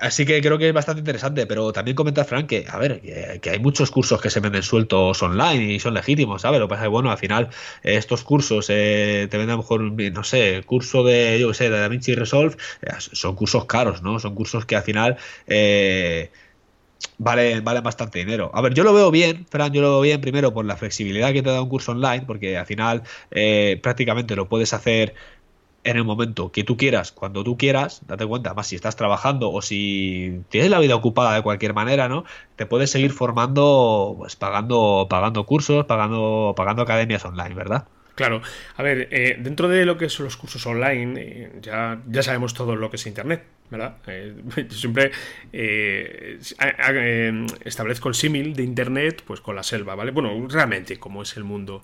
así 0.00 0.24
que 0.26 0.40
creo 0.40 0.58
que 0.58 0.68
es 0.68 0.74
bastante 0.74 1.00
interesante, 1.00 1.46
pero 1.46 1.72
también 1.72 1.94
comenta 1.94 2.24
Frank 2.24 2.46
que, 2.46 2.64
a 2.68 2.78
ver, 2.78 3.00
que, 3.40 3.50
hay 3.50 3.58
muchos 3.58 3.90
cursos 3.90 4.20
que 4.20 4.30
se 4.30 4.40
venden 4.40 4.62
sueltos 4.62 5.22
online 5.22 5.74
y 5.74 5.80
son 5.80 5.94
legítimos, 5.94 6.42
¿sabes? 6.42 6.60
Lo 6.60 6.66
que 6.66 6.70
pasa 6.70 6.82
es 6.82 6.86
que, 6.86 6.90
bueno, 6.90 7.10
al 7.10 7.18
final 7.18 7.48
estos 7.82 8.24
cursos 8.24 8.66
eh, 8.70 9.28
te 9.30 9.36
venden 9.36 9.54
a 9.54 9.56
lo 9.56 9.62
mejor, 9.62 9.80
no 9.82 10.24
sé, 10.24 10.62
curso 10.66 11.04
de, 11.04 11.38
yo 11.40 11.48
qué 11.48 11.54
sé, 11.54 11.70
de 11.70 11.78
DaVinci 11.78 12.14
Resolve, 12.14 12.56
son 12.98 13.34
cursos 13.34 13.64
caros, 13.66 14.02
¿no? 14.02 14.18
Son 14.18 14.34
cursos 14.34 14.64
que 14.66 14.76
al 14.76 14.82
final... 14.82 15.16
Eh, 15.46 16.30
vale, 17.18 17.60
vale 17.60 17.80
bastante 17.80 18.18
dinero. 18.20 18.50
A 18.54 18.60
ver, 18.60 18.74
yo 18.74 18.84
lo 18.84 18.92
veo 18.94 19.10
bien, 19.10 19.46
Fran, 19.50 19.72
yo 19.72 19.82
lo 19.82 19.90
veo 19.90 20.00
bien 20.00 20.20
primero 20.20 20.52
por 20.52 20.64
la 20.64 20.76
flexibilidad 20.76 21.32
que 21.32 21.42
te 21.42 21.50
da 21.50 21.62
un 21.62 21.68
curso 21.68 21.92
online, 21.92 22.24
porque 22.26 22.56
al 22.56 22.66
final 22.66 23.02
eh, 23.30 23.78
prácticamente 23.82 24.36
lo 24.36 24.48
puedes 24.48 24.72
hacer 24.72 25.14
en 25.90 25.96
el 25.96 26.04
momento 26.04 26.52
que 26.52 26.64
tú 26.64 26.76
quieras, 26.76 27.12
cuando 27.12 27.44
tú 27.44 27.56
quieras, 27.56 28.02
date 28.06 28.26
cuenta, 28.26 28.54
más 28.54 28.66
si 28.68 28.76
estás 28.76 28.96
trabajando 28.96 29.50
o 29.50 29.62
si 29.62 30.44
tienes 30.50 30.70
la 30.70 30.78
vida 30.78 30.94
ocupada 30.96 31.34
de 31.34 31.42
cualquier 31.42 31.74
manera, 31.74 32.08
¿no? 32.08 32.24
Te 32.56 32.66
puedes 32.66 32.90
seguir 32.90 33.12
formando, 33.12 34.14
pues 34.18 34.36
pagando, 34.36 35.06
pagando 35.08 35.46
cursos, 35.46 35.86
pagando, 35.86 36.54
pagando 36.56 36.82
academias 36.82 37.24
online, 37.24 37.54
¿verdad? 37.54 37.88
Claro, 38.18 38.42
a 38.76 38.82
ver, 38.82 39.06
eh, 39.12 39.36
dentro 39.38 39.68
de 39.68 39.84
lo 39.84 39.96
que 39.96 40.08
son 40.08 40.24
los 40.24 40.36
cursos 40.36 40.66
online, 40.66 41.20
eh, 41.20 41.52
ya, 41.62 42.02
ya 42.08 42.20
sabemos 42.24 42.52
todo 42.52 42.74
lo 42.74 42.90
que 42.90 42.96
es 42.96 43.06
Internet. 43.06 43.44
¿verdad? 43.70 43.98
Yo 44.56 44.70
siempre 44.70 45.10
eh, 45.52 46.40
eh, 46.80 47.46
establezco 47.64 48.08
el 48.08 48.14
símil 48.14 48.54
de 48.56 48.62
Internet 48.62 49.22
pues 49.26 49.40
con 49.40 49.56
la 49.56 49.62
selva, 49.62 49.94
¿vale? 49.94 50.10
Bueno, 50.10 50.48
realmente 50.48 50.98
como 50.98 51.22
es 51.22 51.36
el 51.36 51.44
mundo 51.44 51.82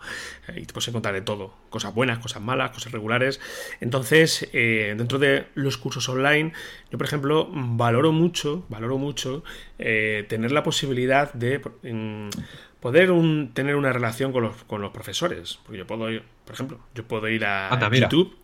y 0.57 0.65
te 0.65 0.73
puedes 0.73 0.89
encontrar 0.89 1.15
de 1.15 1.21
todo, 1.21 1.55
cosas 1.69 1.95
buenas, 1.95 2.19
cosas 2.21 2.43
malas, 2.43 2.71
cosas 2.71 2.91
regulares. 2.93 3.41
Entonces, 3.81 4.49
dentro 4.53 5.19
de 5.19 5.47
los 5.55 5.77
cursos 5.77 6.09
online, 6.09 6.53
yo 6.91 6.99
por 6.99 7.07
ejemplo 7.07 7.49
valoro 7.53 8.13
mucho, 8.13 8.65
valoro 8.69 8.97
mucho 8.97 9.45
tener 9.77 10.53
la 10.53 10.63
posibilidad 10.63 11.33
de 11.35 11.61
poder 12.85 13.11
tener 13.55 13.77
una 13.77 13.95
relación 13.95 14.31
con 14.31 14.43
los, 14.43 14.63
con 14.65 14.83
los 14.83 14.91
profesores. 14.91 15.59
Porque 15.65 15.79
yo 15.79 15.87
puedo 15.87 16.11
ir, 16.11 16.23
por 16.45 16.55
ejemplo, 16.55 16.81
yo 16.95 17.03
puedo 17.05 17.27
ir 17.31 17.43
a 17.47 17.91
YouTube. 17.91 18.37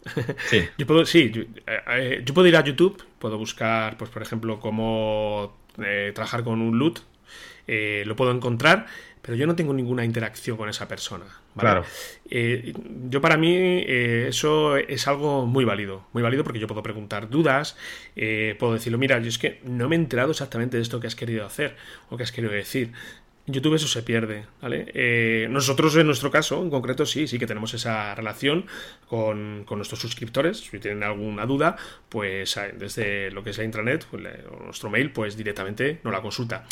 Sí. 0.49 0.63
yo 0.79 0.87
puedo, 0.87 1.05
sí, 1.05 1.31
yo, 1.31 1.43
eh, 1.43 1.81
eh, 1.89 2.23
yo, 2.25 2.33
puedo 2.33 2.49
ir 2.49 2.57
a 2.57 2.65
YouTube, 2.65 3.05
puedo 3.19 3.37
buscar, 3.37 3.99
pues 3.99 4.11
por 4.11 4.23
ejemplo, 4.23 4.59
cómo 4.59 5.59
eh, 5.85 6.13
trabajar 6.15 6.43
con 6.43 6.63
un 6.63 6.79
LUT. 6.79 7.01
lo 7.67 8.17
puedo 8.17 8.31
encontrar, 8.31 8.87
pero 9.21 9.37
yo 9.37 9.47
no 9.47 9.55
tengo 9.55 9.75
ninguna 9.75 10.07
interacción 10.07 10.57
con 10.57 10.71
esa 10.71 10.89
persona. 10.89 11.27
Claro. 11.55 11.85
yo 12.31 13.21
para 13.21 13.37
mí 13.37 13.85
eso 13.87 14.77
es 14.77 15.07
algo 15.07 15.45
muy 15.45 15.65
válido, 15.67 16.07
muy 16.13 16.23
válido 16.23 16.45
porque 16.45 16.61
yo 16.61 16.67
puedo 16.67 16.83
preguntar 16.83 17.29
dudas, 17.29 17.77
puedo 18.15 18.73
decirlo, 18.73 18.97
mira, 18.97 19.19
yo 19.19 19.29
es 19.29 19.37
que 19.37 19.61
no 19.65 19.87
me 19.91 19.97
he 19.97 19.99
enterado 19.99 20.31
exactamente 20.31 20.79
de 20.79 20.83
esto 20.83 20.99
que 20.99 21.09
has 21.09 21.17
querido 21.17 21.45
hacer 21.45 21.77
o 22.09 22.17
que 22.17 22.23
has 22.23 22.33
querido 22.33 22.55
decir. 22.55 22.93
YouTube 23.47 23.75
eso 23.75 23.89
se 23.89 24.03
pierde, 24.03 24.47
¿vale? 24.61 24.87
Eh, 24.95 25.49
nosotros 25.51 25.97
en 25.97 26.07
nuestro 26.07 26.31
caso, 26.31 26.63
en 26.63 26.71
concreto, 26.71 27.07
sí, 27.07 27.27
sí 27.27 27.39
que 27.39 27.47
tenemos 27.47 27.75
esa 27.75 28.15
relación 28.15 28.67
con, 29.09 29.65
nuestros 29.65 30.01
suscriptores. 30.01 30.59
Si 30.59 30.79
tienen 30.79 31.03
alguna 31.03 31.47
duda, 31.47 31.77
pues 32.09 32.59
desde 32.79 33.31
lo 33.31 33.43
que 33.43 33.51
es 33.51 33.59
la 33.59 33.65
intranet, 33.65 34.05
pues, 34.07 34.23
nuestro 34.65 34.91
mail, 34.91 35.11
pues 35.11 35.37
directamente 35.37 36.01
nos 36.05 36.13
la 36.13 36.21
consulta. 36.21 36.65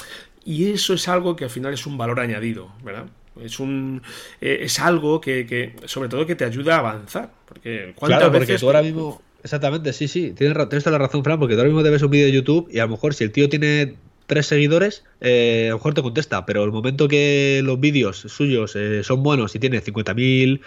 Y 0.44 0.70
eso 0.70 0.94
es 0.94 1.09
algo 1.09 1.37
que 1.37 1.44
al 1.44 1.50
final 1.50 1.74
es 1.74 1.87
un 1.87 1.98
valor 1.98 2.20
añadido, 2.20 2.72
¿verdad? 2.83 3.07
Es 3.40 3.61
un 3.61 4.02
eh, 4.40 4.59
es 4.62 4.81
algo 4.81 5.20
que, 5.20 5.74
sobre 5.87 6.09
todo 6.09 6.26
que 6.26 6.35
te 6.35 6.44
ayuda 6.44 6.76
a 6.76 6.78
avanzar. 6.78 7.31
Porque 7.46 7.94
claro, 7.98 8.33
porque 8.33 8.59
tú 8.59 8.66
ahora 8.66 8.83
mismo 8.83 9.22
Exactamente, 9.42 9.92
sí, 9.92 10.09
sí, 10.09 10.33
tienes, 10.33 10.57
tienes 10.68 10.83
toda 10.83 10.98
la 10.98 11.07
razón, 11.07 11.22
Fran, 11.22 11.38
porque 11.38 11.54
tú 11.54 11.61
ahora 11.61 11.68
mismo 11.68 11.85
te 11.85 11.90
ves 11.90 12.02
un 12.02 12.11
vídeo 12.11 12.26
de 12.26 12.33
YouTube 12.33 12.68
y 12.72 12.81
a 12.81 12.87
lo 12.87 12.90
mejor 12.90 13.14
si 13.14 13.22
el 13.22 13.31
tío 13.31 13.48
tiene 13.48 13.94
tres 14.29 14.47
seguidores, 14.47 15.05
eh, 15.21 15.67
a 15.67 15.71
lo 15.71 15.77
mejor 15.79 15.95
te 15.95 16.03
contesta, 16.03 16.47
pero 16.47 16.62
el 16.62 16.71
momento 16.71 17.09
que 17.09 17.62
los 17.64 17.81
vídeos 17.81 18.19
suyos 18.19 18.77
eh, 18.77 19.03
son 19.03 19.23
buenos 19.23 19.57
y 19.57 19.59
tiene 19.59 19.83
50.000 19.83 20.61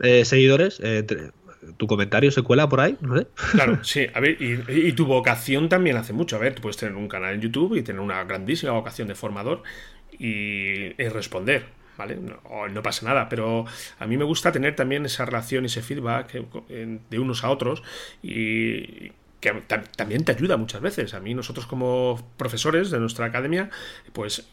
eh, 0.00 0.24
seguidores, 0.24 0.80
tu 1.78 1.86
comentario 1.86 2.30
se 2.30 2.42
cuela 2.42 2.68
por 2.68 2.80
ahí, 2.80 2.96
no 3.00 3.16
sé. 3.16 3.26
Claro, 3.52 3.78
sí, 3.82 4.06
a 4.12 4.20
ver, 4.20 4.36
y, 4.40 4.92
tu 4.92 5.06
vocación 5.06 5.68
también 5.70 5.96
hace 5.96 6.12
mucho. 6.12 6.36
A 6.36 6.38
ver, 6.38 6.54
tú 6.54 6.62
puedes 6.62 6.76
tener 6.76 6.94
un 6.94 7.08
canal 7.08 7.34
en 7.34 7.40
YouTube 7.40 7.76
y 7.76 7.82
tener 7.82 8.00
una 8.00 8.22
grandísima 8.24 8.72
vocación 8.72 9.08
de 9.08 9.14
formador 9.14 9.62
y, 10.18 10.92
responder, 11.08 11.64
¿vale? 11.96 12.16
No, 12.16 12.68
no, 12.68 12.82
pasa 12.82 13.06
nada, 13.06 13.30
pero 13.30 13.64
a 13.98 14.06
mí 14.06 14.18
me 14.18 14.24
gusta 14.24 14.52
tener 14.52 14.76
también 14.76 15.06
esa 15.06 15.24
relación, 15.24 15.64
ese 15.64 15.80
feedback 15.80 16.44
de 16.68 17.18
unos 17.18 17.42
a 17.42 17.48
otros 17.48 17.82
y 18.22 19.12
que 19.40 19.52
también 19.96 20.24
te 20.24 20.32
ayuda 20.32 20.56
muchas 20.56 20.80
veces. 20.80 21.14
A 21.14 21.20
mí, 21.20 21.34
nosotros 21.34 21.66
como 21.66 22.20
profesores 22.36 22.90
de 22.90 22.98
nuestra 22.98 23.26
academia, 23.26 23.70
pues 24.12 24.48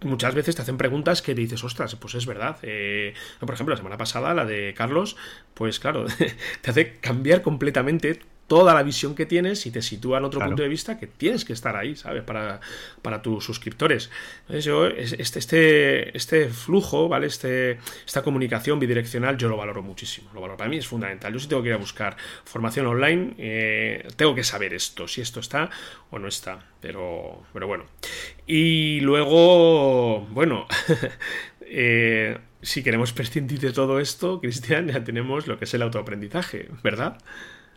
muchas 0.00 0.34
veces 0.34 0.56
te 0.56 0.62
hacen 0.62 0.76
preguntas 0.76 1.22
que 1.22 1.34
dices, 1.34 1.64
ostras, 1.64 1.96
pues 1.96 2.14
es 2.14 2.26
verdad. 2.26 2.56
Eh, 2.62 3.14
por 3.40 3.54
ejemplo, 3.54 3.72
la 3.72 3.78
semana 3.78 3.98
pasada, 3.98 4.34
la 4.34 4.44
de 4.44 4.74
Carlos, 4.76 5.16
pues 5.54 5.80
claro, 5.80 6.06
te 6.60 6.70
hace 6.70 6.98
cambiar 6.98 7.42
completamente 7.42 8.20
toda 8.48 8.72
la 8.74 8.82
visión 8.82 9.14
que 9.14 9.26
tienes 9.26 9.66
y 9.66 9.70
te 9.70 9.82
sitúa 9.82 10.18
en 10.18 10.24
otro 10.24 10.40
punto 10.40 10.62
de 10.62 10.68
vista 10.68 10.98
que 10.98 11.06
tienes 11.06 11.44
que 11.44 11.52
estar 11.52 11.76
ahí, 11.76 11.94
¿sabes? 11.94 12.24
Para, 12.24 12.60
para 13.02 13.20
tus 13.20 13.44
suscriptores. 13.44 14.10
Entonces 14.40 14.64
yo, 14.64 14.86
este, 14.86 15.38
este, 15.38 16.16
este 16.16 16.48
flujo, 16.48 17.08
¿vale? 17.08 17.26
Este, 17.26 17.78
esta 18.06 18.22
comunicación 18.22 18.80
bidireccional 18.80 19.36
yo 19.36 19.50
lo 19.50 19.58
valoro 19.58 19.82
muchísimo. 19.82 20.30
Lo 20.32 20.40
valoro. 20.40 20.56
Para 20.56 20.70
mí 20.70 20.78
es 20.78 20.88
fundamental. 20.88 21.32
Yo 21.32 21.38
si 21.38 21.46
tengo 21.46 21.62
que 21.62 21.68
ir 21.68 21.74
a 21.74 21.78
buscar 21.78 22.16
formación 22.44 22.86
online, 22.86 23.34
eh, 23.36 24.08
tengo 24.16 24.34
que 24.34 24.44
saber 24.44 24.72
esto, 24.72 25.06
si 25.06 25.20
esto 25.20 25.40
está 25.40 25.68
o 26.10 26.18
no 26.18 26.26
está. 26.26 26.64
Pero, 26.80 27.42
pero 27.52 27.66
bueno. 27.66 27.84
Y 28.46 29.00
luego, 29.00 30.20
bueno, 30.30 30.66
eh, 31.60 32.38
si 32.62 32.82
queremos 32.82 33.12
prescindir 33.18 33.60
de 33.60 33.72
todo 33.72 34.00
esto, 34.00 34.40
Cristian, 34.40 34.88
ya 34.88 35.04
tenemos 35.04 35.46
lo 35.46 35.58
que 35.58 35.66
es 35.66 35.74
el 35.74 35.82
autoaprendizaje, 35.82 36.70
¿verdad? 36.82 37.18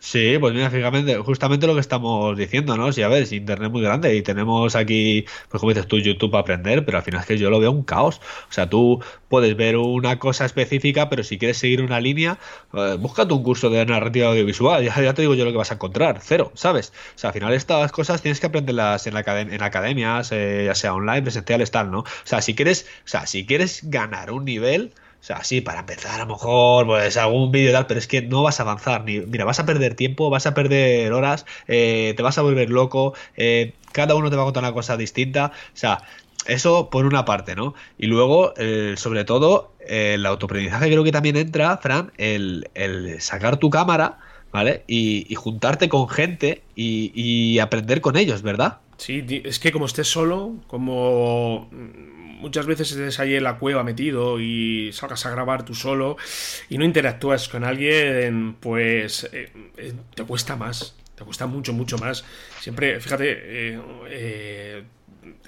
Sí, 0.04 0.36
pues 0.40 0.52
mira, 0.52 0.68
fíjate, 0.68 1.16
justamente 1.18 1.68
lo 1.68 1.74
que 1.74 1.80
estamos 1.80 2.36
diciendo, 2.36 2.76
¿no? 2.76 2.92
Si 2.92 3.02
a 3.02 3.08
ver, 3.08 3.24
si 3.24 3.36
Internet 3.36 3.70
muy 3.70 3.82
grande 3.82 4.16
y 4.16 4.22
tenemos 4.22 4.74
aquí, 4.74 5.24
pues 5.48 5.60
como 5.60 5.70
dices 5.70 5.86
tú, 5.86 5.98
YouTube 6.00 6.32
para 6.32 6.42
aprender, 6.42 6.84
pero 6.84 6.98
al 6.98 7.04
final 7.04 7.20
es 7.20 7.26
que 7.28 7.38
yo 7.38 7.50
lo 7.50 7.60
veo 7.60 7.70
un 7.70 7.84
caos. 7.84 8.20
O 8.50 8.52
sea, 8.52 8.68
tú 8.68 9.00
puedes 9.28 9.56
ver 9.56 9.76
una 9.76 10.18
cosa 10.18 10.44
específica, 10.44 11.08
pero 11.08 11.22
si 11.22 11.38
quieres 11.38 11.58
seguir 11.58 11.82
una 11.82 12.00
línea, 12.00 12.40
eh, 12.74 12.96
búscate 12.98 13.32
un 13.32 13.44
curso 13.44 13.70
de 13.70 13.86
narrativa 13.86 14.26
audiovisual, 14.30 14.82
ya, 14.84 15.14
te 15.14 15.22
digo 15.22 15.34
yo 15.36 15.44
lo 15.44 15.52
que 15.52 15.58
vas 15.58 15.70
a 15.70 15.74
encontrar, 15.74 16.18
cero, 16.20 16.50
¿sabes? 16.54 16.92
O 17.14 17.18
sea, 17.18 17.30
al 17.30 17.34
final 17.34 17.54
estas 17.54 17.92
cosas 17.92 18.20
tienes 18.22 18.40
que 18.40 18.46
aprenderlas 18.46 19.06
en, 19.06 19.14
la 19.14 19.20
en 19.40 19.62
academias, 19.62 20.32
eh, 20.32 20.64
ya 20.66 20.74
sea 20.74 20.94
online, 20.94 21.22
presenciales, 21.22 21.70
tal, 21.70 21.92
¿no? 21.92 22.00
O 22.00 22.06
sea, 22.24 22.42
si 22.42 22.56
quieres, 22.56 22.86
o 23.04 23.08
sea, 23.08 23.26
si 23.26 23.46
quieres 23.46 23.88
ganar 23.88 24.32
un 24.32 24.44
nivel 24.44 24.92
o 25.22 25.24
sea, 25.24 25.44
sí, 25.44 25.60
para 25.60 25.80
empezar 25.80 26.20
a 26.20 26.24
lo 26.24 26.34
mejor, 26.34 26.84
pues 26.84 27.16
algún 27.16 27.52
vídeo 27.52 27.70
y 27.70 27.72
tal, 27.72 27.86
pero 27.86 28.00
es 28.00 28.08
que 28.08 28.22
no 28.22 28.42
vas 28.42 28.58
a 28.58 28.64
avanzar. 28.64 29.04
Ni, 29.04 29.20
mira, 29.20 29.44
vas 29.44 29.60
a 29.60 29.64
perder 29.64 29.94
tiempo, 29.94 30.30
vas 30.30 30.46
a 30.46 30.54
perder 30.54 31.12
horas, 31.12 31.46
eh, 31.68 32.12
te 32.16 32.24
vas 32.24 32.38
a 32.38 32.42
volver 32.42 32.70
loco, 32.70 33.14
eh, 33.36 33.72
cada 33.92 34.16
uno 34.16 34.30
te 34.30 34.36
va 34.36 34.42
a 34.42 34.46
contar 34.46 34.64
una 34.64 34.72
cosa 34.72 34.96
distinta. 34.96 35.52
O 35.68 35.76
sea, 35.76 36.02
eso 36.46 36.90
por 36.90 37.06
una 37.06 37.24
parte, 37.24 37.54
¿no? 37.54 37.74
Y 37.98 38.06
luego, 38.06 38.52
sobre 38.96 39.24
todo, 39.24 39.70
el 39.86 40.26
autoaprendizaje 40.26 40.90
creo 40.90 41.04
que 41.04 41.12
también 41.12 41.36
entra, 41.36 41.76
Fran, 41.76 42.10
el, 42.18 42.66
sacar 43.20 43.58
tu 43.58 43.70
cámara, 43.70 44.18
¿vale? 44.50 44.82
Y, 44.88 45.32
juntarte 45.36 45.88
con 45.88 46.08
gente 46.08 46.64
y 46.74 47.60
aprender 47.60 48.00
con 48.00 48.16
ellos, 48.16 48.42
¿verdad? 48.42 48.78
Sí, 49.02 49.42
es 49.44 49.58
que 49.58 49.72
como 49.72 49.86
estés 49.86 50.06
solo, 50.06 50.52
como 50.68 51.68
muchas 52.42 52.66
veces 52.66 52.90
estés 52.90 53.20
ahí 53.20 53.36
en 53.36 53.44
la 53.44 53.58
cueva 53.58 53.84
metido 53.84 54.40
y 54.40 54.92
salgas 54.92 55.24
a 55.24 55.30
grabar 55.30 55.64
tú 55.64 55.74
solo 55.74 56.16
y 56.68 56.76
no 56.76 56.84
interactúas 56.84 57.48
con 57.48 57.64
alguien, 57.64 58.56
pues 58.60 59.28
eh, 59.32 59.50
eh, 59.76 59.94
te 60.14 60.24
cuesta 60.24 60.56
más, 60.56 60.96
te 61.14 61.24
cuesta 61.24 61.46
mucho, 61.46 61.72
mucho 61.72 61.96
más. 61.98 62.24
Siempre, 62.60 63.00
fíjate, 63.00 63.76
eh, 64.10 64.84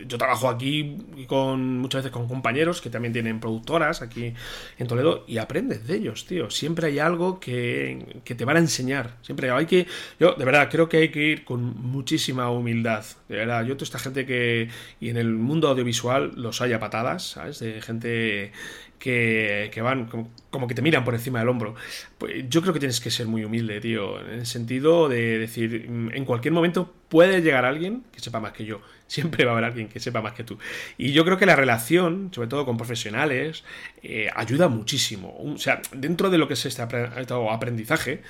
yo 0.07 0.19
trabajo 0.19 0.49
aquí 0.49 0.97
con 1.27 1.79
muchas 1.79 2.01
veces 2.03 2.13
con 2.13 2.29
compañeros 2.29 2.81
que 2.81 2.91
también 2.91 3.13
tienen 3.13 3.41
productoras 3.41 4.03
aquí 4.03 4.33
en 4.79 4.87
Toledo 4.87 5.25
y 5.27 5.39
aprendes 5.39 5.87
de 5.87 5.97
ellos, 5.97 6.27
tío. 6.27 6.51
Siempre 6.51 6.89
hay 6.89 6.99
algo 6.99 7.41
que, 7.41 8.21
que, 8.25 8.35
te 8.35 8.45
van 8.45 8.57
a 8.57 8.61
enseñar. 8.61 9.17
Siempre 9.23 9.51
hay 9.51 9.67
que. 9.67 9.87
Yo, 10.21 10.35
de 10.35 10.45
verdad, 10.45 10.69
creo 10.71 10.89
que 10.89 10.99
hay 10.99 11.09
que 11.11 11.23
ir 11.23 11.45
con 11.45 11.81
muchísima 11.81 12.51
humildad. 12.51 13.05
De 13.29 13.37
verdad, 13.37 13.65
yo, 13.65 13.77
toda 13.77 13.85
esta 13.85 13.99
gente 13.99 14.27
que. 14.27 14.69
Y 15.01 15.11
en 15.11 15.17
el 15.17 15.33
mundo 15.35 15.69
audiovisual 15.69 16.33
los 16.37 16.61
hay 16.61 16.73
a 16.73 16.81
patadas, 16.81 17.31
¿sabes? 17.31 17.59
De 17.59 17.81
gente 17.83 18.53
que, 18.99 19.71
que 19.73 19.83
van 19.83 20.07
como, 20.07 20.31
como, 20.51 20.67
que 20.67 20.75
te 20.75 20.83
miran 20.83 21.05
por 21.05 21.15
encima 21.15 21.41
del 21.41 21.49
hombro. 21.49 21.75
Pues 22.19 22.45
yo 22.49 22.63
creo 22.63 22.73
que 22.73 22.81
tienes 22.81 23.01
que 23.01 23.11
ser 23.11 23.27
muy 23.27 23.45
humilde, 23.45 23.81
tío. 23.81 24.21
En 24.21 24.41
el 24.41 24.47
sentido 24.47 25.09
de 25.09 25.39
decir, 25.39 25.87
en 25.87 26.25
cualquier 26.25 26.55
momento 26.55 26.93
puede 27.15 27.43
llegar 27.43 27.65
alguien 27.65 28.03
que 28.11 28.19
sepa 28.19 28.41
más 28.41 28.53
que 28.53 28.65
yo 28.65 28.81
Siempre 29.07 29.45
va 29.45 29.53
a 29.53 29.55
haber 29.55 29.67
alguien 29.67 29.89
que 29.89 30.01
sepa 30.01 30.21
más 30.21 30.33
que 30.33 30.43
tú. 30.43 30.59
Y 30.99 31.13
yo 31.13 31.25
creo 31.25 31.39
que 31.39 31.47
la 31.47 31.55
relación, 31.55 32.33
sobre 32.35 32.49
todo 32.49 32.65
con 32.65 32.77
profesionales, 32.77 33.63
eh, 34.03 34.29
ayuda 34.35 34.67
muchísimo. 34.67 35.33
O 35.39 35.57
sea, 35.57 35.81
dentro 35.93 36.29
de 36.29 36.39
lo 36.39 36.49
que 36.49 36.55
es 36.55 36.67
este 36.67 36.83
aprendizaje 36.83 38.23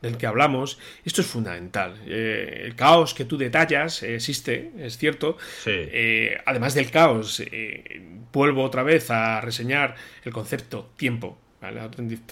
del 0.00 0.16
que 0.16 0.26
hablamos, 0.26 0.80
esto 1.04 1.20
es 1.20 1.28
fundamental. 1.28 1.94
Eh, 2.04 2.62
el 2.64 2.74
caos 2.74 3.14
que 3.14 3.24
tú 3.24 3.38
detallas 3.38 4.02
existe, 4.02 4.72
es 4.76 4.98
cierto. 4.98 5.36
Eh, 5.66 6.36
además 6.44 6.74
del 6.74 6.90
caos, 6.90 7.40
vuelvo 8.32 8.64
otra 8.64 8.82
vez 8.82 9.08
a 9.12 9.40
reseñar 9.40 9.94
el 10.24 10.32
concepto 10.32 10.90
tiempo. 10.96 11.38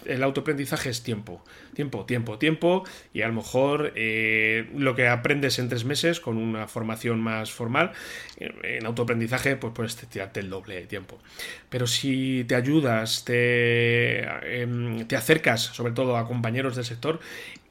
El 0.06 0.22
autoaprendizaje 0.22 0.90
es 0.90 1.02
tiempo, 1.02 1.44
tiempo, 1.74 2.04
tiempo, 2.04 2.38
tiempo, 2.38 2.84
y 3.14 3.22
a 3.22 3.28
lo 3.28 3.34
mejor 3.34 3.92
eh, 3.94 4.68
lo 4.76 4.96
que 4.96 5.08
aprendes 5.08 5.58
en 5.58 5.68
tres 5.68 5.84
meses 5.84 6.20
con 6.20 6.36
una 6.36 6.66
formación 6.66 7.20
más 7.20 7.52
formal, 7.52 7.92
en 8.38 8.86
autoaprendizaje, 8.86 9.56
pues 9.56 9.72
puedes 9.74 9.96
tirarte 9.96 10.40
el 10.40 10.50
doble 10.50 10.74
de 10.76 10.86
tiempo. 10.86 11.18
Pero 11.68 11.86
si 11.86 12.44
te 12.48 12.54
ayudas, 12.54 13.24
te, 13.24 14.20
em, 14.62 15.06
te 15.06 15.16
acercas 15.16 15.60
sobre 15.60 15.92
todo 15.92 16.16
a 16.16 16.26
compañeros 16.26 16.74
del 16.76 16.84
sector, 16.84 17.20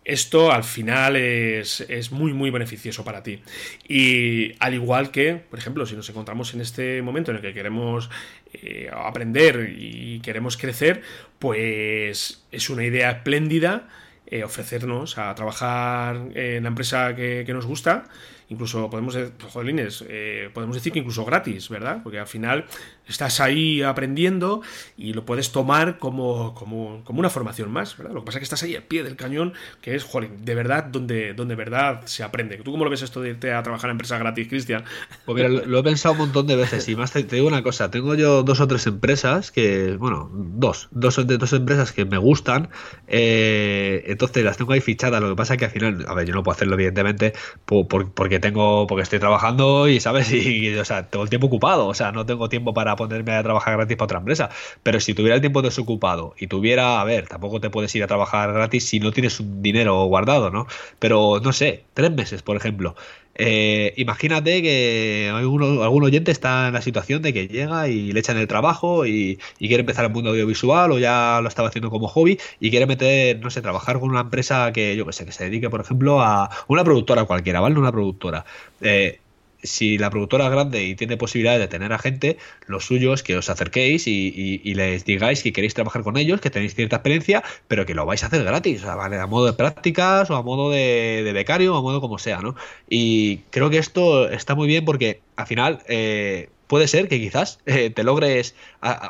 esto 0.09 0.51
al 0.51 0.63
final 0.63 1.15
es, 1.15 1.81
es, 1.81 2.11
muy 2.11 2.33
muy 2.33 2.49
beneficioso 2.49 3.03
para 3.03 3.23
ti. 3.23 3.41
Y 3.87 4.53
al 4.59 4.73
igual 4.73 5.11
que, 5.11 5.35
por 5.35 5.59
ejemplo, 5.59 5.85
si 5.85 5.95
nos 5.95 6.09
encontramos 6.09 6.53
en 6.53 6.61
este 6.61 7.01
momento 7.01 7.31
en 7.31 7.37
el 7.37 7.43
que 7.43 7.53
queremos 7.53 8.09
eh, 8.53 8.89
aprender 8.91 9.73
y 9.77 10.19
queremos 10.21 10.57
crecer, 10.57 11.01
pues 11.37 12.43
es 12.51 12.69
una 12.69 12.83
idea 12.83 13.11
espléndida 13.11 13.87
eh, 14.31 14.43
ofrecernos 14.43 15.17
a 15.17 15.33
trabajar 15.33 16.29
en 16.35 16.63
la 16.63 16.69
empresa 16.69 17.15
que, 17.15 17.45
nos 17.49 17.65
gusta 17.65 18.05
incluso 18.49 18.89
podemos, 18.89 19.17
jolines, 19.51 20.03
eh, 20.07 20.49
podemos 20.53 20.75
decir 20.75 20.91
que 20.91 20.99
incluso 20.99 21.23
gratis, 21.25 21.69
¿verdad? 21.69 22.01
Porque 22.03 22.19
al 22.19 22.27
final 22.27 22.65
estás 23.09 23.39
ahí 23.39 23.81
aprendiendo 23.81 24.61
y 24.97 25.13
lo 25.13 25.25
puedes 25.25 25.51
tomar 25.51 25.97
como, 25.97 26.53
como, 26.55 27.01
como 27.03 27.19
una 27.19 27.29
formación 27.29 27.71
más, 27.71 27.97
¿verdad? 27.97 28.13
Lo 28.13 28.21
que 28.21 28.25
pasa 28.27 28.37
es 28.37 28.41
que 28.41 28.43
estás 28.45 28.63
ahí 28.63 28.75
al 28.75 28.83
pie 28.83 29.03
del 29.03 29.15
cañón, 29.15 29.53
que 29.81 29.95
es, 29.95 30.03
jolín, 30.03 30.45
de 30.45 30.55
verdad, 30.55 30.85
donde, 30.85 31.33
donde 31.33 31.55
verdad 31.55 32.01
se 32.05 32.23
aprende. 32.23 32.57
¿Tú 32.57 32.71
cómo 32.71 32.83
lo 32.83 32.89
ves 32.89 33.01
esto 33.01 33.21
de 33.21 33.29
irte 33.29 33.53
a 33.53 33.63
trabajar 33.63 33.89
en 33.89 33.95
empresa 33.95 34.17
gratis, 34.17 34.47
Cristian? 34.47 34.83
Pues 35.25 35.35
mira, 35.35 35.49
lo, 35.49 35.79
he 35.79 35.83
pensado 35.83 36.13
un 36.13 36.19
montón 36.19 36.47
de 36.47 36.55
veces 36.55 36.87
y 36.87 36.95
más 36.95 37.11
te, 37.11 37.23
digo 37.23 37.47
una 37.47 37.61
cosa, 37.61 37.91
tengo 37.91 38.15
yo 38.15 38.41
dos 38.41 38.59
o 38.61 38.67
tres 38.67 38.87
empresas 38.87 39.51
que, 39.51 39.95
bueno, 39.97 40.29
dos, 40.33 40.87
dos, 40.91 41.19
dos 41.27 41.53
empresas 41.53 41.91
que 41.91 42.05
me 42.05 42.17
gustan, 42.17 42.69
eh, 43.07 44.03
entonces 44.07 44.43
las 44.43 44.57
tengo 44.57 44.73
ahí 44.73 44.81
fichadas, 44.81 45.21
lo 45.21 45.29
que 45.29 45.35
pasa 45.35 45.53
es 45.53 45.59
que 45.59 45.65
al 45.65 45.71
final, 45.71 46.05
a 46.07 46.13
ver, 46.15 46.25
yo 46.25 46.33
no 46.33 46.41
puedo 46.41 46.55
hacerlo 46.55 46.75
evidentemente 46.75 47.33
porque 47.65 48.39
tengo, 48.39 48.87
porque 48.87 49.03
estoy 49.03 49.19
trabajando 49.19 49.87
y, 49.87 49.99
¿sabes? 49.99 50.31
Y, 50.49 50.75
o 50.75 50.85
sea, 50.85 51.07
tengo 51.09 51.23
el 51.23 51.29
tiempo 51.29 51.47
ocupado, 51.47 51.87
o 51.87 51.93
sea, 51.93 52.11
no 52.11 52.25
tengo 52.25 52.49
tiempo 52.49 52.73
para 52.73 52.95
ponerme 52.99 53.31
a 53.33 53.43
trabajar 53.43 53.77
gratis 53.77 53.97
para 53.97 54.05
otra 54.05 54.19
empresa. 54.19 54.49
Pero 54.83 54.99
si 54.99 55.13
tuviera 55.13 55.35
el 55.35 55.41
tiempo 55.41 55.61
desocupado 55.61 56.35
y 56.37 56.47
tuviera, 56.47 57.01
a 57.01 57.03
ver, 57.05 57.27
tampoco 57.27 57.59
te 57.61 57.69
puedes 57.69 57.95
ir 57.95 58.03
a 58.03 58.07
trabajar 58.07 58.53
gratis 58.53 58.87
si 58.87 58.99
no 58.99 59.11
tienes 59.11 59.39
un 59.39 59.61
dinero 59.61 60.03
guardado, 60.05 60.51
¿no? 60.51 60.67
Pero, 60.99 61.39
no 61.43 61.53
sé, 61.53 61.85
tres 61.93 62.11
meses, 62.11 62.41
por 62.43 62.57
ejemplo. 62.57 62.95
Eh, 63.41 63.93
imagínate 63.95 64.61
que 64.61 65.31
algún, 65.33 65.63
oyente 66.03 66.29
está 66.29 66.67
en 66.67 66.73
la 66.73 66.81
situación 66.81 67.21
de 67.21 67.31
que 67.31 67.47
llega 67.47 67.87
y 67.87 68.11
le 68.11 68.19
echan 68.19 68.37
el 68.37 68.47
trabajo 68.47 69.05
y, 69.05 69.39
y, 69.59 69.67
quiere 69.69 69.81
empezar 69.81 70.03
el 70.03 70.11
mundo 70.11 70.31
audiovisual 70.31 70.91
o 70.91 70.99
ya 70.99 71.39
lo 71.41 71.47
estaba 71.47 71.69
haciendo 71.69 71.89
como 71.89 72.09
hobby 72.09 72.37
y 72.59 72.69
quiere 72.69 72.85
meter, 72.85 73.39
no 73.39 73.49
sé, 73.49 73.61
trabajar 73.61 73.99
con 74.01 74.09
una 74.09 74.21
empresa 74.21 74.73
que 74.73 74.97
yo 74.97 75.05
que 75.05 75.13
sé, 75.13 75.25
que 75.25 75.31
se 75.31 75.45
dedique, 75.45 75.69
por 75.69 75.79
ejemplo, 75.79 76.21
a 76.21 76.49
una 76.67 76.83
productora 76.83 77.23
cualquiera, 77.23 77.61
¿vale? 77.61 77.79
Una 77.79 77.93
productora. 77.93 78.43
Eh, 78.81 79.19
si 79.63 79.97
la 79.97 80.09
productora 80.09 80.45
es 80.45 80.51
grande 80.51 80.83
y 80.83 80.95
tiene 80.95 81.17
posibilidad 81.17 81.59
de 81.59 81.67
tener 81.67 81.93
a 81.93 81.99
gente, 81.99 82.37
lo 82.67 82.79
suyo 82.79 83.13
es 83.13 83.23
que 83.23 83.37
os 83.37 83.49
acerquéis 83.49 84.07
y, 84.07 84.61
les 84.73 85.05
digáis 85.05 85.43
que 85.43 85.51
queréis 85.51 85.73
trabajar 85.73 86.03
con 86.03 86.17
ellos, 86.17 86.41
que 86.41 86.49
tenéis 86.49 86.75
cierta 86.75 86.97
experiencia, 86.97 87.43
pero 87.67 87.85
que 87.85 87.93
lo 87.93 88.05
vais 88.05 88.23
a 88.23 88.27
hacer 88.27 88.43
gratis, 88.43 88.83
a 88.85 89.27
modo 89.27 89.45
de 89.47 89.53
prácticas 89.53 90.29
o 90.29 90.35
a 90.35 90.43
modo 90.43 90.69
de, 90.69 91.29
becario 91.33 91.75
o 91.75 91.77
a 91.77 91.81
modo 91.81 92.01
como 92.01 92.19
sea, 92.19 92.39
¿no? 92.41 92.55
Y 92.89 93.37
creo 93.49 93.69
que 93.69 93.77
esto 93.77 94.29
está 94.29 94.55
muy 94.55 94.67
bien 94.67 94.85
porque 94.85 95.21
al 95.35 95.47
final 95.47 95.79
eh, 95.87 96.49
puede 96.67 96.87
ser 96.87 97.07
que 97.07 97.19
quizás 97.19 97.59
eh, 97.65 97.89
te 97.89 98.03
logres... 98.03 98.55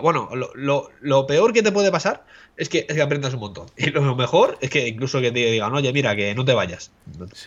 bueno, 0.01 0.29
lo 0.55 1.27
peor 1.27 1.53
que 1.53 1.63
te 1.63 1.71
puede 1.71 1.91
pasar 1.91 2.23
es 2.59 2.67
que, 2.67 2.85
es 2.87 2.95
que 2.95 3.01
aprendas 3.01 3.33
un 3.33 3.39
montón. 3.39 3.67
Y 3.77 3.89
lo 3.89 4.15
mejor 4.15 4.57
es 4.61 4.69
que 4.69 4.87
incluso 4.87 5.21
que 5.21 5.31
te 5.31 5.39
digan, 5.39 5.73
oye, 5.73 5.91
mira, 5.93 6.15
que 6.15 6.35
no 6.35 6.45
te 6.45 6.53
vayas. 6.53 6.91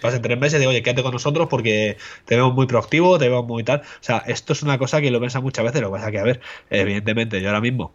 Pasen 0.01 0.23
tres 0.23 0.39
meses 0.39 0.57
y 0.57 0.61
digo, 0.61 0.71
oye, 0.71 0.83
quédate 0.83 1.03
con 1.03 1.13
nosotros 1.13 1.49
porque 1.49 1.99
te 2.25 2.37
vemos 2.37 2.55
muy 2.55 2.67
proactivo, 2.67 3.19
te 3.19 3.29
vemos 3.29 3.47
muy 3.47 3.63
tal. 3.63 3.81
O 3.81 3.85
sea, 4.01 4.25
esto 4.27 4.55
es 4.55 4.63
una 4.63 4.79
cosa 4.79 5.01
que 5.01 5.11
lo 5.11 5.21
piensa 5.21 5.41
muchas 5.41 5.65
veces, 5.65 5.83
lo 5.83 5.89
que 5.89 5.99
pasa 5.99 6.11
que, 6.11 6.19
a 6.19 6.25
ver, 6.25 6.41
evidentemente, 6.71 7.41
yo 7.41 7.49
ahora 7.49 7.61
mismo 7.61 7.93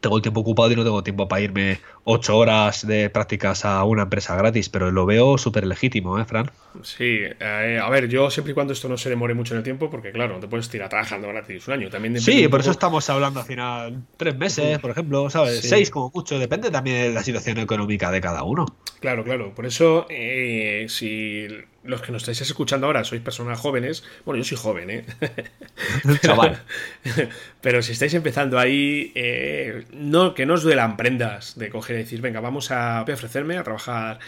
tengo 0.00 0.16
el 0.16 0.22
tiempo 0.22 0.40
ocupado 0.40 0.70
y 0.72 0.76
no 0.76 0.84
tengo 0.84 1.02
tiempo 1.02 1.28
para 1.28 1.42
irme 1.42 1.80
ocho 2.04 2.36
horas 2.36 2.86
de 2.86 3.10
prácticas 3.10 3.64
a 3.64 3.84
una 3.84 4.02
empresa 4.02 4.36
gratis, 4.36 4.68
pero 4.68 4.90
lo 4.90 5.06
veo 5.06 5.38
súper 5.38 5.66
legítimo, 5.66 6.18
¿eh, 6.18 6.24
Fran? 6.24 6.50
Sí, 6.82 7.20
eh, 7.40 7.80
a 7.82 7.88
ver, 7.90 8.08
yo 8.08 8.30
siempre 8.30 8.52
y 8.52 8.54
cuando 8.54 8.72
esto 8.72 8.88
no 8.88 8.96
se 8.96 9.10
demore 9.10 9.34
mucho 9.34 9.54
en 9.54 9.58
el 9.58 9.64
tiempo, 9.64 9.90
porque 9.90 10.12
claro, 10.12 10.34
no 10.34 10.40
te 10.40 10.48
puedes 10.48 10.68
tirar 10.68 10.88
trabajando 10.88 11.28
gratis 11.28 11.66
un 11.68 11.74
año. 11.74 11.90
También 11.90 12.20
sí, 12.20 12.48
por 12.48 12.60
eso 12.60 12.70
estamos 12.70 13.08
hablando 13.10 13.40
al 13.40 13.46
final 13.46 14.02
tres 14.16 14.36
meses, 14.36 14.78
por 14.78 14.90
ejemplo, 14.90 15.28
¿sabes? 15.30 15.60
Seis 15.60 15.90
como 15.90 16.10
mucho, 16.14 16.38
depende 16.38 16.70
también 16.70 17.08
de 17.08 17.12
la 17.12 17.22
situación 17.22 17.58
económica 17.58 18.10
de 18.10 18.20
cada 18.20 18.42
uno. 18.44 18.66
Claro, 19.00 19.24
claro, 19.24 19.54
por 19.54 19.66
eso, 19.66 20.06
eh, 20.08 20.86
si 20.88 21.46
los 21.88 22.02
que 22.02 22.12
nos 22.12 22.22
estáis 22.22 22.42
escuchando 22.42 22.86
ahora 22.86 23.02
sois 23.02 23.22
personas 23.22 23.58
jóvenes, 23.58 24.04
bueno, 24.24 24.38
yo 24.38 24.44
soy 24.44 24.58
joven, 24.58 24.90
¿eh? 24.90 25.04
Chaval. 26.22 26.60
Pero 27.62 27.82
si 27.82 27.92
estáis 27.92 28.12
empezando 28.12 28.58
ahí, 28.58 29.10
eh, 29.14 29.84
no, 29.92 30.34
que 30.34 30.44
no 30.44 30.54
os 30.54 30.62
duelan 30.62 30.96
prendas 30.96 31.58
de 31.58 31.70
coger 31.70 31.96
y 31.96 32.00
decir, 32.00 32.20
venga, 32.20 32.40
vamos 32.40 32.70
a, 32.70 33.02
ofrecerme 33.02 33.56
a 33.56 33.64
trabajar 33.64 34.20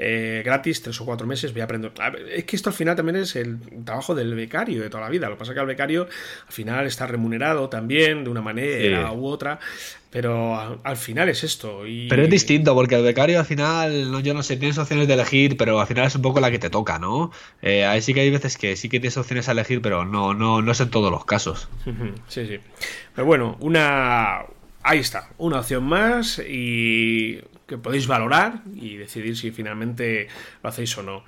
eh, 0.00 0.42
gratis, 0.44 0.80
tres 0.80 1.00
o 1.00 1.04
cuatro 1.04 1.26
meses, 1.26 1.52
voy 1.52 1.60
a 1.60 1.64
aprender. 1.64 1.92
Es 2.32 2.44
que 2.44 2.54
esto 2.54 2.70
al 2.70 2.74
final 2.74 2.94
también 2.94 3.16
es 3.16 3.34
el 3.34 3.58
trabajo 3.84 4.14
del 4.14 4.34
becario 4.34 4.80
de 4.80 4.88
toda 4.88 5.02
la 5.02 5.10
vida. 5.10 5.28
Lo 5.28 5.34
que 5.34 5.40
pasa 5.40 5.50
es 5.50 5.54
que 5.56 5.60
el 5.60 5.66
becario 5.66 6.02
al 6.46 6.52
final 6.52 6.86
está 6.86 7.08
remunerado 7.08 7.68
también 7.68 8.22
de 8.22 8.30
una 8.30 8.40
manera 8.40 9.12
u 9.12 9.26
otra. 9.26 9.58
Pero 10.10 10.80
al 10.82 10.96
final 10.96 11.28
es 11.28 11.44
esto. 11.44 11.86
Y... 11.86 12.08
Pero 12.08 12.22
es 12.22 12.30
distinto, 12.30 12.74
porque 12.74 12.94
el 12.94 13.02
becario 13.02 13.40
al 13.40 13.44
final, 13.44 14.10
no, 14.10 14.20
yo 14.20 14.32
no 14.32 14.42
sé, 14.42 14.56
tienes 14.56 14.78
opciones 14.78 15.06
de 15.06 15.14
elegir, 15.14 15.56
pero 15.58 15.80
al 15.80 15.86
final 15.86 16.06
es 16.06 16.14
un 16.14 16.22
poco 16.22 16.40
la 16.40 16.50
que 16.50 16.58
te 16.58 16.70
toca, 16.70 16.98
¿no? 16.98 17.30
Eh, 17.60 17.84
ahí 17.84 18.00
sí 18.00 18.14
que 18.14 18.20
hay 18.20 18.30
veces 18.30 18.56
que 18.56 18.74
sí 18.76 18.88
que 18.88 19.00
tienes 19.00 19.18
opciones 19.18 19.50
a 19.50 19.52
elegir, 19.52 19.82
pero 19.82 20.06
no, 20.06 20.32
no, 20.32 20.62
no 20.62 20.72
es 20.72 20.80
en 20.80 20.88
todos 20.88 21.10
los 21.10 21.26
casos. 21.26 21.68
Sí, 22.28 22.46
sí. 22.46 22.58
Pero 23.14 23.26
bueno, 23.26 23.58
una. 23.60 24.44
Ahí 24.82 25.00
está, 25.00 25.28
una 25.36 25.60
opción 25.60 25.84
más 25.84 26.38
y 26.38 27.40
que 27.68 27.78
podéis 27.78 28.06
valorar 28.06 28.62
y 28.74 28.96
decidir 28.96 29.36
si 29.36 29.52
finalmente 29.52 30.28
lo 30.62 30.70
hacéis 30.70 30.96
o 30.98 31.02
no. 31.02 31.24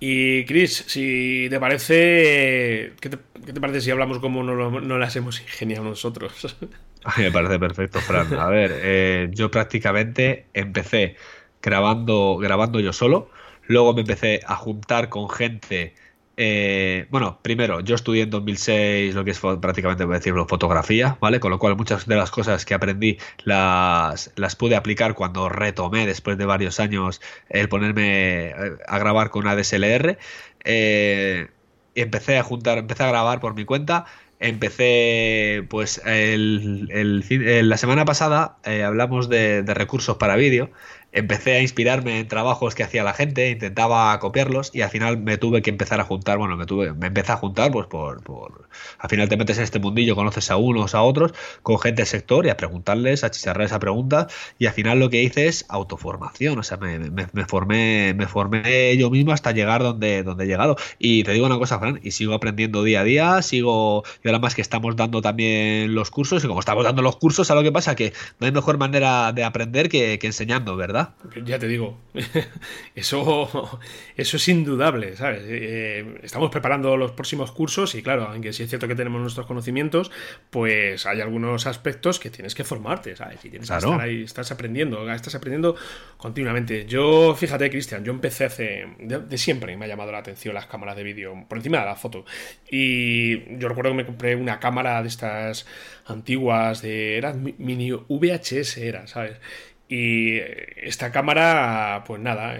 Y 0.00 0.44
Chris, 0.46 0.84
si 0.86 1.46
te 1.48 1.60
parece, 1.60 2.94
¿qué 3.00 3.10
te, 3.10 3.60
parece 3.60 3.82
si 3.82 3.90
hablamos 3.90 4.18
como 4.18 4.42
no, 4.42 4.98
las 4.98 5.16
hemos 5.16 5.40
ingeniado 5.40 5.84
nosotros? 5.84 6.56
Me 7.18 7.30
parece 7.30 7.58
perfecto, 7.58 8.00
Fran. 8.00 8.32
A 8.34 8.48
ver, 8.48 8.72
eh, 8.74 9.28
yo 9.30 9.50
prácticamente 9.50 10.46
empecé 10.52 11.16
grabando, 11.62 12.36
grabando 12.38 12.80
yo 12.80 12.92
solo, 12.92 13.30
luego 13.66 13.94
me 13.94 14.00
empecé 14.00 14.40
a 14.46 14.56
juntar 14.56 15.08
con 15.08 15.30
gente. 15.30 15.94
Eh, 16.42 17.06
bueno, 17.10 17.38
primero, 17.42 17.80
yo 17.80 17.94
estudié 17.94 18.22
en 18.22 18.30
2006 18.30 19.14
lo 19.14 19.24
que 19.26 19.32
es 19.32 19.40
prácticamente, 19.60 20.06
voy 20.06 20.14
decirlo, 20.14 20.46
fotografía, 20.48 21.18
¿vale? 21.20 21.38
Con 21.38 21.50
lo 21.50 21.58
cual 21.58 21.76
muchas 21.76 22.06
de 22.06 22.16
las 22.16 22.30
cosas 22.30 22.64
que 22.64 22.72
aprendí 22.72 23.18
las, 23.44 24.30
pude 24.58 24.74
aplicar 24.74 25.14
cuando 25.14 25.50
retomé 25.50 26.06
después 26.06 26.38
de 26.38 26.46
varios 26.46 26.80
años 26.80 27.20
el 27.50 27.68
ponerme 27.68 28.46
eh, 28.46 28.54
a 28.88 28.98
grabar 28.98 29.28
con 29.28 29.42
una 29.42 29.54
DSLR. 29.54 30.16
y 30.64 32.00
empecé 32.00 32.38
a 32.38 32.42
juntar, 32.42 32.78
empecé 32.78 33.02
a 33.02 33.08
grabar 33.08 33.40
por 33.40 33.54
mi 33.54 33.66
cuenta 33.66 34.06
Empecé, 34.42 35.66
pues, 35.68 36.00
el, 36.06 37.68
la 37.68 37.76
semana 37.76 38.06
pasada 38.06 38.56
eh, 38.64 38.82
hablamos 38.84 39.28
de, 39.28 39.62
de, 39.62 39.74
recursos 39.74 40.16
para 40.16 40.34
vídeo 40.36 40.70
empecé 41.12 41.56
a 41.56 41.62
inspirarme 41.62 42.20
en 42.20 42.28
trabajos 42.28 42.74
que 42.74 42.82
hacía 42.82 43.02
la 43.02 43.12
gente, 43.12 43.50
intentaba 43.50 44.18
copiarlos 44.20 44.70
y 44.74 44.82
al 44.82 44.90
final 44.90 45.18
me 45.18 45.38
tuve 45.38 45.62
que 45.62 45.70
empezar 45.70 46.00
a 46.00 46.04
juntar, 46.04 46.38
bueno, 46.38 46.56
me 46.56 46.66
tuve, 46.66 46.92
me 46.92 47.08
empecé 47.08 47.32
a 47.32 47.36
juntar, 47.36 47.72
pues 47.72 47.86
por, 47.86 48.22
por 48.22 48.68
al 48.98 49.10
final 49.10 49.28
te 49.28 49.36
metes 49.36 49.58
en 49.58 49.64
este 49.64 49.78
mundillo, 49.78 50.14
conoces 50.14 50.50
a 50.50 50.56
unos, 50.56 50.94
a 50.94 51.02
otros, 51.02 51.32
con 51.62 51.78
gente 51.78 52.02
del 52.02 52.06
sector 52.06 52.46
y 52.46 52.50
a 52.50 52.56
preguntarles, 52.56 53.24
a 53.24 53.30
chicharrar 53.30 53.66
esa 53.66 53.80
pregunta 53.80 54.28
y 54.58 54.66
al 54.66 54.72
final 54.72 54.98
lo 55.00 55.10
que 55.10 55.22
hice 55.22 55.46
es 55.48 55.64
autoformación, 55.68 56.58
o 56.58 56.62
sea, 56.62 56.76
me, 56.76 56.98
me, 56.98 57.44
formé, 57.46 58.14
me 58.14 58.26
formé 58.26 58.96
yo 58.96 59.10
mismo 59.10 59.32
hasta 59.32 59.52
llegar 59.52 59.82
donde, 59.82 60.22
donde 60.22 60.44
he 60.44 60.46
llegado. 60.46 60.76
Y 60.98 61.24
te 61.24 61.32
digo 61.32 61.46
una 61.46 61.58
cosa, 61.58 61.78
Fran, 61.78 62.00
y 62.02 62.12
sigo 62.12 62.34
aprendiendo 62.34 62.82
día 62.84 63.00
a 63.00 63.04
día, 63.04 63.42
sigo, 63.42 64.04
y 64.22 64.28
ahora 64.28 64.38
más 64.38 64.54
que 64.54 64.62
estamos 64.62 64.96
dando 64.96 65.22
también 65.22 65.94
los 65.94 66.10
cursos, 66.10 66.44
y 66.44 66.46
como 66.46 66.60
estamos 66.60 66.84
dando 66.84 67.02
los 67.02 67.16
cursos, 67.16 67.50
a 67.50 67.54
lo 67.54 67.62
que 67.62 67.72
pasa 67.72 67.96
que 67.96 68.12
no 68.38 68.46
hay 68.46 68.52
mejor 68.52 68.78
manera 68.78 69.32
de 69.32 69.44
aprender 69.44 69.88
que, 69.88 70.18
que 70.18 70.26
enseñando, 70.26 70.76
¿verdad? 70.76 70.99
Ya 71.44 71.58
te 71.58 71.68
digo, 71.68 71.98
eso, 72.94 73.80
eso 74.16 74.36
es 74.36 74.48
indudable, 74.48 75.16
¿sabes? 75.16 75.42
Eh, 75.46 76.20
estamos 76.22 76.50
preparando 76.50 76.96
los 76.96 77.12
próximos 77.12 77.52
cursos 77.52 77.94
y 77.94 78.02
claro, 78.02 78.28
aunque 78.28 78.52
sí 78.52 78.62
es 78.62 78.68
cierto 78.68 78.88
que 78.88 78.94
tenemos 78.94 79.20
nuestros 79.20 79.46
conocimientos, 79.46 80.10
pues 80.50 81.06
hay 81.06 81.20
algunos 81.20 81.66
aspectos 81.66 82.18
que 82.18 82.30
tienes 82.30 82.54
que 82.54 82.64
formarte, 82.64 83.16
¿sabes? 83.16 83.44
Y 83.44 83.50
tienes 83.50 83.68
que 83.68 83.76
estar 83.76 84.00
ahí, 84.00 84.22
estás 84.22 84.50
aprendiendo, 84.50 85.10
estás 85.10 85.34
aprendiendo 85.34 85.76
continuamente. 86.16 86.86
Yo, 86.86 87.34
fíjate, 87.34 87.70
Cristian, 87.70 88.04
yo 88.04 88.12
empecé 88.12 88.44
hace, 88.44 88.86
de, 88.98 89.38
siempre 89.38 89.76
me 89.76 89.84
ha 89.84 89.88
llamado 89.88 90.12
la 90.12 90.18
atención 90.18 90.54
las 90.54 90.66
cámaras 90.66 90.96
de 90.96 91.02
vídeo, 91.02 91.46
por 91.48 91.58
encima 91.58 91.78
de 91.78 91.86
la 91.86 91.96
foto. 91.96 92.24
Y 92.70 93.56
yo 93.58 93.68
recuerdo 93.68 93.90
que 93.90 93.96
me 93.96 94.06
compré 94.06 94.36
una 94.36 94.60
cámara 94.60 95.00
de 95.02 95.08
estas 95.08 95.66
antiguas, 96.06 96.82
de, 96.82 97.16
era 97.16 97.32
mini 97.32 97.92
VHS, 97.92 98.78
era, 98.78 99.06
¿sabes? 99.06 99.38
Y 99.92 100.38
esta 100.76 101.10
cámara, 101.10 102.04
pues 102.06 102.20
nada, 102.20 102.56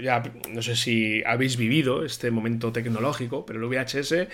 ya, 0.00 0.22
no 0.48 0.62
sé 0.62 0.76
si 0.76 1.22
habéis 1.26 1.58
vivido 1.58 2.06
este 2.06 2.30
momento 2.30 2.72
tecnológico, 2.72 3.44
pero 3.44 3.58
el 3.58 3.66
VHS, 3.66 4.28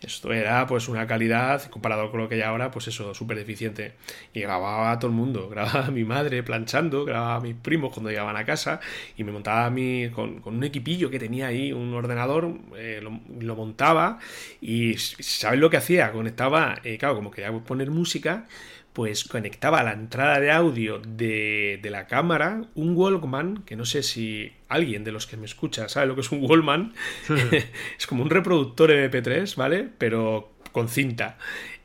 esto 0.00 0.32
era 0.32 0.66
pues 0.66 0.88
una 0.88 1.06
calidad, 1.06 1.68
comparado 1.68 2.10
con 2.10 2.20
lo 2.20 2.28
que 2.30 2.36
hay 2.36 2.40
ahora, 2.40 2.70
pues 2.70 2.88
eso, 2.88 3.12
súper 3.12 3.36
deficiente. 3.36 3.92
Y 4.32 4.40
grababa 4.40 4.92
a 4.92 4.98
todo 4.98 5.10
el 5.10 5.16
mundo, 5.16 5.46
grababa 5.50 5.88
a 5.88 5.90
mi 5.90 6.04
madre 6.04 6.42
planchando, 6.42 7.04
grababa 7.04 7.34
a 7.34 7.40
mis 7.40 7.54
primos 7.54 7.92
cuando 7.92 8.08
llegaban 8.08 8.36
a 8.38 8.46
casa, 8.46 8.80
y 9.18 9.24
me 9.24 9.30
montaba 9.30 9.66
a 9.66 9.70
mí 9.70 10.08
con, 10.08 10.40
un 10.42 10.64
equipillo 10.64 11.10
que 11.10 11.18
tenía 11.18 11.48
ahí, 11.48 11.70
un 11.70 11.92
ordenador, 11.92 12.50
eh, 12.78 13.02
lo, 13.02 13.56
montaba, 13.56 14.18
y 14.62 14.96
¿sabes 14.96 15.60
lo 15.60 15.68
que 15.68 15.76
hacía? 15.76 16.12
Conectaba, 16.12 16.80
eh, 16.82 16.96
claro, 16.96 17.16
como 17.16 17.30
quería 17.30 17.52
poner 17.52 17.90
música, 17.90 18.46
pues 18.92 19.24
conectaba 19.24 19.80
a 19.80 19.84
la 19.84 19.92
entrada 19.92 20.40
de 20.40 20.50
audio 20.50 20.98
de, 20.98 21.78
de, 21.80 21.90
la 21.90 22.06
cámara 22.06 22.62
un 22.74 22.96
Walkman, 22.96 23.62
que 23.64 23.76
no 23.76 23.84
sé 23.84 24.02
si 24.02 24.52
alguien 24.68 25.04
de 25.04 25.12
los 25.12 25.26
que 25.26 25.36
me 25.36 25.46
escucha 25.46 25.88
sabe 25.88 26.06
lo 26.06 26.14
que 26.14 26.22
es 26.22 26.32
un 26.32 26.42
Walkman, 26.42 26.92
es 27.98 28.06
como 28.06 28.22
un 28.22 28.30
reproductor 28.30 28.90
MP3, 28.90 29.54
¿vale? 29.56 29.88
Pero 29.98 30.52
con 30.72 30.88
cinta. 30.88 31.38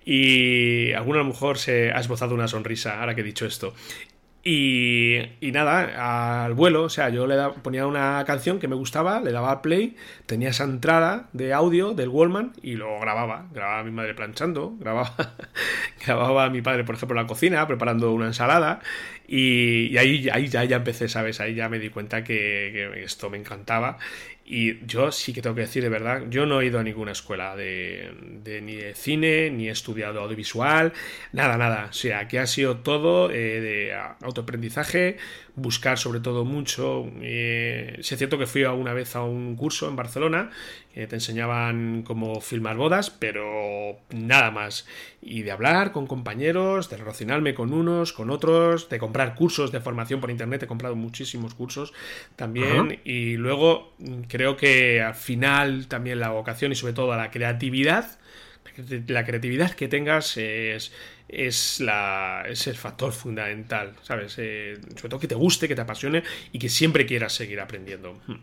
Y 0.04 0.94
alguno 0.94 1.20
a 1.20 1.24
lo 1.24 1.30
mejor 1.30 1.58
se 1.58 1.92
ha 1.92 2.00
esbozado 2.00 2.36
una 2.36 2.48
sonrisa 2.48 3.00
ahora 3.00 3.16
que 3.16 3.22
he 3.22 3.24
dicho 3.24 3.46
esto. 3.46 3.74
Y, 4.48 5.24
nada, 5.42 6.44
al 6.46 6.54
vuelo, 6.54 6.84
o 6.84 6.90
sea, 6.90 7.10
yo 7.10 7.26
le 7.26 7.36
ponía 7.64 7.88
una 7.88 8.24
canción 8.28 8.60
que 8.60 8.68
me 8.68 8.76
gustaba, 8.76 9.20
le 9.20 9.32
daba 9.32 9.64
play, 9.64 9.96
tenía 10.28 10.50
esa 10.50 10.66
entrada 10.66 11.30
de 11.34 11.52
audio 11.52 11.96
del 11.96 12.10
Wallman 12.10 12.54
y 12.62 12.76
lo 12.76 13.00
grababa. 13.00 13.48
Grababa 13.52 13.80
a 13.80 13.84
mi 13.84 13.90
madre 13.90 14.14
planchando, 14.14 14.76
grababa, 14.80 15.16
grababa 16.06 16.46
a 16.46 16.50
mi 16.52 16.62
padre, 16.62 16.84
por 16.84 16.94
ejemplo, 16.94 17.20
en 17.20 17.24
la 17.24 17.28
cocina, 17.28 17.66
preparando 17.66 18.14
una 18.14 18.28
ensalada. 18.28 18.82
Y, 19.28 19.98
ahí, 19.98 20.30
ahí 20.32 20.48
ya, 20.48 20.64
ya 20.64 20.76
empecé, 20.76 21.08
¿sabes? 21.08 21.42
Ahí 21.42 21.56
ya 21.56 21.68
me 21.68 21.80
di 21.80 21.90
cuenta 21.90 22.24
que 22.24 23.04
esto 23.04 23.32
me 23.32 23.40
encantaba 23.40 23.98
y 24.48 24.86
yo 24.86 25.12
sí 25.12 25.34
que 25.34 25.42
tengo 25.42 25.56
que 25.56 25.62
decir 25.62 25.82
de 25.82 25.90
verdad, 25.90 26.26
yo 26.30 26.46
no 26.46 26.62
he 26.62 26.68
ido 26.68 26.80
a 26.80 26.84
ninguna 26.84 27.14
escuela 27.14 27.56
de, 27.56 28.12
ni 28.62 28.76
de 28.76 28.94
cine, 28.94 29.50
ni 29.50 29.70
he 29.70 29.72
estudiado 29.72 30.22
audiovisual, 30.22 30.94
nada, 31.32 31.58
nada. 31.58 31.88
O 31.90 31.94
sea, 31.94 32.28
que 32.28 32.38
ha 32.38 32.46
sido 32.46 32.78
todo 32.78 33.32
eh, 33.32 33.60
de 33.60 33.94
autoaprendizaje, 34.22 35.18
buscar 35.56 35.98
sobre 35.98 36.20
todo 36.20 36.46
mucho. 36.46 37.10
Eh, 37.22 37.96
es 37.98 38.08
cierto 38.08 38.38
que 38.38 38.46
fui 38.46 38.64
una 38.66 38.94
vez 38.94 39.16
a 39.16 39.24
un 39.24 39.56
curso 39.56 39.90
en 39.90 39.96
Barcelona 39.96 40.52
que 40.94 41.08
te 41.08 41.16
enseñaban 41.16 42.04
cómo 42.04 42.40
filmar 42.40 42.78
bodas, 42.78 43.10
pero 43.10 43.98
nada 44.12 44.50
más. 44.52 44.88
Y 45.22 45.42
de 45.42 45.52
hablar 45.52 45.92
con 45.92 46.08
compañeros, 46.08 46.90
de 46.90 46.96
relacionarme 46.96 47.54
con 47.54 47.74
unos, 47.74 48.14
con 48.14 48.30
otros, 48.30 48.88
de 48.88 48.98
comprar 48.98 49.36
cursos 49.36 49.74
de 49.74 49.82
formación 49.82 50.22
por 50.22 50.32
internet. 50.32 50.64
He 50.64 50.68
comprado 50.68 50.96
muchísimos 50.96 51.54
cursos 51.54 51.94
también. 52.38 53.02
Y 53.04 53.36
luego 53.36 53.94
creo 54.36 54.58
que 54.58 55.02
al 55.02 55.16
final 55.16 55.88
también 55.88 56.20
la 56.20 56.30
vocación 56.30 56.74
y 56.74 56.76
sobre 56.76 56.92
todo 56.92 57.16
la 57.16 57.32
creatividad, 57.32 58.20
la 59.08 59.24
creatividad 59.24 59.72
que 59.72 59.88
tengas 59.88 60.36
es 60.36 60.92
es, 61.28 61.80
la, 61.80 62.44
es 62.48 62.68
el 62.68 62.76
factor 62.76 63.12
fundamental, 63.12 63.94
¿sabes? 64.04 64.36
Eh, 64.38 64.78
sobre 64.96 65.10
todo 65.10 65.20
que 65.20 65.28
te 65.28 65.36
guste, 65.36 65.68
que 65.68 65.76
te 65.76 65.82
apasione 65.82 66.24
y 66.52 66.60
que 66.60 66.70
siempre 66.70 67.06
quieras 67.06 67.34
seguir 67.34 67.60
aprendiendo. 67.60 68.20
Hmm, 68.28 68.36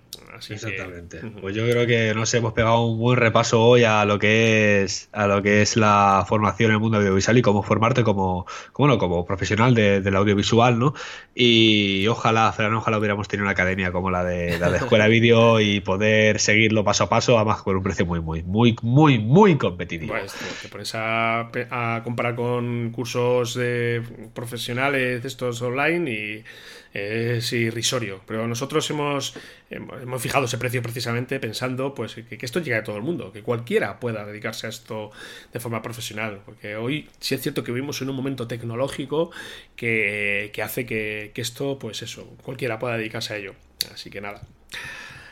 Exactamente. 0.50 1.20
Pues 1.40 1.54
yo 1.54 1.68
creo 1.68 1.86
que 1.86 2.14
nos 2.14 2.32
hemos 2.34 2.52
pegado 2.52 2.86
un 2.86 2.98
buen 2.98 3.18
repaso 3.18 3.62
hoy 3.62 3.84
a 3.84 4.04
lo 4.04 4.18
que 4.18 4.82
es 4.82 5.08
a 5.12 5.26
lo 5.26 5.42
que 5.42 5.62
es 5.62 5.76
la 5.76 6.24
formación 6.26 6.70
en 6.70 6.74
el 6.74 6.80
mundo 6.80 6.98
audiovisual 6.98 7.38
y 7.38 7.42
cómo 7.42 7.62
formarte 7.62 8.02
como, 8.02 8.46
como, 8.72 8.98
como 8.98 9.24
profesional 9.24 9.74
del 9.74 10.16
audiovisual, 10.16 10.78
¿no? 10.78 10.94
Y 11.34 12.06
ojalá, 12.08 12.52
Fran, 12.52 12.74
ojalá 12.74 12.98
hubiéramos 12.98 13.28
tenido 13.28 13.44
una 13.44 13.52
academia 13.52 13.92
como 13.92 14.10
la 14.10 14.24
de 14.24 14.58
la 14.58 14.70
de 14.70 14.78
Escuela 14.78 15.06
Vídeo 15.06 15.60
y 15.60 15.80
poder 15.80 16.40
seguirlo 16.40 16.82
paso 16.82 17.04
a 17.04 17.08
paso, 17.08 17.36
además 17.36 17.62
con 17.62 17.76
un 17.76 17.82
precio 17.82 18.06
muy, 18.06 18.20
muy, 18.20 18.42
muy, 18.42 18.76
muy, 18.82 19.18
muy 19.18 19.56
competitivo. 19.56 20.14
Pues 20.18 20.34
te 20.62 20.68
pones 20.68 20.94
a, 20.94 21.50
a 21.70 22.02
comparar 22.02 22.34
con 22.34 22.71
cursos 22.90 23.54
de 23.54 24.02
profesionales 24.34 25.24
estos 25.24 25.62
online 25.62 26.10
y 26.10 26.44
es 26.92 27.52
irrisorio. 27.52 28.20
Pero 28.26 28.46
nosotros 28.46 28.88
hemos, 28.90 29.34
hemos 29.70 30.22
fijado 30.22 30.44
ese 30.44 30.58
precio 30.58 30.82
precisamente 30.82 31.40
pensando 31.40 31.94
pues, 31.94 32.14
que, 32.14 32.38
esto 32.40 32.60
llegue 32.60 32.76
a 32.76 32.84
todo 32.84 32.96
el 32.96 33.02
mundo, 33.02 33.32
que 33.32 33.42
cualquiera 33.42 33.98
pueda 33.98 34.24
dedicarse 34.26 34.66
a 34.66 34.70
esto 34.70 35.10
de 35.52 35.60
forma 35.60 35.82
profesional. 35.82 36.40
Porque 36.44 36.76
hoy 36.76 37.08
sí 37.20 37.34
es 37.34 37.40
cierto 37.40 37.64
que 37.64 37.72
vivimos 37.72 38.00
en 38.02 38.10
un 38.10 38.16
momento 38.16 38.46
tecnológico 38.46 39.30
que, 39.76 40.50
que 40.52 40.62
hace 40.62 40.86
que, 40.86 41.32
que 41.34 41.40
esto, 41.40 41.78
pues 41.78 42.02
eso, 42.02 42.26
cualquiera 42.42 42.78
pueda 42.78 42.96
dedicarse 42.96 43.34
a 43.34 43.36
ello. 43.38 43.54
Así 43.92 44.10
que 44.10 44.20
nada. 44.20 44.42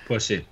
Pues 0.08 0.24
sí. 0.24 0.42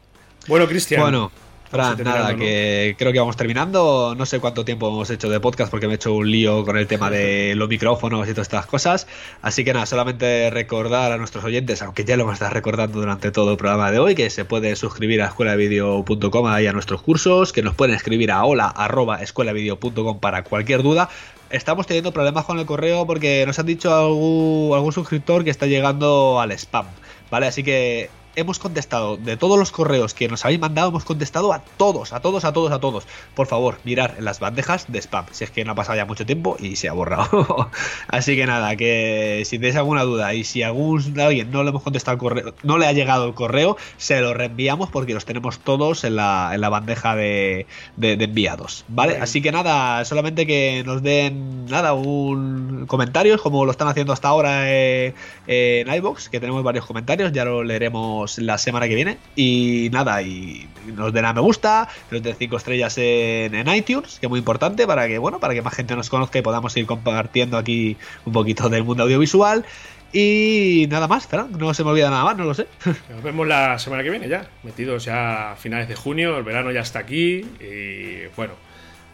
Bueno, 0.47 0.69
Cristian. 0.69 1.01
Bueno, 1.01 1.33
Fran, 1.71 2.03
nada, 2.03 2.35
que 2.35 2.97
creo 2.99 3.13
que 3.13 3.19
vamos 3.19 3.37
terminando. 3.37 4.15
No 4.17 4.25
sé 4.25 4.41
cuánto 4.41 4.65
tiempo 4.65 4.89
hemos 4.89 5.11
hecho 5.11 5.29
de 5.29 5.39
podcast 5.39 5.71
porque 5.71 5.87
me 5.87 5.95
he 5.95 5.97
hecho 5.97 6.15
un 6.15 6.31
lío 6.31 6.65
con 6.65 6.79
el 6.79 6.87
tema 6.87 7.11
de 7.11 7.55
los 7.57 7.69
micrófonos 7.69 8.27
y 8.27 8.33
todas 8.33 8.47
estas 8.47 8.67
cosas. 8.67 9.07
Así 9.43 9.65
que 9.65 9.75
nada, 9.75 9.85
solamente 9.85 10.49
recordar 10.51 11.13
a 11.13 11.19
nuestros 11.19 11.45
oyentes, 11.45 11.83
aunque 11.83 12.05
ya 12.05 12.17
lo 12.17 12.23
hemos 12.23 12.35
estado 12.35 12.55
recordando 12.55 13.01
durante 13.01 13.31
todo 13.31 13.53
el 13.53 13.59
programa 13.59 13.91
de 13.91 13.99
hoy, 13.99 14.15
que 14.15 14.31
se 14.31 14.47
puede 14.47 14.77
suscribir 14.77 15.21
a 15.21 15.27
escuelavideo.com 15.27 16.47
ahí 16.47 16.67
a 16.67 16.73
nuestros 16.73 17.03
cursos, 17.03 17.53
que 17.53 17.63
nos 17.63 17.75
pueden 17.75 17.95
escribir 17.95 18.33
a 18.33 18.45
hola 18.45 18.69
arroba 18.69 19.23
escuelavideo.com 19.23 20.21
para 20.21 20.45
cualquier 20.45 20.83
duda. 20.83 21.11
Estamos 21.51 21.87
teniendo 21.87 22.13
problemas 22.13 22.47
con 22.47 22.59
el 22.59 22.67
correo 22.67 23.07
porque 23.07 23.45
nos 23.47 23.59
han 23.59 23.67
dicho 23.67 23.95
algún, 23.95 24.75
algún 24.75 24.93
suscriptor 24.93 25.45
que 25.45 25.51
está 25.51 25.67
llegando 25.67 26.41
al 26.41 26.53
spam. 26.53 26.87
¿Vale? 27.31 27.47
Así 27.47 27.63
que 27.63 28.09
hemos 28.39 28.59
contestado 28.59 29.17
de 29.17 29.37
todos 29.37 29.59
los 29.59 29.73
correos 29.73 30.15
que 30.15 30.29
nos 30.29 30.45
habéis 30.45 30.61
mandado, 30.61 30.89
hemos 30.89 31.05
contestado 31.05 31.53
a 31.53 31.61
todos, 31.61 32.13
a 32.13 32.21
todos, 32.21 32.45
a 32.45 32.53
todos, 32.53 32.73
a 32.73 32.79
todos. 32.79 33.07
Por 33.35 33.47
favor, 33.47 33.79
mirar 33.85 34.15
en 34.19 34.25
las 34.25 34.41
bandejas 34.41 34.91
de 34.91 35.01
spam, 35.01 35.27
si 35.33 35.45
es 35.45 35.51
que 35.51 35.65
no 35.65 35.73
ha 35.73 35.75
pasado 35.75 35.97
ya 35.97 36.05
mucho 36.05 36.25
tiempo 36.25 36.57
y 36.61 36.77
se 36.77 36.89
ha 36.89 36.93
borrado. 36.93 37.71
Así 38.09 38.37
que 38.37 38.47
nada, 38.47 38.77
que 38.77 39.43
si 39.45 39.59
tenéis 39.59 39.77
alguna 39.77 40.05
duda 40.05 40.35
y 40.35 40.45
si 40.45 40.63
algún 40.63 41.19
alguien 41.19 41.51
no 41.51 41.63
le 41.63 41.71
hemos 41.71 41.83
contestado 41.83 42.15
el 42.15 42.21
correo, 42.21 42.55
no 42.63 42.79
le 42.79 42.87
ha 42.87 42.93
llegado 42.93 43.27
el 43.27 43.35
correo, 43.35 43.77
se 43.97 44.21
lo 44.21 44.35
reenviamos 44.35 44.91
porque 44.91 45.15
los 45.15 45.25
tenemos 45.25 45.59
todos 45.59 46.05
en 46.05 46.17
la, 46.17 46.51
en 46.55 46.61
la 46.61 46.69
bandeja 46.69 47.17
de, 47.17 47.67
de, 47.97 48.13
enviados, 48.13 48.85
¿vale? 48.89 49.19
Así 49.19 49.43
que 49.43 49.53
nada, 49.53 50.05
solamente 50.05 50.47
que 50.47 50.83
nos 50.85 51.03
den 51.03 51.67
nada, 51.67 51.93
un 51.95 52.87
comentarios 52.87 53.41
como 53.41 53.65
lo 53.65 53.71
están 53.71 53.89
haciendo 53.89 54.13
hasta 54.13 54.29
ahora 54.29 54.63
eh, 54.67 55.15
en 55.47 55.93
iBox, 55.93 56.29
que 56.29 56.41
tenemos 56.41 56.63
varios 56.63 56.87
comentarios, 56.87 57.33
ya 57.33 57.45
lo 57.45 57.65
leeremos 57.65 58.28
la 58.37 58.59
semana 58.59 58.87
que 58.87 58.95
viene. 58.95 59.17
Y 59.35 59.89
nada, 59.93 60.21
y 60.21 60.69
nos 60.95 61.13
den 61.13 61.25
a 61.25 61.33
me 61.33 61.41
gusta, 61.41 61.89
nos 62.11 62.23
den 62.23 62.37
5 62.37 62.57
estrellas 62.57 62.95
en, 62.99 63.67
iTunes, 63.69 64.19
que 64.19 64.27
es 64.27 64.31
muy 64.31 64.41
importante 64.41 64.87
para 64.87 65.09
que, 65.09 65.17
bueno, 65.17 65.41
para 65.41 65.55
que 65.55 65.63
más 65.63 65.75
gente 65.75 65.97
nos 65.97 66.11
conozca 66.11 66.39
y 66.39 66.43
podamos 66.43 66.77
ir 66.77 66.85
compartiendo 66.85 67.57
aquí 67.57 67.97
un 68.27 68.33
poquito 68.33 68.69
del 68.69 68.85
mundo 68.85 69.05
audiovisual. 69.05 69.65
Y 70.13 70.87
nada 70.91 71.07
más, 71.09 71.29
no 71.33 71.75
se 71.75 71.85
me 71.85 71.91
olvida 71.91 72.11
nada 72.11 72.25
más, 72.25 72.37
no 72.37 72.45
lo 72.45 72.55
sé. 72.55 72.67
Nos 73.11 73.23
vemos 73.23 73.47
la 73.47 73.79
semana 73.79 74.03
que 74.03 74.09
viene 74.09 74.27
ya, 74.27 74.49
metidos 74.63 75.05
ya 75.05 75.53
a 75.53 75.57
finales 75.57 75.87
de 75.87 75.95
junio, 75.97 76.39
el 76.39 76.45
verano 76.45 76.71
ya 76.71 76.81
está 76.81 77.01
aquí 77.01 77.45
y 77.61 78.27
bueno, 78.35 78.55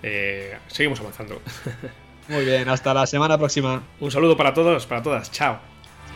eh, 0.05 0.57
seguimos 0.69 1.01
avanzando. 1.01 1.43
Muy 2.29 2.45
bien, 2.45 2.69
hasta 2.69 2.95
la 2.95 3.07
semana 3.07 3.37
próxima. 3.37 3.83
Un 4.01 4.11
saludo 4.11 4.37
para 4.37 4.55
todos, 4.55 4.87
para 4.87 5.03
todas, 5.03 5.31
chao. 5.31 5.59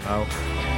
Chao. 0.05 0.78